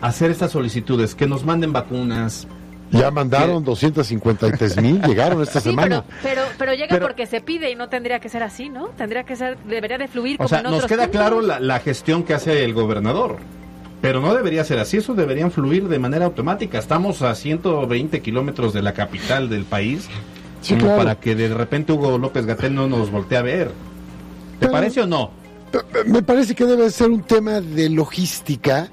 hacer 0.00 0.30
estas 0.30 0.50
solicitudes? 0.52 1.14
Que 1.14 1.26
nos 1.26 1.44
manden 1.44 1.72
vacunas, 1.74 2.48
Ya 2.92 3.10
mandaron 3.10 3.64
253 3.64 4.80
mil, 4.80 5.02
llegaron 5.02 5.42
esta 5.42 5.60
Sí, 5.60 5.70
semana. 5.70 6.04
pero, 6.22 6.42
pero, 6.42 6.42
pero 6.58 6.72
llega 6.74 6.88
Pero- 6.90 7.06
porque 7.06 7.26
se 7.26 7.40
pide 7.40 7.70
y 7.70 7.74
no 7.74 7.88
tendría 7.88 8.20
que 8.20 8.28
ser 8.28 8.42
así, 8.42 8.68
¿no? 8.68 8.88
Tendría 8.96 9.24
que 9.24 9.34
ser, 9.36 9.58
debería 9.68 9.98
de 9.98 10.06
fluir 10.08 10.36
O 10.36 10.38
como 10.38 10.48
sea, 10.48 10.58
en 10.58 10.64
nos 10.64 10.74
otros 10.74 10.88
queda 10.88 11.02
puntos. 11.04 11.20
claro 11.20 11.40
la, 11.40 11.58
la 11.60 11.80
gestión 11.80 12.22
que 12.22 12.34
hace 12.34 12.64
el 12.64 12.74
gobernador. 12.74 13.38
Pero 14.00 14.20
no 14.20 14.34
debería 14.34 14.62
ser 14.62 14.78
así, 14.78 14.98
eso 14.98 15.14
deberían 15.14 15.50
fluir 15.50 15.88
de 15.88 15.98
manera 15.98 16.26
automática. 16.26 16.78
Estamos 16.78 17.22
a 17.22 17.34
120 17.34 18.20
kilómetros 18.22 18.72
de 18.72 18.82
la 18.82 18.92
capital 18.94 19.48
del 19.48 19.64
país, 19.64 20.06
Sí, 20.60 20.74
como 20.74 20.86
claro. 20.86 20.98
para 20.98 21.14
que 21.20 21.34
de 21.34 21.52
repente 21.52 21.92
Hugo 21.92 22.18
López 22.18 22.46
Gatel 22.46 22.74
no 22.74 22.86
nos 22.86 23.10
voltee 23.10 23.38
a 23.38 23.42
ver. 23.42 23.68
¿Te 23.68 23.72
Pero- 24.60 24.72
parece 24.72 25.00
o 25.02 25.06
no? 25.06 25.30
Me 26.06 26.22
parece 26.22 26.54
que 26.54 26.64
debe 26.64 26.88
ser 26.90 27.10
un 27.10 27.22
tema 27.22 27.60
de 27.60 27.88
logística, 27.90 28.88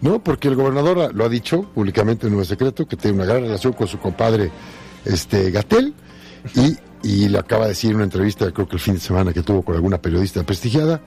¿no? 0.00 0.22
Porque 0.22 0.48
el 0.48 0.56
gobernador 0.56 1.14
lo 1.14 1.24
ha 1.24 1.28
dicho 1.28 1.62
públicamente 1.62 2.26
en 2.26 2.34
un 2.34 2.44
secreto, 2.44 2.86
que 2.86 2.96
tiene 2.96 3.16
una 3.16 3.26
gran 3.26 3.42
relación 3.42 3.72
con 3.72 3.86
su 3.88 3.98
compadre 3.98 4.50
este 5.04 5.50
Gatel, 5.50 5.94
y, 6.54 6.76
y 7.02 7.28
le 7.28 7.38
acaba 7.38 7.64
de 7.64 7.70
decir 7.70 7.90
en 7.90 7.96
una 7.96 8.04
entrevista, 8.04 8.50
creo 8.52 8.68
que 8.68 8.76
el 8.76 8.80
fin 8.80 8.94
de 8.94 9.00
semana 9.00 9.32
que 9.32 9.42
tuvo 9.42 9.62
con 9.62 9.74
alguna 9.74 9.98
periodista 9.98 10.42
prestigiada, 10.42 11.00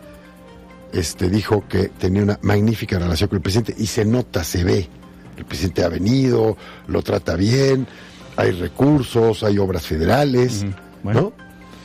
este 0.92 1.30
dijo 1.30 1.66
que 1.68 1.90
tenía 1.90 2.24
una 2.24 2.40
magnífica 2.42 2.98
relación 2.98 3.30
con 3.30 3.38
el 3.38 3.42
presidente, 3.42 3.76
y 3.78 3.86
se 3.86 4.06
nota, 4.06 4.44
se 4.44 4.64
ve. 4.64 4.90
El 5.38 5.46
presidente 5.46 5.84
ha 5.84 5.90
venido, 5.90 6.58
lo 6.88 7.02
trata 7.02 7.36
bien, 7.36 7.88
hay 8.36 8.52
recursos, 8.52 9.44
hay 9.44 9.58
obras 9.58 9.86
federales, 9.86 10.66
¿no? 11.04 11.32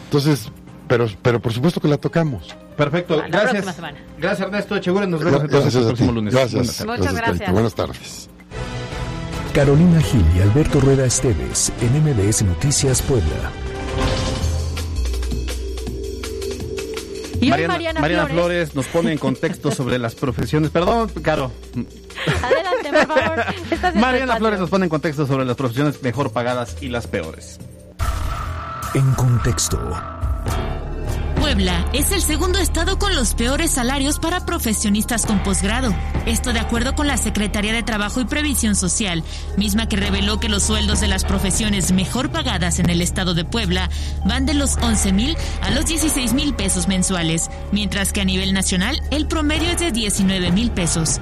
Entonces, 0.05 0.50
pero, 0.97 1.09
pero 1.22 1.40
por 1.40 1.53
supuesto 1.53 1.80
que 1.80 1.88
la 1.88 1.97
tocamos. 1.99 2.55
Perfecto, 2.76 3.16
La 3.16 3.22
próxima 3.26 3.51
gracias. 3.53 3.74
semana. 3.74 3.99
Gracias 4.16 4.47
Ernesto 4.47 4.76
Echeguren, 4.76 5.11
nos 5.11 5.24
vemos 5.24 5.42
entonces 5.42 5.74
el 5.74 5.86
próximo 5.86 6.12
lunes. 6.12 6.32
Gracias. 6.32 6.55
Buenas 6.55 6.76
tardes. 6.76 6.99
Muchas 7.01 7.14
gracias. 7.14 7.53
Buenas 7.53 7.74
tardes. 7.74 8.30
Carolina 9.53 10.01
Gil 10.01 10.24
y 10.36 10.40
Alberto 10.40 10.80
Rueda 10.80 11.05
Esteves 11.05 11.72
en 11.80 12.01
MBS 12.05 12.42
Noticias 12.42 13.03
Puebla. 13.03 13.51
Y 17.40 17.51
Mariana, 17.51 17.74
Mariana, 17.74 18.01
Mariana 18.01 18.26
Flores. 18.26 18.70
Flores 18.70 18.74
nos 18.76 18.86
pone 18.86 19.12
en 19.12 19.18
contexto 19.18 19.70
sobre 19.74 19.99
las 19.99 20.14
profesiones. 20.14 20.70
Perdón, 20.70 21.11
Caro. 21.22 21.51
Adelante, 22.40 23.07
por 23.07 23.18
favor. 23.18 23.45
Estás 23.70 23.95
Mariana 23.97 24.18
espacio. 24.24 24.38
Flores 24.38 24.61
nos 24.61 24.70
pone 24.70 24.84
en 24.84 24.90
contexto 24.90 25.26
sobre 25.26 25.45
las 25.45 25.57
profesiones 25.57 26.01
mejor 26.05 26.30
pagadas 26.32 26.76
y 26.80 26.88
las 26.88 27.09
peores. 27.09 27.59
En 28.95 29.11
contexto. 29.14 29.92
Puebla 31.45 31.84
es 31.92 32.11
el 32.11 32.22
segundo 32.22 32.59
estado 32.59 32.99
con 32.99 33.14
los 33.14 33.34
peores 33.34 33.70
salarios 33.70 34.18
para 34.18 34.47
profesionistas 34.47 35.26
con 35.26 35.42
posgrado. 35.42 35.95
Esto 36.24 36.55
de 36.55 36.59
acuerdo 36.59 36.95
con 36.95 37.07
la 37.07 37.18
Secretaría 37.18 37.74
de 37.74 37.82
Trabajo 37.82 38.22
y 38.22 38.24
Previsión 38.24 38.74
Social, 38.74 39.22
misma 39.59 39.86
que 39.86 39.97
reveló 39.97 40.40
que 40.40 40.49
los 40.49 40.62
sueldos 40.62 41.01
de 41.01 41.09
las 41.09 41.26
profesiones 41.26 41.92
mejor 41.92 42.30
pagadas 42.30 42.78
en 42.78 42.88
el 42.88 43.03
estado 43.03 43.34
de 43.34 43.45
Puebla 43.45 43.90
van 44.24 44.47
de 44.47 44.55
los 44.55 44.78
11 44.78 45.12
mil 45.12 45.36
a 45.61 45.70
los 45.70 45.84
16 45.84 46.32
mil 46.32 46.55
pesos 46.55 46.88
mensuales, 46.88 47.51
mientras 47.72 48.14
que 48.14 48.22
a 48.22 48.24
nivel 48.24 48.55
nacional 48.55 49.03
el 49.11 49.26
promedio 49.28 49.68
es 49.68 49.80
de 49.80 49.92
19 49.92 50.51
mil 50.51 50.70
pesos. 50.70 51.20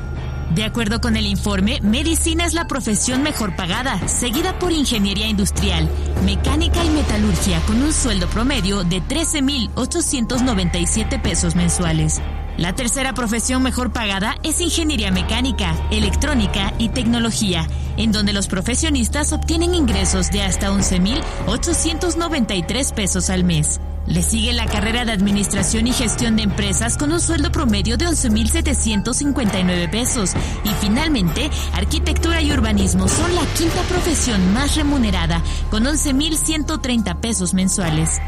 De 0.55 0.65
acuerdo 0.65 1.01
con 1.01 1.17
el 1.17 1.25
informe, 1.25 1.81
medicina 1.83 2.45
es 2.45 2.53
la 2.53 2.67
profesión 2.67 3.23
mejor 3.23 3.57
pagada, 3.57 4.07
seguida 4.07 4.59
por 4.59 4.71
ingeniería 4.71 5.27
industrial, 5.27 5.89
mecánica 6.27 6.85
y 6.85 6.91
metalurgia, 6.91 7.59
con 7.61 7.83
un 7.83 7.91
sueldo 7.91 8.29
promedio 8.29 8.85
de 8.85 9.01
13.897 9.01 11.23
pesos 11.23 11.57
mensuales. 11.57 12.21
La 12.59 12.75
tercera 12.75 13.15
profesión 13.15 13.63
mejor 13.63 13.93
pagada 13.93 14.37
es 14.43 14.61
ingeniería 14.61 15.11
mecánica, 15.11 15.75
electrónica 15.91 16.75
y 16.79 16.91
tecnología, 16.91 17.67
en 17.97 18.13
donde 18.13 18.35
los 18.35 18.47
profesionistas 18.47 19.33
obtienen 19.33 19.75
ingresos 19.75 20.31
de 20.31 20.43
hasta 20.43 20.71
11.893 20.71 22.95
pesos 22.95 23.31
al 23.31 23.45
mes. 23.45 23.81
Le 24.07 24.23
sigue 24.23 24.53
la 24.53 24.67
carrera 24.67 25.05
de 25.05 25.13
Administración 25.13 25.87
y 25.87 25.93
Gestión 25.93 26.37
de 26.37 26.43
Empresas 26.43 26.97
con 26.97 27.13
un 27.13 27.21
sueldo 27.21 27.53
promedio 27.53 27.97
de 27.97 28.07
11.759 28.07 29.91
pesos. 29.91 30.33
Y 30.65 30.71
finalmente, 30.81 31.51
Arquitectura 31.73 32.43
y 32.43 32.53
Urbanismo 32.53 33.09
son 33.09 33.35
la 33.35 33.43
quinta 33.57 33.81
profesión 33.89 34.53
más 34.53 34.75
remunerada, 34.75 35.43
con 35.71 35.85
11.130 35.85 37.21
pesos 37.21 37.55
mensuales. 37.55 38.21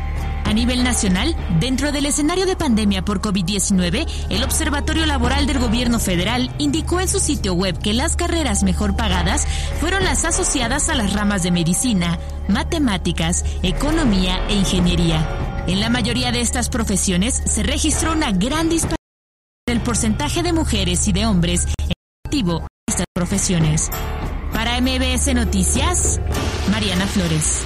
A 0.45 0.53
nivel 0.53 0.85
nacional, 0.85 1.35
dentro 1.59 1.91
del 1.91 2.07
escenario 2.07 2.47
de 2.47 2.55
pandemia 2.55 3.05
por 3.05 3.21
COVID-19, 3.21 4.07
el 4.31 4.45
Observatorio 4.45 5.07
Laboral 5.07 5.47
del 5.47 5.59
Gobierno 5.59 5.99
Federal 5.99 6.55
indicó 6.59 7.01
en 7.01 7.09
su 7.09 7.19
sitio 7.19 7.55
web 7.55 7.79
que 7.79 7.95
las 7.95 8.15
carreras 8.15 8.63
mejor 8.63 8.95
pagadas 8.95 9.47
fueron 9.81 10.05
las 10.05 10.25
asociadas 10.25 10.89
a 10.91 10.95
las 10.95 11.13
ramas 11.15 11.43
de 11.43 11.51
medicina, 11.51 12.19
matemáticas, 12.49 13.45
economía 13.63 14.47
e 14.49 14.55
ingeniería. 14.55 15.27
En 15.67 15.81
la 15.81 15.89
mayoría 15.89 16.31
de 16.31 16.43
estas 16.43 16.69
profesiones 16.69 17.43
se 17.47 17.63
registró 17.63 18.13
una 18.13 18.31
gran 18.31 18.69
disparidad 18.69 18.97
del 19.67 19.81
porcentaje 19.81 20.43
de 20.43 20.53
mujeres 20.53 21.09
y 21.09 21.13
de 21.13 21.25
hombres 21.25 21.67
en 21.79 21.93
activo 22.27 22.67
estas 22.87 23.07
profesiones. 23.15 23.91
Para 24.53 24.79
MBS 24.81 25.35
Noticias, 25.35 26.21
Mariana 26.71 27.07
Flores. 27.07 27.65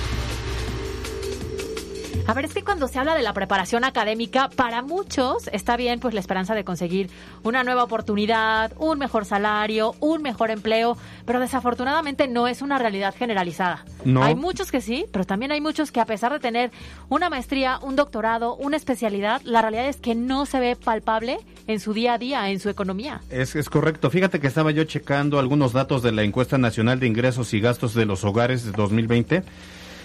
A 2.27 2.35
ver, 2.35 2.45
es 2.45 2.55
que 2.55 2.63
cuando 2.63 2.89
se 2.89 2.99
habla 2.99 3.15
de 3.15 3.23
la 3.23 3.33
preparación 3.33 3.85
académica, 3.85 4.49
para 4.49 4.83
muchos 4.83 5.49
está 5.53 5.77
bien 5.77 6.01
pues 6.01 6.15
la 6.15 6.21
esperanza 6.21 6.55
de 6.55 6.65
conseguir 6.65 7.09
una 7.43 7.65
nueva 7.65 7.85
oportunidad, 7.85 8.73
un 8.79 8.99
mejor 8.99 9.25
salario, 9.25 9.95
un 10.01 10.23
mejor 10.23 10.51
empleo, 10.51 10.97
pero 11.25 11.41
desafortunadamente 11.41 12.29
no 12.29 12.47
es 12.47 12.63
una 12.63 12.79
realidad 12.79 13.15
generalizada. 13.17 13.85
No. 14.05 14.23
Hay 14.23 14.35
muchos 14.35 14.71
que 14.71 14.81
sí, 14.81 15.07
pero 15.13 15.25
también 15.25 15.53
hay 15.53 15.61
muchos 15.61 15.91
que 15.91 16.01
a 16.01 16.05
pesar 16.07 16.33
de 16.33 16.41
tener 16.41 16.71
una 17.09 17.31
maestría, 17.31 17.79
un 17.83 17.97
doctorado, 17.97 18.57
una 18.57 18.77
especialidad, 18.77 19.41
la 19.45 19.63
realidad 19.63 19.89
es 19.89 19.97
que 19.97 20.15
no 20.15 20.47
se 20.47 20.61
ve 20.61 20.77
palpable 20.77 21.39
en 21.67 21.81
su 21.81 21.93
día 21.93 22.15
a 22.15 22.19
día, 22.19 22.51
en 22.51 22.61
su 22.61 22.69
economía. 22.69 23.21
Es, 23.31 23.57
es 23.57 23.69
correcto. 23.69 24.11
Fíjate 24.11 24.41
que 24.41 24.47
estaba 24.47 24.71
yo 24.71 24.85
checando 24.85 25.39
algunos 25.39 25.73
datos 25.73 26.03
de 26.03 26.13
la 26.13 26.23
encuesta 26.23 26.59
nacional 26.59 27.01
de 27.01 27.07
ingresos 27.07 27.55
y 27.55 27.61
gastos 27.61 27.95
de 27.95 28.07
los 28.07 28.25
hogares 28.25 28.65
de 28.65 28.73
2020 28.73 29.43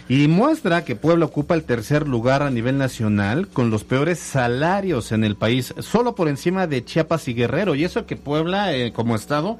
y 0.10 0.28
muestra 0.28 0.84
que 0.84 0.96
Puebla 0.96 1.26
ocupa 1.26 1.56
el 1.56 1.64
tercer 1.64 2.08
lugar 2.08 2.44
a 2.44 2.50
nivel 2.50 2.78
nacional 2.78 3.48
con 3.48 3.70
los 3.70 3.84
peores 3.84 4.20
salarios 4.20 5.12
en 5.12 5.24
el 5.24 5.36
país, 5.36 5.74
solo 5.80 6.14
por 6.16 6.28
encima 6.28 6.68
de 6.68 6.84
Chiapas 6.84 7.28
y 7.28 7.34
Guerrero. 7.34 7.74
Y 7.76 7.84
eso 7.84 8.06
que 8.06 8.16
Puebla, 8.18 8.74
eh, 8.76 8.92
como 8.92 9.16
estado, 9.16 9.58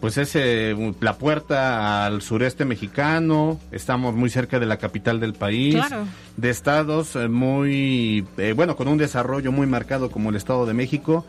pues 0.00 0.18
es 0.18 0.32
eh, 0.34 0.74
la 1.00 1.16
puerta 1.16 2.04
al 2.04 2.20
sureste 2.20 2.64
mexicano, 2.64 3.58
estamos 3.72 4.14
muy 4.14 4.28
cerca 4.28 4.58
de 4.58 4.66
la 4.66 4.76
capital 4.76 5.20
del 5.20 5.32
país, 5.32 5.74
Claro. 5.76 6.04
de 6.36 6.50
estados 6.50 7.16
eh, 7.16 7.28
muy, 7.28 8.26
eh, 8.36 8.52
bueno, 8.54 8.76
con 8.76 8.88
un 8.88 8.98
desarrollo 8.98 9.52
muy 9.52 9.66
marcado 9.66 10.10
como 10.10 10.30
el 10.30 10.36
Estado 10.36 10.66
de 10.66 10.74
México, 10.74 11.24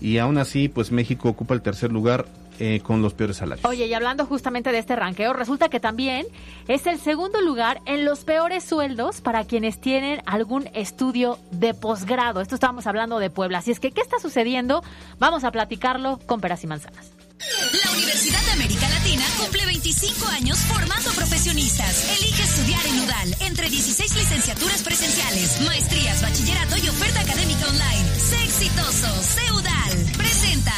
y 0.00 0.18
aún 0.18 0.38
así, 0.38 0.68
pues 0.68 0.90
México 0.92 1.28
ocupa 1.28 1.54
el 1.54 1.62
tercer 1.62 1.92
lugar 1.92 2.26
eh, 2.58 2.80
con 2.80 3.02
los 3.02 3.14
peores 3.14 3.36
salarios. 3.36 3.64
Oye, 3.64 3.86
y 3.86 3.94
hablando 3.94 4.26
justamente 4.26 4.72
de 4.72 4.78
este 4.78 4.96
ranqueo, 4.96 5.32
resulta 5.32 5.68
que 5.68 5.80
también 5.80 6.26
es 6.66 6.86
el 6.86 6.98
segundo 6.98 7.40
lugar 7.40 7.80
en 7.84 8.04
los 8.04 8.24
peores 8.24 8.64
sueldos 8.64 9.20
para 9.20 9.44
quienes 9.44 9.80
tienen 9.80 10.22
algún 10.26 10.68
estudio 10.74 11.38
de 11.50 11.74
posgrado. 11.74 12.40
Esto 12.40 12.54
estábamos 12.54 12.86
hablando 12.86 13.18
de 13.18 13.30
Puebla. 13.30 13.58
Así 13.58 13.70
es 13.70 13.80
que, 13.80 13.90
¿qué 13.90 14.00
está 14.00 14.18
sucediendo? 14.18 14.82
Vamos 15.18 15.44
a 15.44 15.50
platicarlo 15.50 16.18
con 16.26 16.40
peras 16.40 16.64
y 16.64 16.66
manzanas. 16.66 17.17
La 17.38 17.92
Universidad 17.92 18.42
de 18.46 18.50
América 18.52 18.88
Latina 18.88 19.22
cumple 19.38 19.64
25 19.66 20.26
años 20.26 20.58
formando 20.66 21.10
profesionistas. 21.12 22.18
Elige 22.18 22.42
estudiar 22.42 22.80
en 22.86 22.98
UDAL 23.04 23.36
entre 23.48 23.70
16 23.70 24.16
licenciaturas 24.16 24.82
presenciales, 24.82 25.60
maestrías, 25.64 26.20
bachillerato 26.20 26.76
y 26.84 26.88
oferta 26.88 27.20
académica 27.20 27.66
online. 27.68 28.08
Sé 28.18 28.42
exitoso, 28.42 29.06
sé 29.22 29.52
UDAL. 29.52 30.16
Presenta. 30.18 30.72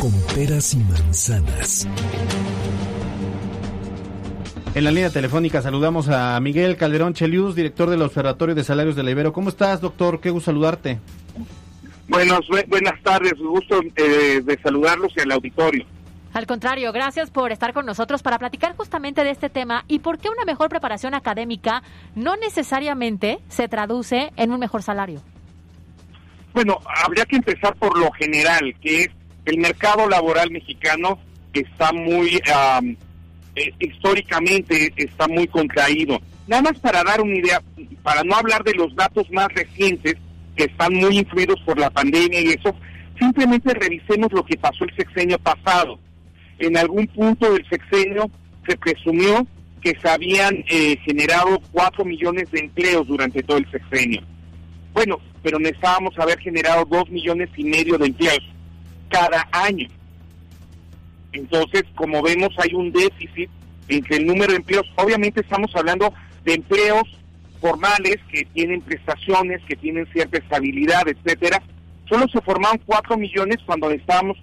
Con 0.00 0.12
peras 0.34 0.74
y 0.74 0.76
manzanas. 0.78 1.86
En 4.74 4.84
la 4.84 4.90
línea 4.90 5.10
telefónica 5.10 5.62
saludamos 5.62 6.08
a 6.08 6.38
Miguel 6.40 6.76
Calderón 6.76 7.14
Chelius, 7.14 7.54
director 7.54 7.88
del 7.88 8.02
Observatorio 8.02 8.54
de 8.54 8.64
Salarios 8.64 8.96
de 8.96 9.02
la 9.02 9.10
Ibero. 9.12 9.32
¿Cómo 9.32 9.48
estás, 9.48 9.80
doctor? 9.80 10.20
Qué 10.20 10.28
gusto 10.30 10.50
saludarte. 10.50 10.98
Buenos, 12.08 12.40
bu- 12.48 12.66
buenas 12.68 13.00
tardes, 13.02 13.32
gusto 13.38 13.80
eh, 13.96 14.42
de 14.44 14.58
saludarlos 14.62 15.10
y 15.16 15.20
al 15.20 15.32
auditorio. 15.32 15.86
Al 16.32 16.46
contrario, 16.46 16.92
gracias 16.92 17.30
por 17.30 17.52
estar 17.52 17.74
con 17.74 17.84
nosotros 17.84 18.22
para 18.22 18.38
platicar 18.38 18.74
justamente 18.74 19.22
de 19.22 19.30
este 19.30 19.50
tema 19.50 19.84
y 19.86 19.98
por 19.98 20.18
qué 20.18 20.30
una 20.30 20.44
mejor 20.46 20.70
preparación 20.70 21.14
académica 21.14 21.82
no 22.14 22.36
necesariamente 22.36 23.40
se 23.48 23.68
traduce 23.68 24.32
en 24.36 24.50
un 24.50 24.60
mejor 24.60 24.82
salario. 24.82 25.20
Bueno, 26.54 26.78
habría 27.04 27.26
que 27.26 27.36
empezar 27.36 27.74
por 27.76 27.98
lo 27.98 28.10
general, 28.12 28.74
que 28.80 29.02
es 29.02 29.10
el 29.44 29.58
mercado 29.58 30.08
laboral 30.08 30.50
mexicano 30.50 31.18
que 31.52 31.60
está 31.60 31.92
muy, 31.92 32.40
am, 32.54 32.96
eh, 33.54 33.72
históricamente 33.78 34.92
está 34.96 35.28
muy 35.28 35.46
contraído. 35.46 36.18
Nada 36.46 36.62
más 36.62 36.78
para 36.78 37.04
dar 37.04 37.20
una 37.20 37.36
idea, 37.36 37.62
para 38.02 38.24
no 38.24 38.34
hablar 38.34 38.64
de 38.64 38.74
los 38.74 38.94
datos 38.96 39.30
más 39.30 39.48
recientes, 39.48 40.16
que 40.56 40.64
están 40.64 40.94
muy 40.94 41.18
influidos 41.18 41.60
por 41.64 41.78
la 41.78 41.90
pandemia 41.90 42.40
y 42.40 42.48
eso, 42.48 42.74
simplemente 43.18 43.72
revisemos 43.74 44.32
lo 44.32 44.44
que 44.44 44.56
pasó 44.56 44.84
el 44.84 44.94
sexenio 44.96 45.38
pasado. 45.38 45.98
En 46.62 46.76
algún 46.76 47.08
punto 47.08 47.52
del 47.52 47.68
sexenio 47.68 48.30
se 48.68 48.76
presumió 48.76 49.44
que 49.80 49.98
se 50.00 50.08
habían 50.08 50.64
eh, 50.68 50.96
generado 51.04 51.60
4 51.72 52.04
millones 52.04 52.48
de 52.52 52.60
empleos 52.60 53.08
durante 53.08 53.42
todo 53.42 53.56
el 53.56 53.68
sexenio. 53.68 54.22
Bueno, 54.92 55.18
pero 55.42 55.58
necesitábamos 55.58 56.16
haber 56.20 56.38
generado 56.38 56.84
2 56.84 57.10
millones 57.10 57.50
y 57.56 57.64
medio 57.64 57.98
de 57.98 58.06
empleos 58.06 58.38
cada 59.08 59.48
año. 59.50 59.88
Entonces, 61.32 61.82
como 61.96 62.22
vemos, 62.22 62.54
hay 62.58 62.74
un 62.74 62.92
déficit 62.92 63.50
entre 63.88 64.18
el 64.18 64.26
número 64.26 64.52
de 64.52 64.58
empleos. 64.58 64.86
Obviamente 64.94 65.40
estamos 65.40 65.74
hablando 65.74 66.14
de 66.44 66.54
empleos 66.54 67.02
formales 67.60 68.18
que 68.30 68.44
tienen 68.44 68.82
prestaciones, 68.82 69.60
que 69.66 69.74
tienen 69.74 70.06
cierta 70.12 70.38
estabilidad, 70.38 71.08
etcétera. 71.08 71.60
Solo 72.08 72.28
se 72.28 72.40
formaron 72.40 72.80
4 72.86 73.16
millones 73.16 73.58
cuando 73.66 73.90
estábamos 73.90 74.38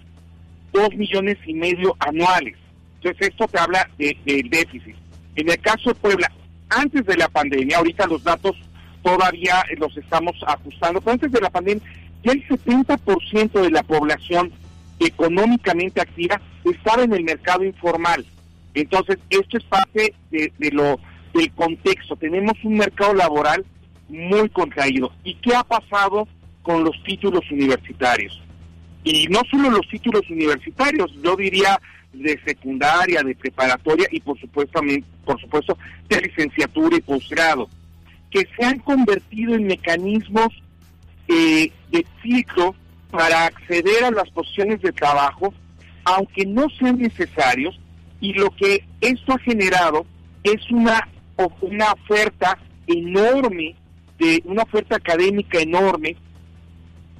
2 0.73 0.95
millones 0.95 1.37
y 1.45 1.53
medio 1.53 1.95
anuales. 1.99 2.55
Entonces, 2.95 3.29
esto 3.29 3.47
te 3.47 3.59
habla 3.59 3.89
del 3.97 4.49
déficit. 4.49 4.95
En 5.35 5.49
el 5.49 5.59
caso 5.59 5.89
de 5.89 5.95
Puebla, 5.95 6.31
antes 6.69 7.05
de 7.05 7.17
la 7.17 7.29
pandemia, 7.29 7.77
ahorita 7.77 8.07
los 8.07 8.23
datos 8.23 8.55
todavía 9.01 9.63
los 9.77 9.95
estamos 9.97 10.35
ajustando, 10.45 10.99
pero 10.99 11.13
antes 11.13 11.31
de 11.31 11.41
la 11.41 11.49
pandemia, 11.49 11.83
ya 12.23 12.33
el 12.33 12.45
70% 12.47 13.61
de 13.61 13.71
la 13.71 13.83
población 13.83 14.51
económicamente 14.99 16.01
activa 16.01 16.41
estaba 16.65 17.03
en 17.03 17.13
el 17.13 17.23
mercado 17.23 17.63
informal. 17.63 18.25
Entonces, 18.73 19.17
esto 19.29 19.57
es 19.57 19.63
parte 19.63 20.13
de, 20.29 20.51
lo 20.71 20.99
del 21.33 21.51
contexto. 21.53 22.15
Tenemos 22.15 22.53
un 22.63 22.77
mercado 22.77 23.13
laboral 23.13 23.65
muy 24.09 24.49
contraído. 24.49 25.11
¿Y 25.23 25.35
qué 25.35 25.55
ha 25.55 25.63
pasado 25.63 26.27
con 26.61 26.83
los 26.83 27.01
títulos 27.03 27.49
universitarios? 27.51 28.41
Y 29.03 29.27
no 29.27 29.41
solo 29.49 29.69
los 29.69 29.87
títulos 29.87 30.29
universitarios, 30.29 31.11
yo 31.23 31.35
diría 31.35 31.79
de 32.13 32.39
secundaria, 32.43 33.21
de 33.23 33.35
preparatoria 33.35 34.07
y 34.11 34.19
por 34.19 34.39
supuesto, 34.39 34.81
por 35.25 35.39
supuesto 35.39 35.77
de 36.07 36.21
licenciatura 36.21 36.97
y 36.97 37.01
posgrado, 37.01 37.69
que 38.29 38.47
se 38.57 38.65
han 38.65 38.79
convertido 38.79 39.55
en 39.55 39.67
mecanismos 39.67 40.47
eh, 41.27 41.71
de 41.91 42.05
ciclo 42.21 42.75
para 43.11 43.45
acceder 43.45 44.03
a 44.03 44.11
las 44.11 44.29
posiciones 44.31 44.81
de 44.81 44.91
trabajo, 44.91 45.53
aunque 46.03 46.45
no 46.45 46.67
sean 46.69 46.97
necesarios, 46.97 47.79
y 48.21 48.33
lo 48.33 48.49
que 48.51 48.83
esto 49.01 49.33
ha 49.33 49.39
generado 49.39 50.05
es 50.43 50.69
una, 50.71 51.07
una 51.61 51.91
oferta 51.93 52.57
enorme, 52.87 53.75
de 54.17 54.41
una 54.45 54.63
oferta 54.63 54.97
académica 54.97 55.59
enorme, 55.59 56.17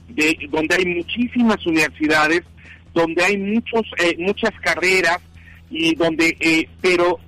de, 0.09 0.37
donde 0.49 0.75
hay 0.75 0.85
muchísimas 0.85 1.65
universidades, 1.65 2.43
donde 2.93 3.23
hay 3.23 3.37
muchos, 3.37 3.83
eh, 3.97 4.15
muchas 4.17 4.51
carreras, 4.61 5.19
y 5.69 5.95
donde, 5.95 6.35
eh, 6.39 6.67
pero 6.81 7.19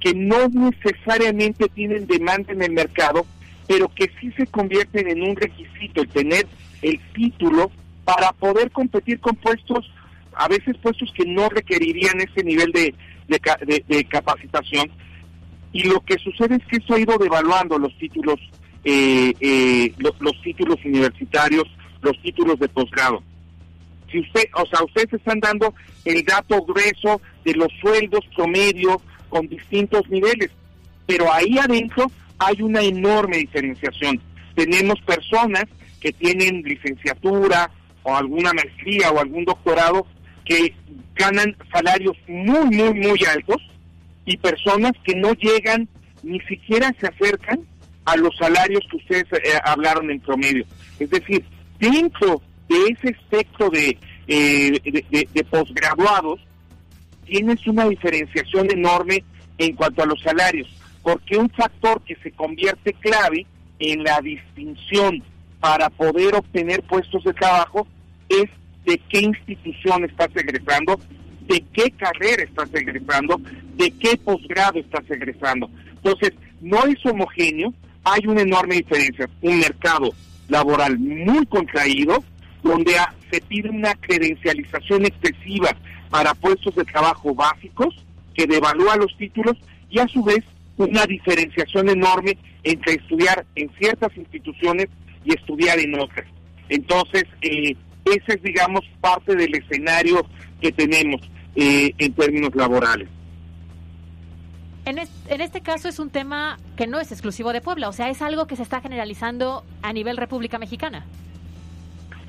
que 0.00 0.14
no 0.14 0.48
necesariamente 0.48 1.68
tienen 1.68 2.06
demanda 2.06 2.52
en 2.52 2.62
el 2.62 2.72
mercado, 2.72 3.26
pero 3.66 3.88
que 3.94 4.10
sí 4.20 4.30
se 4.36 4.46
convierten 4.46 5.08
en 5.08 5.22
un 5.22 5.34
requisito 5.34 6.02
el 6.02 6.08
tener 6.08 6.46
el 6.82 7.00
título 7.14 7.70
para 8.04 8.32
poder 8.32 8.70
competir 8.70 9.18
con 9.18 9.34
puestos, 9.36 9.90
a 10.34 10.48
veces 10.48 10.76
puestos 10.80 11.12
que 11.12 11.24
no 11.24 11.48
requerirían 11.48 12.20
ese 12.20 12.44
nivel 12.44 12.70
de, 12.72 12.94
de, 13.26 14.04
capacitación. 14.04 14.90
Y 15.72 15.84
lo 15.84 16.00
que 16.00 16.16
sucede 16.18 16.56
es 16.56 16.64
que 16.66 16.76
eso 16.76 16.94
ha 16.94 17.00
ido 17.00 17.18
devaluando 17.18 17.78
los 17.78 17.96
títulos, 17.98 18.38
eh, 18.84 19.34
eh, 19.40 19.92
los, 19.98 20.40
títulos 20.42 20.78
universitarios, 20.84 21.64
los 22.06 22.20
títulos 22.22 22.58
de 22.58 22.68
posgrado. 22.68 23.22
Si 24.10 24.20
usted, 24.20 24.44
o 24.54 24.64
sea, 24.66 24.84
ustedes 24.84 25.12
están 25.12 25.40
dando 25.40 25.74
el 26.04 26.24
dato 26.24 26.62
grueso 26.62 27.20
de 27.44 27.54
los 27.54 27.68
sueldos 27.80 28.24
promedio 28.34 29.00
con 29.28 29.48
distintos 29.48 30.08
niveles, 30.08 30.50
pero 31.06 31.32
ahí 31.32 31.58
adentro 31.58 32.10
hay 32.38 32.62
una 32.62 32.82
enorme 32.82 33.38
diferenciación. 33.38 34.20
Tenemos 34.54 35.00
personas 35.00 35.64
que 36.00 36.12
tienen 36.12 36.62
licenciatura 36.62 37.70
o 38.04 38.14
alguna 38.14 38.52
maestría 38.52 39.10
o 39.10 39.18
algún 39.18 39.44
doctorado 39.44 40.06
que 40.44 40.74
ganan 41.16 41.56
salarios 41.72 42.16
muy, 42.28 42.66
muy, 42.66 42.94
muy 42.94 43.18
altos 43.28 43.60
y 44.24 44.36
personas 44.36 44.92
que 45.04 45.14
no 45.16 45.32
llegan, 45.34 45.88
ni 46.22 46.40
siquiera 46.40 46.94
se 47.00 47.08
acercan 47.08 47.60
a 48.04 48.16
los 48.16 48.36
salarios 48.36 48.82
que 48.90 48.96
ustedes 48.96 49.26
eh, 49.32 49.58
hablaron 49.64 50.10
en 50.10 50.20
promedio. 50.20 50.64
Es 51.00 51.10
decir, 51.10 51.44
dentro 51.78 52.42
de 52.68 52.76
ese 52.90 53.10
espectro 53.10 53.70
de, 53.70 53.98
eh, 54.26 55.26
de, 55.32 55.44
posgraduados, 55.44 56.40
tienes 57.24 57.66
una 57.66 57.88
diferenciación 57.88 58.70
enorme 58.70 59.24
en 59.58 59.74
cuanto 59.74 60.02
a 60.02 60.06
los 60.06 60.20
salarios, 60.20 60.68
porque 61.02 61.36
un 61.36 61.48
factor 61.50 62.00
que 62.02 62.16
se 62.16 62.32
convierte 62.32 62.92
clave 62.94 63.46
en 63.78 64.02
la 64.02 64.20
distinción 64.20 65.22
para 65.60 65.90
poder 65.90 66.34
obtener 66.34 66.82
puestos 66.82 67.24
de 67.24 67.32
trabajo 67.32 67.86
es 68.28 68.46
de 68.84 69.00
qué 69.08 69.20
institución 69.20 70.04
estás 70.04 70.28
egresando, 70.34 70.98
de 71.48 71.64
qué 71.72 71.90
carrera 71.92 72.42
estás 72.42 72.68
egresando, 72.74 73.40
de 73.76 73.90
qué 73.92 74.16
posgrado 74.16 74.78
estás 74.78 75.08
egresando. 75.10 75.70
Entonces, 75.90 76.32
no 76.60 76.84
es 76.86 77.04
homogéneo, 77.04 77.72
hay 78.04 78.26
una 78.26 78.42
enorme 78.42 78.76
diferencia. 78.76 79.28
Un 79.42 79.58
mercado 79.58 80.12
laboral 80.48 80.98
muy 80.98 81.46
contraído, 81.46 82.22
donde 82.62 82.92
se 83.30 83.40
pide 83.42 83.70
una 83.70 83.94
credencialización 83.94 85.06
excesiva 85.06 85.70
para 86.10 86.34
puestos 86.34 86.74
de 86.74 86.84
trabajo 86.84 87.34
básicos, 87.34 88.04
que 88.34 88.46
devalúa 88.46 88.96
los 88.96 89.16
títulos, 89.16 89.56
y 89.90 89.98
a 89.98 90.08
su 90.08 90.22
vez 90.22 90.44
una 90.76 91.06
diferenciación 91.06 91.88
enorme 91.88 92.36
entre 92.62 92.94
estudiar 92.94 93.46
en 93.54 93.70
ciertas 93.78 94.14
instituciones 94.16 94.88
y 95.24 95.34
estudiar 95.34 95.78
en 95.78 95.98
otras. 95.98 96.26
Entonces, 96.68 97.24
eh, 97.42 97.76
ese 98.04 98.34
es, 98.34 98.42
digamos, 98.42 98.82
parte 99.00 99.34
del 99.34 99.54
escenario 99.54 100.26
que 100.60 100.72
tenemos 100.72 101.20
eh, 101.54 101.92
en 101.98 102.12
términos 102.12 102.54
laborales. 102.54 103.08
En, 104.86 104.98
este 105.40 105.62
caso 105.62 105.88
es 105.88 105.98
un 105.98 106.10
tema 106.10 106.58
que 106.76 106.86
no 106.86 107.00
es 107.00 107.10
exclusivo 107.10 107.52
de 107.52 107.60
Puebla, 107.60 107.88
o 107.88 107.92
sea, 107.92 108.08
es 108.08 108.22
algo 108.22 108.46
que 108.46 108.54
se 108.54 108.62
está 108.62 108.80
generalizando 108.80 109.64
a 109.82 109.92
nivel 109.92 110.16
República 110.16 110.58
Mexicana. 110.60 111.04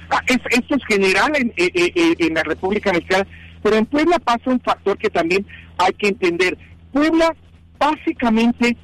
Ah, 0.10 0.24
esto 0.26 0.76
es 0.76 0.86
general 0.88 1.34
en, 1.36 1.54
eh, 1.56 2.16
en 2.18 2.34
la 2.34 2.42
República 2.42 2.92
Mexicana, 2.92 3.28
pero 3.62 3.76
en 3.76 3.86
Puebla 3.86 4.18
pasa 4.18 4.50
un 4.50 4.60
factor 4.60 4.98
que 4.98 5.12
también 5.12 5.46
hay 5.78 5.94
que 5.94 6.08
entender. 6.08 6.58
Puebla 6.92 7.36
básicamente 7.78 8.76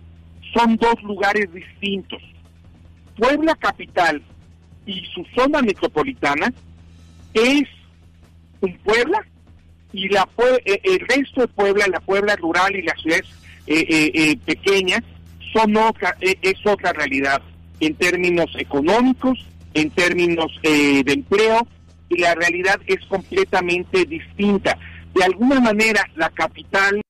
son 0.53 0.77
dos 0.77 1.01
lugares 1.01 1.51
distintos. 1.51 2.21
Puebla 3.17 3.55
capital 3.55 4.21
y 4.85 5.03
su 5.15 5.25
zona 5.35 5.63
metropolitana 5.63 6.53
es 7.33 7.63
un 8.61 8.77
Puebla 8.83 9.25
y 9.93 10.09
la 10.09 10.29
eh, 10.65 10.79
el 10.83 10.99
resto 11.07 11.41
de 11.41 11.47
Puebla, 11.47 11.87
la 11.87 12.01
Puebla 12.01 12.35
rural 12.35 12.75
y 12.75 12.83
las 12.83 13.01
ciudades 13.01 13.25
eh, 13.25 13.27
eh, 13.27 13.42
pequeñas 13.65 15.01
son 15.53 15.75
otra, 15.77 16.15
es 16.21 16.55
otra 16.65 16.93
realidad 16.93 17.41
en 17.79 17.95
términos 17.95 18.51
económicos, 18.57 19.39
en 19.73 19.89
términos 19.91 20.51
de 20.61 21.03
empleo 21.05 21.67
y 22.09 22.17
la 22.19 22.35
realidad 22.35 22.79
es 22.87 23.05
completamente 23.07 24.05
distinta. 24.05 24.77
De 25.13 25.23
alguna 25.23 25.59
manera 25.59 26.03
la 26.15 26.29
capital 26.29 27.01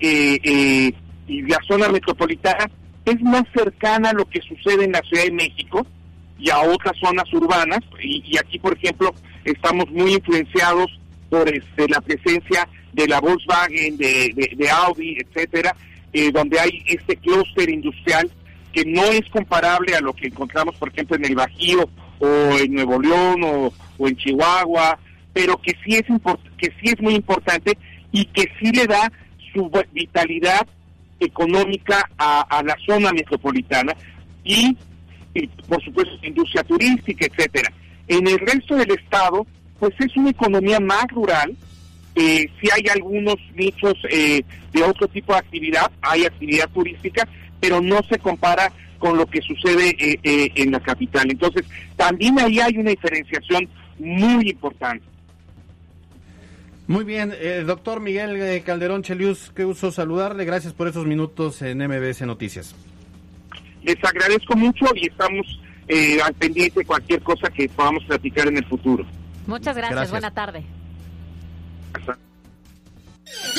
y 0.00 0.92
la 1.42 1.58
zona 1.66 1.88
metropolitana 1.88 2.70
es 3.04 3.20
más 3.22 3.44
cercana 3.54 4.10
a 4.10 4.14
lo 4.14 4.24
que 4.24 4.40
sucede 4.42 4.84
en 4.84 4.92
la 4.92 5.02
Ciudad 5.02 5.24
de 5.24 5.32
México 5.32 5.86
y 6.38 6.50
a 6.50 6.60
otras 6.60 6.96
zonas 6.98 7.32
urbanas. 7.32 7.80
Y, 8.02 8.36
aquí, 8.38 8.58
por 8.58 8.76
ejemplo, 8.76 9.14
estamos 9.44 9.90
muy 9.90 10.14
influenciados 10.14 10.98
por 11.28 11.48
este, 11.48 11.88
la 11.88 12.00
presencia 12.00 12.68
de 12.92 13.06
la 13.06 13.20
Volkswagen, 13.20 13.96
de, 13.96 14.70
Audi, 14.70 15.18
etcétera, 15.18 15.74
eh, 16.12 16.30
donde 16.32 16.58
hay 16.58 16.82
este 16.86 17.16
clúster 17.16 17.68
industrial 17.68 18.30
que 18.72 18.84
no 18.84 19.04
es 19.04 19.28
comparable 19.30 19.94
a 19.94 20.00
lo 20.00 20.12
que 20.12 20.28
encontramos, 20.28 20.74
por 20.76 20.88
ejemplo, 20.88 21.16
en 21.16 21.24
el 21.24 21.34
Bajío 21.34 21.88
o 22.18 22.26
en 22.58 22.74
Nuevo 22.74 23.00
León 23.00 23.42
o, 23.44 23.72
en 24.06 24.16
Chihuahua, 24.16 24.98
pero 25.32 25.56
que 25.60 25.72
sí 25.84 25.96
es 25.96 26.04
que 26.56 26.68
sí 26.80 26.90
es 26.90 27.00
muy 27.00 27.14
importante 27.14 27.76
y 28.12 28.24
que 28.26 28.50
sí 28.58 28.72
le 28.72 28.86
da 28.86 29.10
su 29.52 29.70
vitalidad 29.92 30.66
económica 31.20 32.08
a, 32.16 32.62
la 32.64 32.76
zona 32.86 33.12
metropolitana 33.12 33.94
y, 34.44 34.76
por 35.68 35.82
supuesto 35.84 36.14
industria 36.22 36.62
turística, 36.64 37.26
etcétera. 37.26 37.72
En 38.06 38.26
el 38.26 38.38
resto 38.38 38.76
del 38.76 38.90
estado, 38.92 39.46
pues 39.78 39.94
es 39.98 40.16
una 40.16 40.30
economía 40.30 40.80
más 40.80 41.06
rural. 41.08 41.56
Eh, 42.14 42.50
si 42.60 42.68
hay 42.70 42.82
algunos 42.92 43.36
nichos 43.54 43.94
eh, 44.10 44.42
de 44.72 44.82
otro 44.82 45.06
tipo 45.08 45.32
de 45.32 45.38
actividad, 45.38 45.90
hay 46.00 46.24
actividad 46.24 46.68
turística, 46.70 47.28
pero 47.60 47.80
no 47.80 48.00
se 48.08 48.18
compara 48.18 48.72
con 48.98 49.16
lo 49.16 49.26
que 49.26 49.40
sucede 49.40 49.96
eh, 49.98 50.18
eh, 50.22 50.52
en 50.56 50.72
la 50.72 50.80
capital. 50.80 51.30
Entonces, 51.30 51.64
también 51.96 52.38
ahí 52.40 52.58
hay 52.58 52.76
una 52.76 52.90
diferenciación 52.90 53.68
muy 53.98 54.50
importante. 54.50 55.04
Muy 56.88 57.04
bien, 57.04 57.34
eh, 57.38 57.64
doctor 57.66 58.00
Miguel 58.00 58.40
eh, 58.40 58.62
Calderón 58.64 59.02
Chelius, 59.02 59.52
qué 59.54 59.66
uso 59.66 59.92
saludarle. 59.92 60.46
Gracias 60.46 60.72
por 60.72 60.88
esos 60.88 61.04
minutos 61.04 61.60
en 61.60 61.86
MBS 61.86 62.22
Noticias. 62.22 62.74
Les 63.82 64.02
agradezco 64.02 64.56
mucho 64.56 64.86
y 64.94 65.08
estamos 65.08 65.60
eh, 65.86 66.18
al 66.22 66.32
pendiente 66.32 66.80
de 66.80 66.86
cualquier 66.86 67.20
cosa 67.20 67.50
que 67.50 67.68
podamos 67.68 68.04
platicar 68.04 68.48
en 68.48 68.56
el 68.56 68.64
futuro. 68.64 69.04
Muchas 69.48 69.74
gracias, 69.74 69.96
Gracias. 69.96 70.10
buena 70.10 70.30
tarde. 70.30 70.62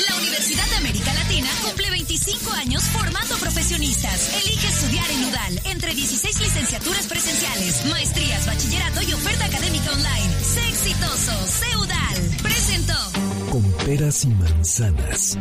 La 0.06 0.16
Universidad 0.16 0.66
de 0.70 0.76
América 0.76 1.12
Latina 1.14 1.48
cumple 1.64 1.90
25 1.90 2.52
años 2.52 2.82
formando 2.84 3.34
profesionistas. 3.38 4.40
Elige 4.44 4.68
estudiar 4.68 5.10
en 5.10 5.24
UDAL 5.24 5.60
entre 5.64 5.92
16 5.92 6.40
licenciaturas 6.40 7.06
presenciales, 7.08 7.84
maestrías, 7.90 8.46
bachillerato 8.46 9.02
y 9.02 9.12
oferta 9.14 9.46
académica 9.46 9.90
online. 9.90 10.30
Sé 10.44 10.68
exitoso, 10.68 11.32
sé 11.46 11.76
UDAL. 11.76 12.36
Presentó. 12.40 12.94
Con 13.50 13.62
peras 13.84 14.24
y 14.24 14.28
manzanas. 14.28 15.36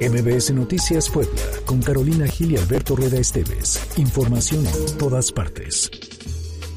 MBS 0.00 0.50
Noticias 0.54 1.10
Puebla, 1.10 1.42
con 1.66 1.82
Carolina 1.82 2.26
Gil 2.26 2.52
y 2.52 2.56
Alberto 2.56 2.96
Rueda 2.96 3.18
Esteves. 3.18 3.78
Información 3.98 4.66
en 4.66 4.98
todas 4.98 5.30
partes. 5.30 5.90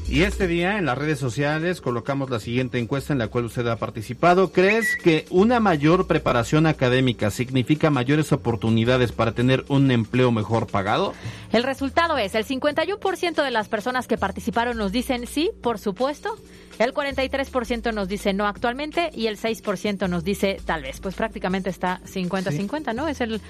Y 0.08 0.22
este 0.22 0.46
día 0.46 0.78
en 0.78 0.86
las 0.86 0.96
redes 0.96 1.18
sociales 1.18 1.80
colocamos 1.80 2.30
la 2.30 2.38
siguiente 2.38 2.78
encuesta 2.78 3.12
en 3.12 3.18
la 3.18 3.26
cual 3.26 3.46
usted 3.46 3.66
ha 3.66 3.74
participado. 3.74 4.52
¿Crees 4.52 4.96
que 4.96 5.26
una 5.30 5.58
mayor 5.58 6.06
preparación 6.06 6.66
académica 6.66 7.32
significa 7.32 7.90
mayores 7.90 8.30
oportunidades 8.30 9.10
para 9.10 9.32
tener 9.32 9.64
un 9.66 9.90
empleo 9.90 10.30
mejor 10.30 10.68
pagado? 10.68 11.12
El 11.52 11.64
resultado 11.64 12.16
es, 12.18 12.36
el 12.36 12.46
51% 12.46 13.42
de 13.42 13.50
las 13.50 13.68
personas 13.68 14.06
que 14.06 14.16
participaron 14.16 14.76
nos 14.76 14.92
dicen 14.92 15.26
sí, 15.26 15.50
por 15.60 15.80
supuesto, 15.80 16.38
el 16.78 16.94
43% 16.94 17.92
nos 17.92 18.06
dice 18.06 18.32
no 18.32 18.46
actualmente 18.46 19.10
y 19.12 19.26
el 19.26 19.36
6% 19.36 20.08
nos 20.08 20.22
dice 20.22 20.60
tal 20.64 20.82
vez. 20.82 21.00
Pues 21.00 21.16
prácticamente 21.16 21.68
está 21.68 22.00
50-50, 22.04 22.94
¿no? 22.94 23.08
Es 23.08 23.20
el, 23.20 23.40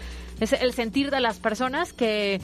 es 0.40 0.54
el 0.54 0.72
sentir 0.72 1.10
de 1.10 1.20
las 1.20 1.38
personas 1.38 1.92
que 1.92 2.40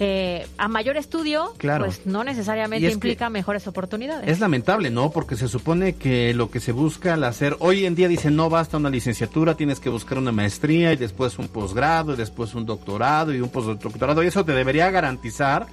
eh, 0.00 0.46
a 0.58 0.66
mayor 0.68 0.96
estudio, 0.96 1.52
Claro. 1.58 1.84
pues 1.84 2.06
no 2.06 2.24
necesariamente 2.24 2.90
implica 2.90 3.28
mejores 3.30 3.66
oportunidades. 3.66 4.28
Es 4.28 4.40
lamentable, 4.40 4.90
¿no? 4.90 5.10
Porque 5.10 5.36
se 5.36 5.46
supone 5.46 5.94
que 5.94 6.34
lo 6.34 6.50
que 6.50 6.58
se 6.58 6.72
busca 6.72 7.14
al 7.14 7.24
hacer, 7.24 7.56
hoy 7.60 7.84
en 7.86 7.94
día 7.94 8.08
dicen 8.08 8.34
no 8.34 8.48
basta 8.50 8.78
una 8.78 8.90
licenciatura, 8.90 9.54
tienes 9.56 9.78
que 9.78 9.90
buscar 9.90 10.18
una 10.18 10.32
maestría 10.32 10.92
y 10.92 10.96
después 10.96 11.38
un 11.38 11.48
posgrado 11.48 12.14
y 12.14 12.16
después 12.16 12.54
un 12.54 12.66
doctorado 12.66 13.32
y 13.34 13.40
un 13.40 13.50
postdoctorado 13.50 14.22
y 14.22 14.26
eso 14.28 14.44
te 14.44 14.52
debería 14.52 14.90
garantizar 14.90 15.66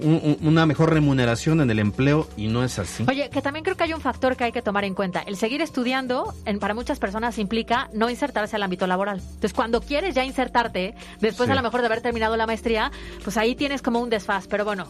un- 0.00 0.36
un- 0.40 0.48
una 0.48 0.66
mejor 0.66 0.92
remuneración 0.92 1.60
en 1.60 1.70
el 1.70 1.78
empleo 1.78 2.28
y 2.36 2.48
no 2.48 2.62
es 2.64 2.78
así. 2.78 3.04
Oye, 3.08 3.30
que 3.30 3.42
también 3.42 3.64
creo 3.64 3.76
que 3.76 3.84
hay 3.84 3.92
un 3.92 4.00
factor 4.00 4.36
que 4.36 4.44
hay 4.44 4.52
que 4.52 4.62
tomar 4.62 4.84
en 4.84 4.94
cuenta. 4.94 5.20
El 5.20 5.36
seguir 5.36 5.62
estudiando, 5.62 6.34
en, 6.44 6.58
para 6.58 6.74
muchas 6.74 6.98
personas 6.98 7.38
implica 7.38 7.88
no 7.92 8.10
insertarse 8.10 8.56
al 8.56 8.62
ámbito 8.62 8.86
laboral. 8.86 9.18
Entonces, 9.20 9.52
cuando 9.52 9.80
quieres 9.80 10.14
ya 10.14 10.24
insertarte, 10.24 10.94
después 11.20 11.46
Sí. 11.46 11.52
a 11.52 11.54
lo 11.54 11.62
mejor 11.62 11.80
de 11.80 11.86
haber 11.86 12.00
terminado 12.00 12.36
la 12.36 12.46
maestría, 12.46 12.90
pues 13.24 13.36
ahí 13.36 13.54
tienes 13.54 13.82
como 13.82 14.00
un 14.00 14.10
desfaz. 14.10 14.46
Pero 14.48 14.64
bueno, 14.64 14.86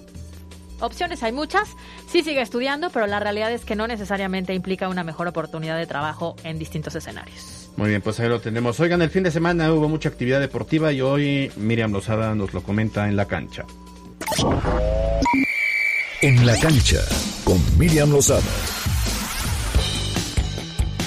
opciones 0.80 1.22
hay 1.22 1.32
muchas. 1.32 1.68
Sí 2.10 2.22
sigue 2.22 2.40
estudiando, 2.42 2.90
pero 2.90 3.06
la 3.06 3.20
realidad 3.20 3.50
es 3.52 3.64
que 3.64 3.76
no 3.76 3.86
necesariamente 3.86 4.54
implica 4.54 4.88
una 4.88 5.04
mejor 5.04 5.26
oportunidad 5.28 5.76
de 5.78 5.86
trabajo 5.86 6.36
en 6.44 6.58
distintos 6.58 6.94
escenarios. 6.94 7.70
Muy 7.76 7.90
bien, 7.90 8.00
pues 8.02 8.18
ahí 8.20 8.28
lo 8.28 8.40
tenemos. 8.40 8.80
Oigan, 8.80 9.02
el 9.02 9.10
fin 9.10 9.22
de 9.22 9.30
semana 9.30 9.70
hubo 9.72 9.88
mucha 9.88 10.08
actividad 10.08 10.40
deportiva 10.40 10.92
y 10.92 11.00
hoy 11.02 11.50
Miriam 11.56 11.92
Lozada 11.92 12.34
nos 12.34 12.54
lo 12.54 12.62
comenta 12.62 13.08
en 13.08 13.16
la 13.16 13.26
cancha. 13.26 13.64
En 16.22 16.46
la 16.46 16.58
cancha, 16.58 17.00
con 17.44 17.60
Miriam 17.78 18.10
Lozada. 18.10 18.42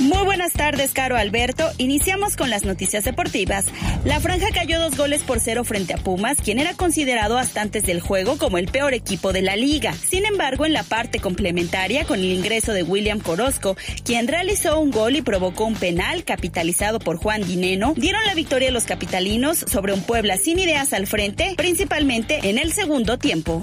Muy 0.10 0.26
buenas 0.26 0.54
tardes, 0.54 0.92
Caro 0.92 1.18
Alberto. 1.18 1.70
Iniciamos 1.78 2.36
con 2.36 2.50
las 2.50 2.66
noticias 2.66 3.04
deportivas. 3.04 3.66
La 4.06 4.20
franja 4.20 4.48
cayó 4.52 4.80
dos 4.80 4.98
goles 4.98 5.22
por 5.22 5.40
cero 5.40 5.64
frente 5.64 5.94
a 5.94 5.98
Pumas, 5.98 6.38
quien 6.44 6.58
era 6.58 6.74
considerado 6.74 7.38
hasta 7.38 7.62
antes 7.62 7.84
del 7.84 8.02
juego 8.02 8.40
como 8.40 8.58
el 8.58 8.70
peor 8.70 8.96
equipo 8.96 9.34
de 9.34 9.44
la 9.44 9.56
liga. 9.56 9.94
Sin 9.94 10.26
embargo, 10.26 10.66
en 10.66 10.74
la 10.74 10.82
parte 10.82 11.20
complementaria, 11.20 12.06
con 12.06 12.22
el 12.22 12.32
ingreso 12.32 12.74
de 12.74 12.82
William 12.82 13.20
Corozco, 13.20 13.78
quien 14.04 14.28
realizó 14.28 14.80
un 14.80 14.90
gol 14.90 15.16
y 15.16 15.22
provocó 15.22 15.66
un 15.66 15.76
penal 15.76 16.24
capitalizado 16.24 16.98
por 16.98 17.18
Juan 17.18 17.44
Dineno, 17.44 17.94
dieron 17.96 18.26
la 18.26 18.34
victoria 18.34 18.70
a 18.70 18.72
los 18.72 18.86
capitalinos 18.86 19.60
sobre 19.60 19.94
un 19.94 20.02
Puebla 20.02 20.38
sin 20.38 20.58
ideas 20.58 20.92
al 20.92 21.06
frente, 21.06 21.54
principalmente 21.56 22.50
en 22.50 22.58
el 22.58 22.74
segundo 22.74 23.20
tiempo. 23.20 23.62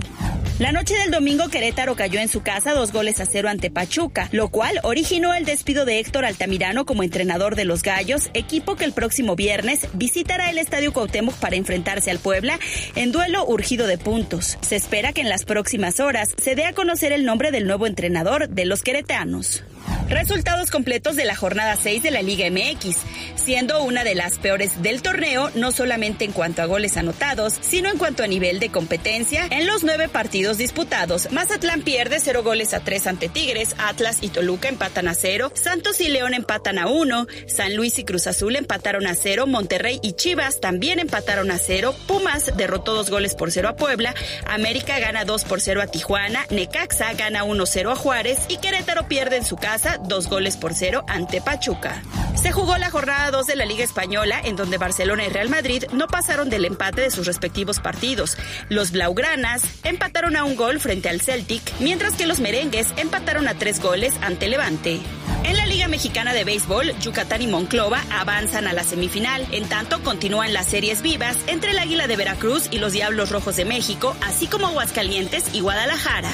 La 0.59 0.72
noche 0.72 0.94
del 0.94 1.11
domingo 1.11 1.49
Querétaro 1.49 1.97
cayó 1.97 2.18
en 2.18 2.28
su 2.28 2.40
casa 2.40 2.72
dos 2.72 2.90
goles 2.90 3.20
a 3.20 3.26
cero 3.26 3.51
ante 3.51 3.70
Pachuca, 3.70 4.30
lo 4.32 4.49
cual 4.49 4.80
originó 4.84 5.34
el 5.34 5.44
despido 5.44 5.84
de 5.84 5.99
Héctor 5.99 6.24
Altamirano 6.37 6.84
como 6.84 7.03
entrenador 7.03 7.57
de 7.57 7.64
los 7.64 7.82
Gallos, 7.82 8.28
equipo 8.34 8.76
que 8.76 8.84
el 8.84 8.93
próximo 8.93 9.37
viernes 9.37 9.89
visitará 9.95 10.51
el 10.51 10.59
Estadio 10.59 10.93
Cuauhtémoc 10.93 11.34
para 11.37 11.57
enfrentarse 11.57 12.11
al 12.11 12.18
Puebla 12.18 12.59
en 12.95 13.11
duelo 13.11 13.47
urgido 13.47 13.87
de 13.87 13.97
puntos. 13.97 14.59
Se 14.61 14.76
espera 14.76 15.14
que 15.14 15.22
en 15.22 15.30
las 15.30 15.47
próximas 15.47 15.99
horas 15.99 16.34
se 16.37 16.55
dé 16.55 16.66
a 16.66 16.74
conocer 16.74 17.12
el 17.12 17.24
nombre 17.24 17.53
del 17.53 17.66
nuevo 17.66 17.87
entrenador 17.87 18.51
de 18.51 18.66
los 18.66 18.82
queretanos. 18.82 19.64
Resultados 20.09 20.70
completos 20.70 21.16
de 21.16 21.24
la 21.24 21.34
jornada 21.34 21.76
6 21.76 22.03
de 22.03 22.12
la 22.12 22.22
Liga 22.22 22.49
MX, 22.49 22.97
siendo 23.34 23.82
una 23.82 24.05
de 24.05 24.14
las 24.14 24.39
peores 24.39 24.80
del 24.82 25.03
torneo, 25.03 25.51
no 25.55 25.72
solamente 25.72 26.24
en 26.24 26.32
cuanto 26.32 26.62
a 26.62 26.66
goles 26.66 26.97
anotados, 26.97 27.55
sino 27.61 27.91
en 27.91 27.99
cuanto 27.99 28.22
a 28.22 28.28
nivel 28.28 28.61
de 28.61 28.70
competencia. 28.70 29.47
En 29.51 29.66
los 29.66 29.82
nueve 29.82 30.09
partidos 30.09 30.59
disputados, 30.59 31.30
Mazatlán 31.32 31.82
pierde 31.82 32.20
0 32.20 32.43
goles 32.45 32.72
a 32.72 32.80
3 32.80 33.07
ante 33.09 33.28
Tigres, 33.28 33.74
Atlas 33.78 34.18
y 34.20 34.28
Toluca 34.28 34.68
empatan 34.68 35.09
a 35.09 35.14
0, 35.14 35.53
Santos 35.55 36.01
y 36.01 36.09
León 36.09 36.34
empatan 36.34 36.78
a 36.78 36.87
1, 36.87 37.26
San 37.47 37.76
Luis 37.76 37.99
y 37.99 38.05
Cruz 38.05 38.26
Azul 38.26 38.57
empataron 38.57 39.07
a 39.07 39.14
0, 39.14 39.47
Monterrey 39.47 39.99
y 40.03 40.12
Chivas 40.12 40.61
también 40.61 40.99
empataron 41.01 41.51
a 41.51 41.59
0, 41.59 41.95
Pumas 42.07 42.57
derrotó 42.57 42.95
2 42.95 43.11
goles 43.11 43.34
por 43.34 43.51
0 43.51 43.70
a 43.70 43.76
Puebla, 43.76 44.14
América 44.47 44.99
gana 44.99 45.24
2 45.24 45.45
por 45.45 45.61
0 45.61 45.82
a 45.82 45.87
Tijuana, 45.89 46.47
Necaxa 46.51 47.12
gana 47.14 47.45
1-0 47.45 47.93
a 47.93 47.97
Juárez 47.97 48.39
y 48.49 48.59
Querétaro 48.59 49.09
pierde 49.09 49.37
en 49.37 49.45
su 49.45 49.57
casa 49.57 49.75
2 49.78 50.28
goles 50.28 50.56
por 50.56 50.74
0 50.74 51.04
ante 51.08 51.40
Pachuca. 51.40 52.02
Se 52.34 52.52
jugó 52.52 52.76
la 52.78 52.90
jornada 52.90 53.30
2 53.30 53.46
de 53.46 53.56
la 53.56 53.64
Liga 53.64 53.84
Española, 53.84 54.40
en 54.44 54.56
donde 54.56 54.78
Barcelona 54.78 55.24
y 55.24 55.28
Real 55.28 55.48
Madrid 55.48 55.84
no 55.92 56.06
pasaron 56.06 56.48
del 56.48 56.64
empate 56.64 57.00
de 57.00 57.10
sus 57.10 57.26
respectivos 57.26 57.80
partidos. 57.80 58.36
Los 58.68 58.92
Blaugranas 58.92 59.62
empataron 59.84 60.36
a 60.36 60.44
un 60.44 60.56
gol 60.56 60.80
frente 60.80 61.08
al 61.08 61.20
Celtic, 61.20 61.62
mientras 61.80 62.14
que 62.14 62.26
los 62.26 62.40
merengues 62.40 62.88
empataron 62.96 63.48
a 63.48 63.54
tres 63.54 63.80
goles 63.80 64.14
ante 64.20 64.48
Levante. 64.48 65.00
En 65.44 65.56
la 65.56 65.66
Liga 65.66 65.88
Mexicana 65.88 66.34
de 66.34 66.44
Béisbol, 66.44 66.98
Yucatán 66.98 67.42
y 67.42 67.46
Monclova 67.46 68.02
avanzan 68.10 68.66
a 68.66 68.72
la 68.72 68.84
semifinal. 68.84 69.46
En 69.52 69.68
tanto, 69.68 70.02
continúan 70.02 70.52
las 70.52 70.66
series 70.66 71.02
vivas 71.02 71.36
entre 71.46 71.70
el 71.70 71.78
Águila 71.78 72.06
de 72.06 72.16
Veracruz 72.16 72.68
y 72.70 72.78
los 72.78 72.92
Diablos 72.92 73.30
Rojos 73.30 73.56
de 73.56 73.64
México, 73.64 74.16
así 74.26 74.46
como 74.46 74.66
Aguascalientes 74.66 75.54
y 75.54 75.60
Guadalajara. 75.60 76.30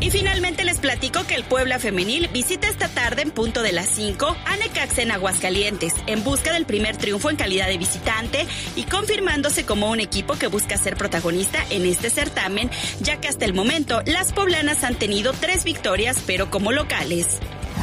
Y 0.00 0.10
finalmente 0.10 0.64
les 0.64 0.78
platico 0.78 1.24
que 1.26 1.34
el 1.34 1.44
Puebla 1.44 1.78
Femenil 1.78 2.28
visita 2.28 2.68
esta 2.68 2.88
tarde 2.88 3.22
en 3.22 3.30
punto 3.30 3.62
de 3.62 3.72
las 3.72 3.88
5 3.88 4.36
a 4.44 4.56
Necaxa 4.56 5.02
en 5.02 5.10
Aguascalientes, 5.10 5.94
en 6.06 6.22
busca 6.22 6.52
del 6.52 6.66
primer 6.66 6.96
triunfo 6.96 7.30
en 7.30 7.36
calidad 7.36 7.66
de 7.66 7.78
visitante 7.78 8.46
y 8.76 8.84
confirmándose 8.84 9.64
como 9.64 9.90
un 9.90 10.00
equipo 10.00 10.34
que 10.34 10.48
busca 10.48 10.76
ser 10.76 10.96
protagonista 10.96 11.64
en 11.70 11.86
este 11.86 12.10
certamen, 12.10 12.70
ya 13.00 13.20
que 13.20 13.28
hasta 13.28 13.46
el 13.46 13.54
momento 13.54 14.02
las 14.04 14.32
poblanas 14.32 14.84
han 14.84 14.96
tenido 14.96 15.32
tres 15.32 15.64
victorias, 15.64 16.18
pero 16.26 16.50
como 16.50 16.72
locales. 16.72 17.40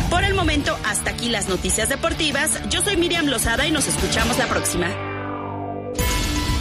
Por 0.09 0.23
el 0.23 0.35
momento, 0.35 0.77
hasta 0.85 1.11
aquí 1.11 1.29
las 1.29 1.49
noticias 1.49 1.89
deportivas. 1.89 2.61
Yo 2.69 2.81
soy 2.83 2.95
Miriam 2.95 3.25
Lozada 3.25 3.65
y 3.67 3.71
nos 3.71 3.87
escuchamos 3.87 4.37
la 4.37 4.47
próxima. 4.47 5.12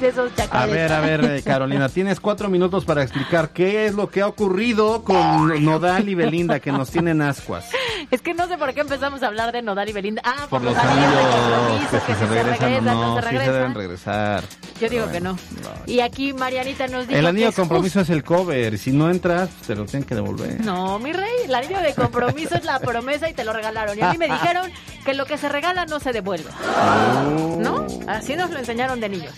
De 0.00 0.08
esos 0.08 0.30
A 0.32 0.34
chacales. 0.34 0.74
ver, 0.74 0.92
a 0.92 1.00
ver, 1.00 1.24
eh, 1.24 1.42
Carolina, 1.42 1.88
tienes 1.88 2.20
cuatro 2.20 2.48
minutos 2.48 2.84
para 2.84 3.02
explicar 3.02 3.50
qué 3.50 3.86
es 3.86 3.94
lo 3.94 4.10
que 4.10 4.20
ha 4.20 4.26
ocurrido 4.28 5.02
con 5.04 5.64
Nodal 5.64 6.08
y 6.08 6.14
Belinda 6.14 6.60
que 6.60 6.70
nos 6.72 6.90
tienen 6.90 7.22
ascuas. 7.22 7.70
Es 8.10 8.20
que 8.20 8.34
no 8.34 8.46
sé 8.46 8.58
por 8.58 8.74
qué 8.74 8.80
empezamos 8.82 9.22
a 9.22 9.28
hablar 9.28 9.52
de 9.52 9.62
Nodal 9.62 9.88
y 9.88 9.92
Belinda. 9.92 10.22
Ah, 10.24 10.46
Por 10.50 10.62
los 10.62 10.76
anillos 10.76 11.10
de 11.12 11.16
anillos, 11.18 11.90
compromiso, 11.90 12.06
que 12.06 12.12
si 12.12 12.18
se 12.18 12.26
regresan 12.26 12.74
o 12.74 12.80
no, 12.80 13.16
se 13.16 13.22
sí 13.22 13.24
se 13.24 13.30
regresan. 13.30 13.54
deben 13.54 13.74
regresar. 13.74 14.44
Yo 14.80 14.88
digo 14.90 15.10
que 15.10 15.20
no. 15.20 15.38
Y 15.86 16.00
aquí 16.00 16.32
Marianita 16.34 16.86
nos 16.88 17.06
dijo 17.08 17.18
El 17.18 17.26
anillo 17.26 17.46
que 17.46 17.52
de 17.52 17.56
compromiso 17.56 18.00
es 18.00 18.10
el 18.10 18.22
cover, 18.22 18.78
si 18.78 18.92
no 18.92 19.10
entras, 19.10 19.48
te 19.66 19.74
lo 19.74 19.86
tienen 19.86 20.06
que 20.06 20.14
devolver. 20.14 20.60
No, 20.64 20.98
mi 20.98 21.12
rey, 21.12 21.32
el 21.44 21.54
anillo 21.54 21.80
de 21.80 21.94
compromiso 21.94 22.54
es 22.56 22.64
la 22.64 22.78
promesa 22.80 23.28
y 23.30 23.34
te 23.34 23.44
lo 23.44 23.52
regalaron. 23.52 23.98
Y 23.98 24.02
a 24.02 24.12
mí 24.12 24.18
me 24.18 24.26
dijeron 24.28 24.70
que 25.04 25.14
lo 25.14 25.24
que 25.24 25.38
se 25.38 25.48
regala 25.48 25.86
no 25.86 25.98
se 26.00 26.12
devuelve. 26.12 26.50
Oh. 26.60 27.56
¿No? 27.60 27.86
Así 28.06 28.36
nos 28.36 28.50
lo 28.50 28.58
enseñaron 28.58 29.00
de 29.00 29.08
niños. 29.08 29.32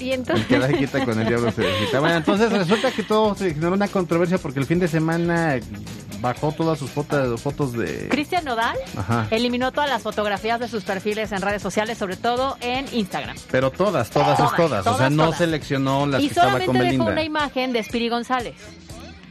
Y 0.00 0.08
El 0.08 0.20
entonces... 0.20 0.46
que 0.46 0.78
quita 0.78 1.04
con 1.04 1.20
el 1.20 1.26
diablo 1.28 1.50
se 1.52 1.62
desquita. 1.62 2.00
Bueno, 2.00 2.16
entonces 2.16 2.50
resulta 2.52 2.90
que 2.90 3.02
todo 3.02 3.34
se 3.34 3.54
generó 3.54 3.72
una 3.74 3.88
controversia 3.88 4.38
porque 4.38 4.60
el 4.60 4.66
fin 4.66 4.78
de 4.78 4.88
semana 4.88 5.58
bajó 6.20 6.52
todas 6.52 6.78
sus 6.78 6.90
fotos, 6.90 7.40
fotos 7.40 7.72
de... 7.74 8.08
Cristian 8.08 8.44
Nodal 8.46 8.76
Ajá. 8.96 9.26
eliminó 9.30 9.72
todas 9.72 9.90
las 9.90 10.02
fotografías 10.02 10.58
de 10.58 10.68
sus 10.68 10.82
perfiles 10.84 11.32
en 11.32 11.42
redes 11.42 11.60
sociales, 11.60 11.98
sobre 11.98 12.16
todo 12.16 12.56
en 12.60 12.86
Instagram. 12.92 13.36
Pero 13.50 13.70
todas, 13.70 14.08
todas, 14.10 14.38
Todas, 14.38 14.52
es 14.52 14.56
todas. 14.56 14.86
o 14.86 14.96
sea, 14.96 15.10
no 15.10 15.24
todas. 15.24 15.38
seleccionó 15.38 16.06
las 16.06 16.22
y 16.22 16.24
que 16.24 16.28
estaba 16.30 16.52
solamente 16.52 16.78
con 16.78 16.88
dejó 16.90 17.04
una 17.10 17.22
imagen 17.22 17.72
de 17.72 17.82
Spiri 17.82 18.08
González. 18.08 18.54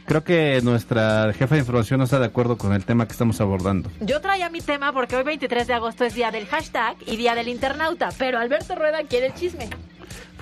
Creo 0.06 0.22
que 0.22 0.60
nuestra 0.62 1.32
jefa 1.32 1.54
de 1.54 1.62
información 1.62 1.98
no 1.98 2.04
está 2.04 2.18
de 2.18 2.26
acuerdo 2.26 2.58
con 2.58 2.74
el 2.74 2.84
tema 2.84 3.06
que 3.06 3.12
estamos 3.12 3.40
abordando. 3.40 3.90
Yo 4.00 4.20
traía 4.20 4.50
mi 4.50 4.60
tema 4.60 4.92
porque 4.92 5.16
hoy 5.16 5.22
23 5.24 5.66
de 5.66 5.72
agosto 5.74 6.04
es 6.04 6.14
día 6.14 6.30
del 6.30 6.46
hashtag 6.46 6.96
y 7.06 7.16
día 7.16 7.34
del 7.34 7.48
internauta, 7.48 8.10
pero 8.18 8.38
Alberto 8.38 8.74
Rueda 8.74 9.02
quiere 9.08 9.28
el 9.28 9.34
chisme. 9.34 9.68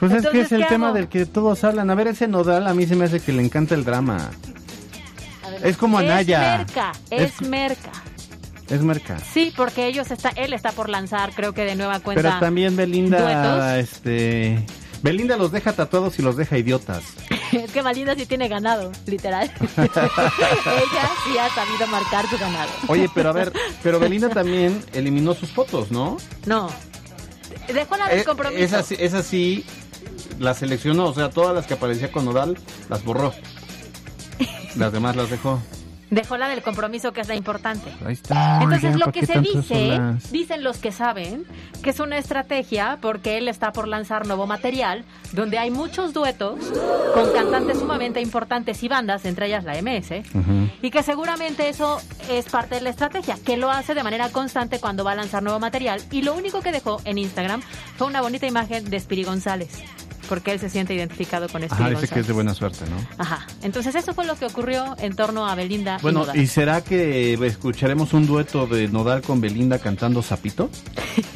Pues 0.09 0.13
es 0.25 0.27
que 0.31 0.41
es 0.41 0.51
el 0.51 0.63
¿qué 0.63 0.67
tema 0.69 0.87
hago? 0.89 0.97
del 0.97 1.07
que 1.09 1.27
todos 1.27 1.63
hablan. 1.63 1.89
A 1.89 1.95
ver, 1.95 2.09
ese 2.09 2.27
nodal 2.27 2.67
a 2.67 2.75
mí 2.75 2.87
se 2.87 2.97
me 2.97 3.05
hace 3.05 3.21
que 3.21 3.31
le 3.33 3.41
encanta 3.41 3.77
el 3.77 3.85
drama. 3.85 4.31
Es 5.63 5.77
como 5.77 5.99
Anaya. 5.99 6.55
Es 6.55 6.59
merca, 6.67 6.93
es, 7.11 7.23
Es- 7.23 7.43
merca. 7.49 7.93
Es 8.69 8.81
merca. 8.83 9.19
Sí, 9.21 9.53
porque 9.57 9.87
ellos 9.87 10.11
está, 10.11 10.31
él 10.31 10.55
está 10.55 10.73
por 10.73 10.89
lanzar, 10.89 11.33
creo 11.35 11.53
que 11.53 11.65
de 11.65 11.77
nueva 11.77 12.01
cuenta. 12.01 12.21
Pero 12.23 12.39
también 12.41 12.75
Belinda, 12.75 13.21
duetos. 13.21 13.91
este... 13.91 14.67
Belinda 15.03 15.37
los 15.37 15.53
deja 15.53 15.73
tatuados 15.73 16.19
y 16.19 16.23
los 16.23 16.37
deja 16.37 16.59
idiotas. 16.59 17.03
es 17.53 17.71
que 17.71 17.83
Malinda 17.83 18.15
sí 18.17 18.25
tiene 18.27 18.49
ganado, 18.49 18.91
literal. 19.07 19.53
Ella 19.77 21.11
sí 21.25 21.39
ha 21.39 21.49
sabido 21.55 21.87
marcar 21.89 22.27
su 22.29 22.39
ganado. 22.39 22.71
Oye, 22.89 23.09
pero 23.15 23.29
a 23.29 23.33
ver, 23.33 23.53
pero 23.83 24.01
Belinda 24.01 24.31
también 24.31 24.83
eliminó 24.95 25.35
sus 25.35 25.51
fotos, 25.51 25.91
¿no? 25.91 26.17
No. 26.47 26.69
Dejó 27.73 27.97
la 27.97 28.09
del 28.09 28.21
Eh, 28.21 28.25
compromiso. 28.25 28.63
Esa, 28.65 28.83
sí- 28.83 28.97
esa 28.99 29.23
sí 29.23 29.65
la 30.39 30.55
seleccionó, 30.55 31.07
o 31.07 31.15
sea, 31.15 31.31
todas 31.31 31.55
las 31.55 31.67
que 31.67 31.75
aparecía 31.75 32.11
con 32.11 32.25
Nodal 32.25 32.59
las 32.89 33.05
borró. 33.05 33.33
Las 34.77 34.91
demás 34.91 35.15
las 35.17 35.29
dejó. 35.29 35.61
Dejó 36.13 36.37
la 36.37 36.47
del 36.49 36.61
compromiso, 36.61 37.15
que 37.15 37.23
es 37.23 37.29
la 37.29 37.37
importante. 37.37 37.91
Ahí 38.05 38.13
está. 38.13 38.63
Entonces 38.63 38.97
lo 38.97 39.07
¿para 39.07 39.13
que 39.13 39.25
se 39.25 39.41
dice, 39.41 39.99
dicen 40.31 40.63
los 40.63 40.77
que 40.77 40.93
saben, 40.93 41.47
que 41.83 41.89
es 41.89 42.01
una 42.01 42.19
estrategia 42.19 42.99
porque 43.01 43.39
él 43.39 43.49
está 43.49 43.73
por 43.73 43.89
lanzar 43.89 44.27
nuevo 44.27 44.47
material 44.47 45.07
donde 45.33 45.57
hay 45.57 45.71
muchos 45.71 46.13
duetos 46.13 46.61
con 47.15 47.33
cantantes 47.33 47.79
sumamente 47.79 48.21
importantes 48.21 48.83
y 48.83 48.89
bandas, 48.89 49.25
entre 49.25 49.47
ellas 49.47 49.65
la 49.65 49.81
MS, 49.81 50.23
y 50.83 50.91
que 50.91 51.03
seguramente 51.03 51.71
eso 51.71 51.99
es 52.29 52.45
parte 52.45 52.75
de 52.75 52.83
la 52.83 52.91
estrategia, 52.91 53.39
que 53.43 53.57
lo 53.57 53.71
hace 53.71 53.95
de 53.95 54.03
manera 54.03 54.29
constante 54.29 54.81
cuando 54.81 55.05
va 55.05 55.13
a 55.13 55.17
lanzar 55.17 55.43
nuevo 55.43 55.61
material 55.61 56.03
y 56.11 56.21
lo 56.21 56.35
único 56.35 56.61
que 56.61 56.73
dejó 56.73 57.01
en 57.07 57.17
Instagram 57.17 57.63
fue 57.97 58.07
una 58.07 58.21
bonita 58.21 58.47
imagen 58.47 58.91
de 58.91 59.01
Spiri 59.01 59.25
González, 59.25 59.83
porque 60.33 60.53
él 60.53 60.59
se 60.59 60.71
siente 60.71 60.95
identificado 60.95 61.47
con 61.47 61.61
Spiri 61.61 61.83
Ajá, 61.83 61.91
dice 61.91 62.09
que 62.09 62.21
es 62.21 62.27
de 62.27 62.33
buena 62.33 62.55
suerte, 62.55 62.87
¿no? 62.89 62.97
Ajá, 63.23 63.47
entonces 63.61 63.95
eso 63.95 64.15
fue 64.15 64.25
lo 64.25 64.35
que 64.35 64.47
ocurrió 64.47 64.97
en 64.99 65.15
torno 65.15 65.47
a 65.47 65.55
Belinda 65.55 65.99
y 65.99 66.03
Bueno, 66.03 66.21
Nodal. 66.21 66.39
¿y 66.39 66.47
será 66.47 66.81
que 66.83 67.35
escucharemos 67.35 68.15
un 68.15 68.27
dueto 68.27 68.67
de 68.67 68.89
Nodal 68.89 69.21
con 69.21 69.43
Belinda 69.43 69.79
cantando 69.79 70.23
Zapito? 70.23 70.71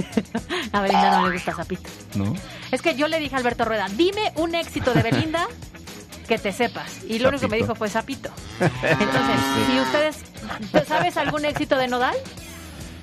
A 0.72 0.80
Belinda 0.80 1.20
no 1.20 1.28
le 1.28 1.34
gusta 1.34 1.54
Zapito. 1.54 1.90
¿No? 2.14 2.32
Es 2.72 2.80
que 2.80 2.94
yo 2.94 3.06
le 3.08 3.18
dije 3.18 3.34
a 3.34 3.38
Alberto 3.38 3.66
Rueda, 3.66 3.86
dime 3.98 4.32
un 4.36 4.54
éxito 4.54 4.94
de 4.94 5.02
Belinda 5.02 5.46
que 6.26 6.38
te 6.38 6.50
sepas. 6.50 7.04
Y 7.06 7.18
lo 7.18 7.28
único 7.28 7.42
que 7.42 7.48
me 7.48 7.58
dijo 7.58 7.74
fue 7.74 7.90
Zapito. 7.90 8.30
Entonces, 8.60 9.40
si 9.66 9.78
ustedes, 9.78 10.86
¿sabes 10.88 11.18
algún 11.18 11.44
éxito 11.44 11.76
de 11.76 11.88
Nodal? 11.88 12.16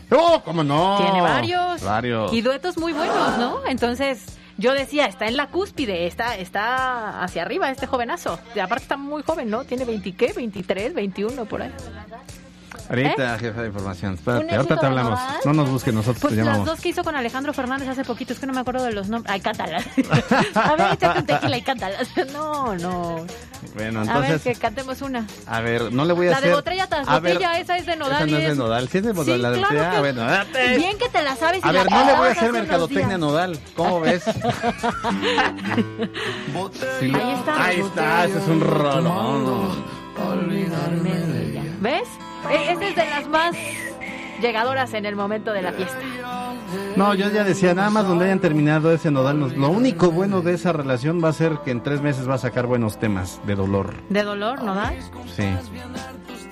¡No, 0.09 0.43
cómo 0.43 0.63
no! 0.63 0.97
Tiene 0.97 1.21
varios. 1.21 1.83
Varios. 1.83 2.33
Y 2.33 2.41
duetos 2.41 2.79
muy 2.79 2.93
buenos, 2.93 3.37
¿no? 3.37 3.59
Entonces, 3.67 4.39
yo 4.57 4.73
decía, 4.73 5.05
está 5.05 5.27
en 5.27 5.37
la 5.37 5.47
cúspide, 5.47 6.05
está, 6.07 6.37
está 6.37 7.23
hacia 7.23 7.41
arriba 7.41 7.69
este 7.71 7.87
jovenazo. 7.87 8.39
Y 8.55 8.59
aparte 8.59 8.83
está 8.83 8.97
muy 8.97 9.23
joven, 9.23 9.49
¿no? 9.49 9.63
Tiene 9.63 9.85
20, 9.85 10.13
¿qué? 10.13 10.33
23, 10.33 10.93
21, 10.93 11.45
por 11.45 11.61
ahí. 11.63 11.71
Ahorita, 12.93 13.37
jefa 13.39 13.61
de 13.61 13.67
información. 13.67 14.13
Espérate, 14.13 14.45
¿Un 14.45 14.53
ahorita 14.53 14.79
te 14.79 14.85
hablamos. 14.85 15.19
No 15.45 15.53
nos 15.53 15.69
busques, 15.69 15.93
nosotros 15.93 16.21
Pues 16.21 16.31
te 16.33 16.37
las 16.37 16.45
llamamos. 16.45 16.67
dos 16.67 16.79
que 16.81 16.89
hizo 16.89 17.03
con 17.03 17.15
Alejandro 17.15 17.53
Fernández 17.53 17.87
hace 17.89 18.03
poquito, 18.03 18.33
es 18.33 18.39
que 18.39 18.45
no 18.45 18.53
me 18.53 18.59
acuerdo 18.61 18.83
de 18.83 18.93
los 18.93 19.09
nombres. 19.09 19.33
Ay, 19.33 19.41
cántalas. 19.41 19.83
a 20.55 20.75
ver, 20.75 20.93
échate 20.93 21.19
un 21.19 21.25
tequila 21.25 21.57
y 21.57 21.61
cántalas. 21.61 22.07
No, 22.33 22.75
no. 22.75 23.25
Bueno, 23.75 24.01
A 24.01 24.03
ver, 24.03 24.15
entonces, 24.31 24.41
que 24.43 24.55
cantemos 24.55 25.01
una. 25.01 25.25
a 25.47 25.61
ver, 25.61 25.91
no 25.91 26.05
le 26.05 26.13
voy 26.13 26.27
a 26.27 26.31
La 26.31 26.37
hacer... 26.37 26.49
de 26.49 26.55
botella 26.55 26.87
tras 26.87 27.07
A 27.07 27.19
ver, 27.19 27.33
botella, 27.35 27.59
esa 27.59 27.77
es 27.77 27.85
de 27.85 27.95
Nodal. 27.95 28.15
Esa 28.17 28.25
no 28.25 28.31
y 28.31 28.41
es 28.43 28.49
de 28.49 28.55
Nodal, 28.55 28.89
sí 28.89 28.97
es 28.99 29.03
de 29.05 29.13
Nodal, 29.13 29.41
la 29.41 29.49
de 29.51 29.57
claro 29.57 29.73
botella, 29.73 29.91
que- 29.91 29.99
bueno, 29.99 30.21
date. 30.25 30.77
Bien 30.77 30.97
que 30.97 31.09
te 31.09 31.23
la 31.23 31.35
sabes 31.35 31.61
y 31.63 31.67
A 31.67 31.71
la 31.71 31.83
ver, 31.83 31.91
no 31.91 32.05
le 32.05 32.13
voy 32.15 32.27
a 32.27 32.31
hacer 32.31 32.51
mercadotecnia. 32.53 33.17
Nodal. 33.17 33.59
¿Cómo 33.75 33.99
ves? 34.01 34.23
Sí. 36.99 37.11
Ahí 37.15 37.31
está. 37.33 37.65
Ahí 37.65 37.79
está, 37.79 38.25
ese 38.25 38.37
es 38.39 38.47
un 38.47 38.61
rolón. 38.61 39.83
Olvidarme 40.29 41.09
de 41.13 41.49
ella. 41.51 41.63
¿Ves? 41.81 42.07
E- 42.51 42.71
Esa 42.71 42.87
es 42.87 42.95
de 42.95 43.05
las 43.09 43.27
más 43.27 43.55
llegadoras 44.41 44.93
en 44.93 45.05
el 45.05 45.15
momento 45.15 45.53
de 45.53 45.61
la 45.61 45.71
fiesta. 45.71 45.97
No, 46.95 47.13
yo 47.13 47.29
ya 47.29 47.43
decía, 47.43 47.73
nada 47.73 47.89
más 47.89 48.07
donde 48.07 48.25
hayan 48.25 48.39
terminado 48.39 48.91
ese 48.91 49.11
Nodal, 49.11 49.39
lo 49.55 49.69
único 49.69 50.11
bueno 50.11 50.41
de 50.41 50.53
esa 50.53 50.71
relación 50.73 51.23
va 51.23 51.29
a 51.29 51.33
ser 51.33 51.59
que 51.63 51.71
en 51.71 51.81
tres 51.81 52.01
meses 52.01 52.27
va 52.29 52.35
a 52.35 52.39
sacar 52.39 52.65
buenos 52.65 52.99
temas 52.99 53.39
de 53.45 53.55
dolor. 53.55 53.93
¿De 54.09 54.23
dolor, 54.23 54.63
Nodal? 54.63 54.95
Sí. 55.35 55.45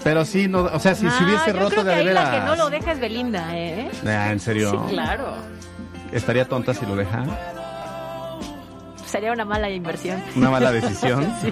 Pero 0.04 0.26
sí, 0.26 0.48
no, 0.48 0.64
o 0.64 0.80
sea, 0.80 0.96
si 0.96 1.02
se 1.10 1.16
Ah, 1.16 1.24
hubiese 1.26 1.54
yo 1.54 1.60
roto 1.60 1.70
creo 1.70 1.84
que 1.84 1.90
de 1.90 1.96
ahí 1.96 2.06
veras. 2.06 2.24
la 2.26 2.32
que 2.40 2.46
no 2.46 2.56
lo 2.56 2.70
deja 2.70 2.92
es 2.92 3.00
Belinda, 3.00 3.56
¿eh? 3.58 3.92
Ah, 4.06 4.32
¿En 4.32 4.40
serio? 4.40 4.86
Sí, 4.88 4.94
claro. 4.94 5.34
¿Estaría 6.12 6.46
tonta 6.48 6.74
si 6.74 6.86
lo 6.86 6.96
deja? 6.96 7.24
Sería 9.06 9.32
una 9.34 9.46
mala 9.46 9.70
inversión. 9.70 10.22
Una 10.36 10.50
mala 10.50 10.72
decisión. 10.72 11.32
Sí, 11.42 11.52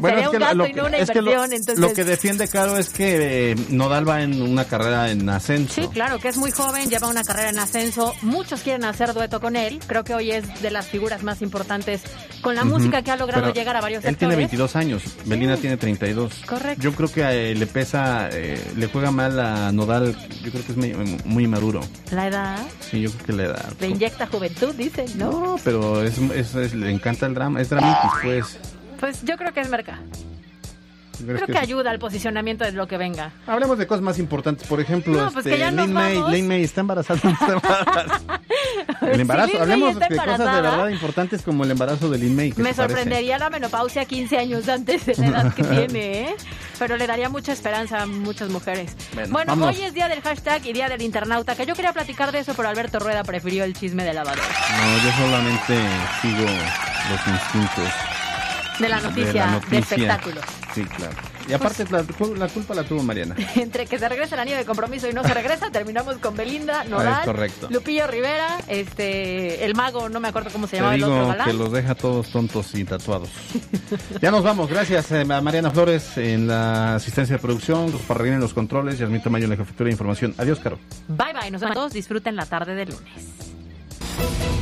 Bueno, 0.00 0.08
sería 0.08 0.24
es 0.24 0.30
que 0.30 0.36
un 0.36 0.40
gasto 0.40 0.56
lo 0.56 0.66
y 0.66 0.72
no 0.72 0.86
una 0.86 0.96
es 0.98 1.10
que 1.10 1.22
lo- 1.22 1.30
inversión, 1.32 1.52
entonces... 1.52 1.78
lo 1.78 1.92
que 1.94 2.04
defiende 2.04 2.48
Caro 2.48 2.78
es 2.78 2.88
que 2.90 3.52
eh, 3.52 3.56
Nodal 3.70 4.08
va 4.08 4.22
en 4.22 4.40
una 4.42 4.64
carrera 4.64 5.10
en 5.10 5.28
ascenso. 5.28 5.74
Sí, 5.82 5.88
claro, 5.88 6.18
que 6.18 6.28
es 6.28 6.36
muy 6.36 6.50
joven, 6.50 6.88
lleva 6.88 7.08
una 7.08 7.24
carrera 7.24 7.50
en 7.50 7.58
ascenso. 7.58 8.14
Muchos 8.22 8.60
quieren 8.60 8.84
hacer 8.84 9.12
dueto 9.14 9.40
con 9.40 9.56
él. 9.56 9.80
Creo 9.86 10.04
que 10.04 10.14
hoy 10.14 10.30
es 10.30 10.62
de 10.62 10.70
las 10.70 10.86
figuras 10.86 11.22
más 11.22 11.42
importantes 11.42 12.02
con 12.40 12.54
la 12.54 12.64
música 12.64 13.02
que 13.02 13.10
ha 13.10 13.16
logrado 13.16 13.42
Pero 13.44 13.54
llegar 13.54 13.76
a 13.76 13.80
varios 13.80 14.04
Él 14.04 14.16
tiene 14.16 14.34
sectores. 14.34 14.50
22 14.50 14.76
años, 14.76 15.02
Belinda 15.26 15.56
tiene 15.56 15.76
32. 15.76 16.32
Correcto. 16.46 16.82
Yo 16.82 16.92
creo 16.94 17.10
que 17.12 17.24
a 17.24 17.32
él 17.32 17.58
le 17.60 17.66
pesa, 17.66 18.28
eh, 18.32 18.60
le 18.76 18.86
juega 18.88 19.10
mal 19.10 19.38
a 19.38 19.70
Nodal, 19.72 20.16
yo 20.42 20.50
creo 20.50 20.64
que 20.64 20.72
es 20.72 20.76
muy, 20.76 21.18
muy 21.24 21.46
maduro. 21.46 21.80
La 22.10 22.26
edad 22.28 22.58
Sí, 22.80 23.00
yo 23.02 23.10
creo 23.12 23.26
que 23.26 23.32
le 23.32 23.48
da. 23.48 23.68
le 23.80 23.88
inyecta 23.88 24.26
juventud, 24.26 24.74
dicen, 24.74 25.06
¿no? 25.16 25.30
No, 25.30 25.56
pero 25.64 26.02
es, 26.02 26.18
es- 26.34 26.54
es- 26.54 26.74
le 26.74 26.90
encanta 26.90 27.26
el 27.26 27.34
drama, 27.34 27.60
es 27.60 27.70
dramitis, 27.70 28.10
pues. 28.22 28.58
Pues 29.02 29.24
yo 29.24 29.36
creo 29.36 29.52
que 29.52 29.58
es 29.58 29.68
merca. 29.68 29.98
¿Crees 31.18 31.42
Creo 31.42 31.46
que 31.48 31.58
ayuda 31.58 31.90
al 31.90 31.98
posicionamiento 31.98 32.62
de 32.62 32.70
lo 32.70 32.86
que 32.86 32.96
venga. 32.96 33.32
Hablemos 33.48 33.76
de 33.76 33.84
cosas 33.88 34.00
más 34.00 34.16
importantes, 34.20 34.68
por 34.68 34.80
ejemplo, 34.80 35.12
No, 35.12 35.32
pues 35.32 35.44
este, 35.44 35.58
que 35.58 35.86
May. 35.88 36.22
Lin 36.30 36.46
May 36.46 36.62
está 36.62 36.82
embarazada. 36.82 37.20
el 39.02 39.20
embarazo, 39.20 39.54
May 39.54 39.60
hablemos 39.60 39.98
de 39.98 40.06
cosas 40.06 40.38
de 40.38 40.44
verdad 40.44 40.88
importantes 40.88 41.42
como 41.42 41.64
el 41.64 41.72
embarazo 41.72 42.08
de 42.10 42.18
Lin 42.18 42.36
May. 42.36 42.52
¿qué 42.52 42.62
Me 42.62 42.70
te 42.70 42.76
parece? 42.76 42.94
sorprendería 42.94 43.38
la 43.38 43.50
menopausia 43.50 44.04
15 44.04 44.38
años 44.38 44.68
antes 44.68 45.04
de 45.04 45.16
la 45.16 45.26
edad 45.26 45.52
que 45.52 45.64
tiene, 45.64 46.28
¿eh? 46.28 46.36
Pero 46.78 46.96
le 46.96 47.08
daría 47.08 47.28
mucha 47.28 47.52
esperanza 47.52 48.02
a 48.02 48.06
muchas 48.06 48.50
mujeres. 48.50 48.96
Bueno, 49.14 49.32
Bueno, 49.32 49.66
hoy 49.66 49.82
es 49.82 49.94
día 49.94 50.06
del 50.06 50.20
hashtag 50.20 50.64
y 50.64 50.72
día 50.72 50.88
del 50.88 51.02
internauta, 51.02 51.56
que 51.56 51.66
yo 51.66 51.74
quería 51.74 51.92
platicar 51.92 52.30
de 52.30 52.38
eso, 52.38 52.54
pero 52.54 52.68
Alberto 52.68 53.00
Rueda 53.00 53.24
prefirió 53.24 53.64
el 53.64 53.74
chisme 53.74 54.04
de 54.04 54.14
lavadora. 54.14 54.42
No, 54.44 54.98
yo 55.02 55.10
solamente 55.18 55.76
sigo 56.20 56.46
los 57.10 57.26
instintos. 57.26 57.88
De 58.78 58.88
la 58.88 59.00
noticia, 59.00 59.46
de, 59.46 59.52
noticia. 59.52 59.78
espectáculos. 59.78 60.44
Sí, 60.74 60.84
claro. 60.84 61.14
Y 61.48 61.52
aparte 61.52 61.84
la, 61.90 62.04
la 62.36 62.48
culpa 62.48 62.74
la 62.74 62.84
tuvo 62.84 63.02
Mariana. 63.02 63.34
Entre 63.56 63.86
que 63.86 63.98
se 63.98 64.08
regresa 64.08 64.34
el 64.34 64.40
anillo 64.40 64.56
de 64.56 64.64
compromiso 64.64 65.08
y 65.08 65.12
no 65.12 65.22
se 65.22 65.34
regresa, 65.34 65.70
terminamos 65.70 66.16
con 66.18 66.36
Belinda, 66.36 66.84
Nodal, 66.84 67.20
es 67.20 67.26
correcto. 67.26 67.68
Lupillo 67.70 68.06
Rivera, 68.06 68.58
este, 68.68 69.64
el 69.64 69.74
mago, 69.74 70.08
no 70.08 70.20
me 70.20 70.28
acuerdo 70.28 70.50
cómo 70.50 70.66
se 70.66 70.72
Te 70.72 70.76
llamaba 70.76 70.94
el 70.94 71.04
otro 71.04 71.44
que 71.44 71.52
los 71.52 71.72
deja 71.72 71.94
todos 71.94 72.28
tontos 72.28 72.74
y 72.74 72.84
tatuados. 72.84 73.30
ya 74.20 74.30
nos 74.30 74.42
vamos. 74.42 74.70
Gracias 74.70 75.10
eh, 75.12 75.20
a 75.20 75.40
Mariana 75.40 75.70
Flores 75.70 76.16
en 76.16 76.46
la 76.46 76.96
asistencia 76.96 77.36
de 77.36 77.42
producción, 77.42 77.90
los 77.90 78.00
Parraguín 78.02 78.34
en 78.34 78.40
los 78.40 78.54
controles 78.54 79.00
y 79.00 79.02
Asmito 79.02 79.30
Mayo 79.30 79.44
en 79.44 79.50
la 79.50 79.56
jefatura 79.56 79.88
de 79.88 79.92
información. 79.92 80.34
Adiós, 80.38 80.60
Caro. 80.60 80.78
Bye 81.08 81.32
bye, 81.32 81.50
nos 81.50 81.60
vemos 81.60 81.74
todos, 81.74 81.92
disfruten 81.92 82.36
la 82.36 82.46
tarde 82.46 82.74
de 82.74 82.86
lunes. 82.86 84.61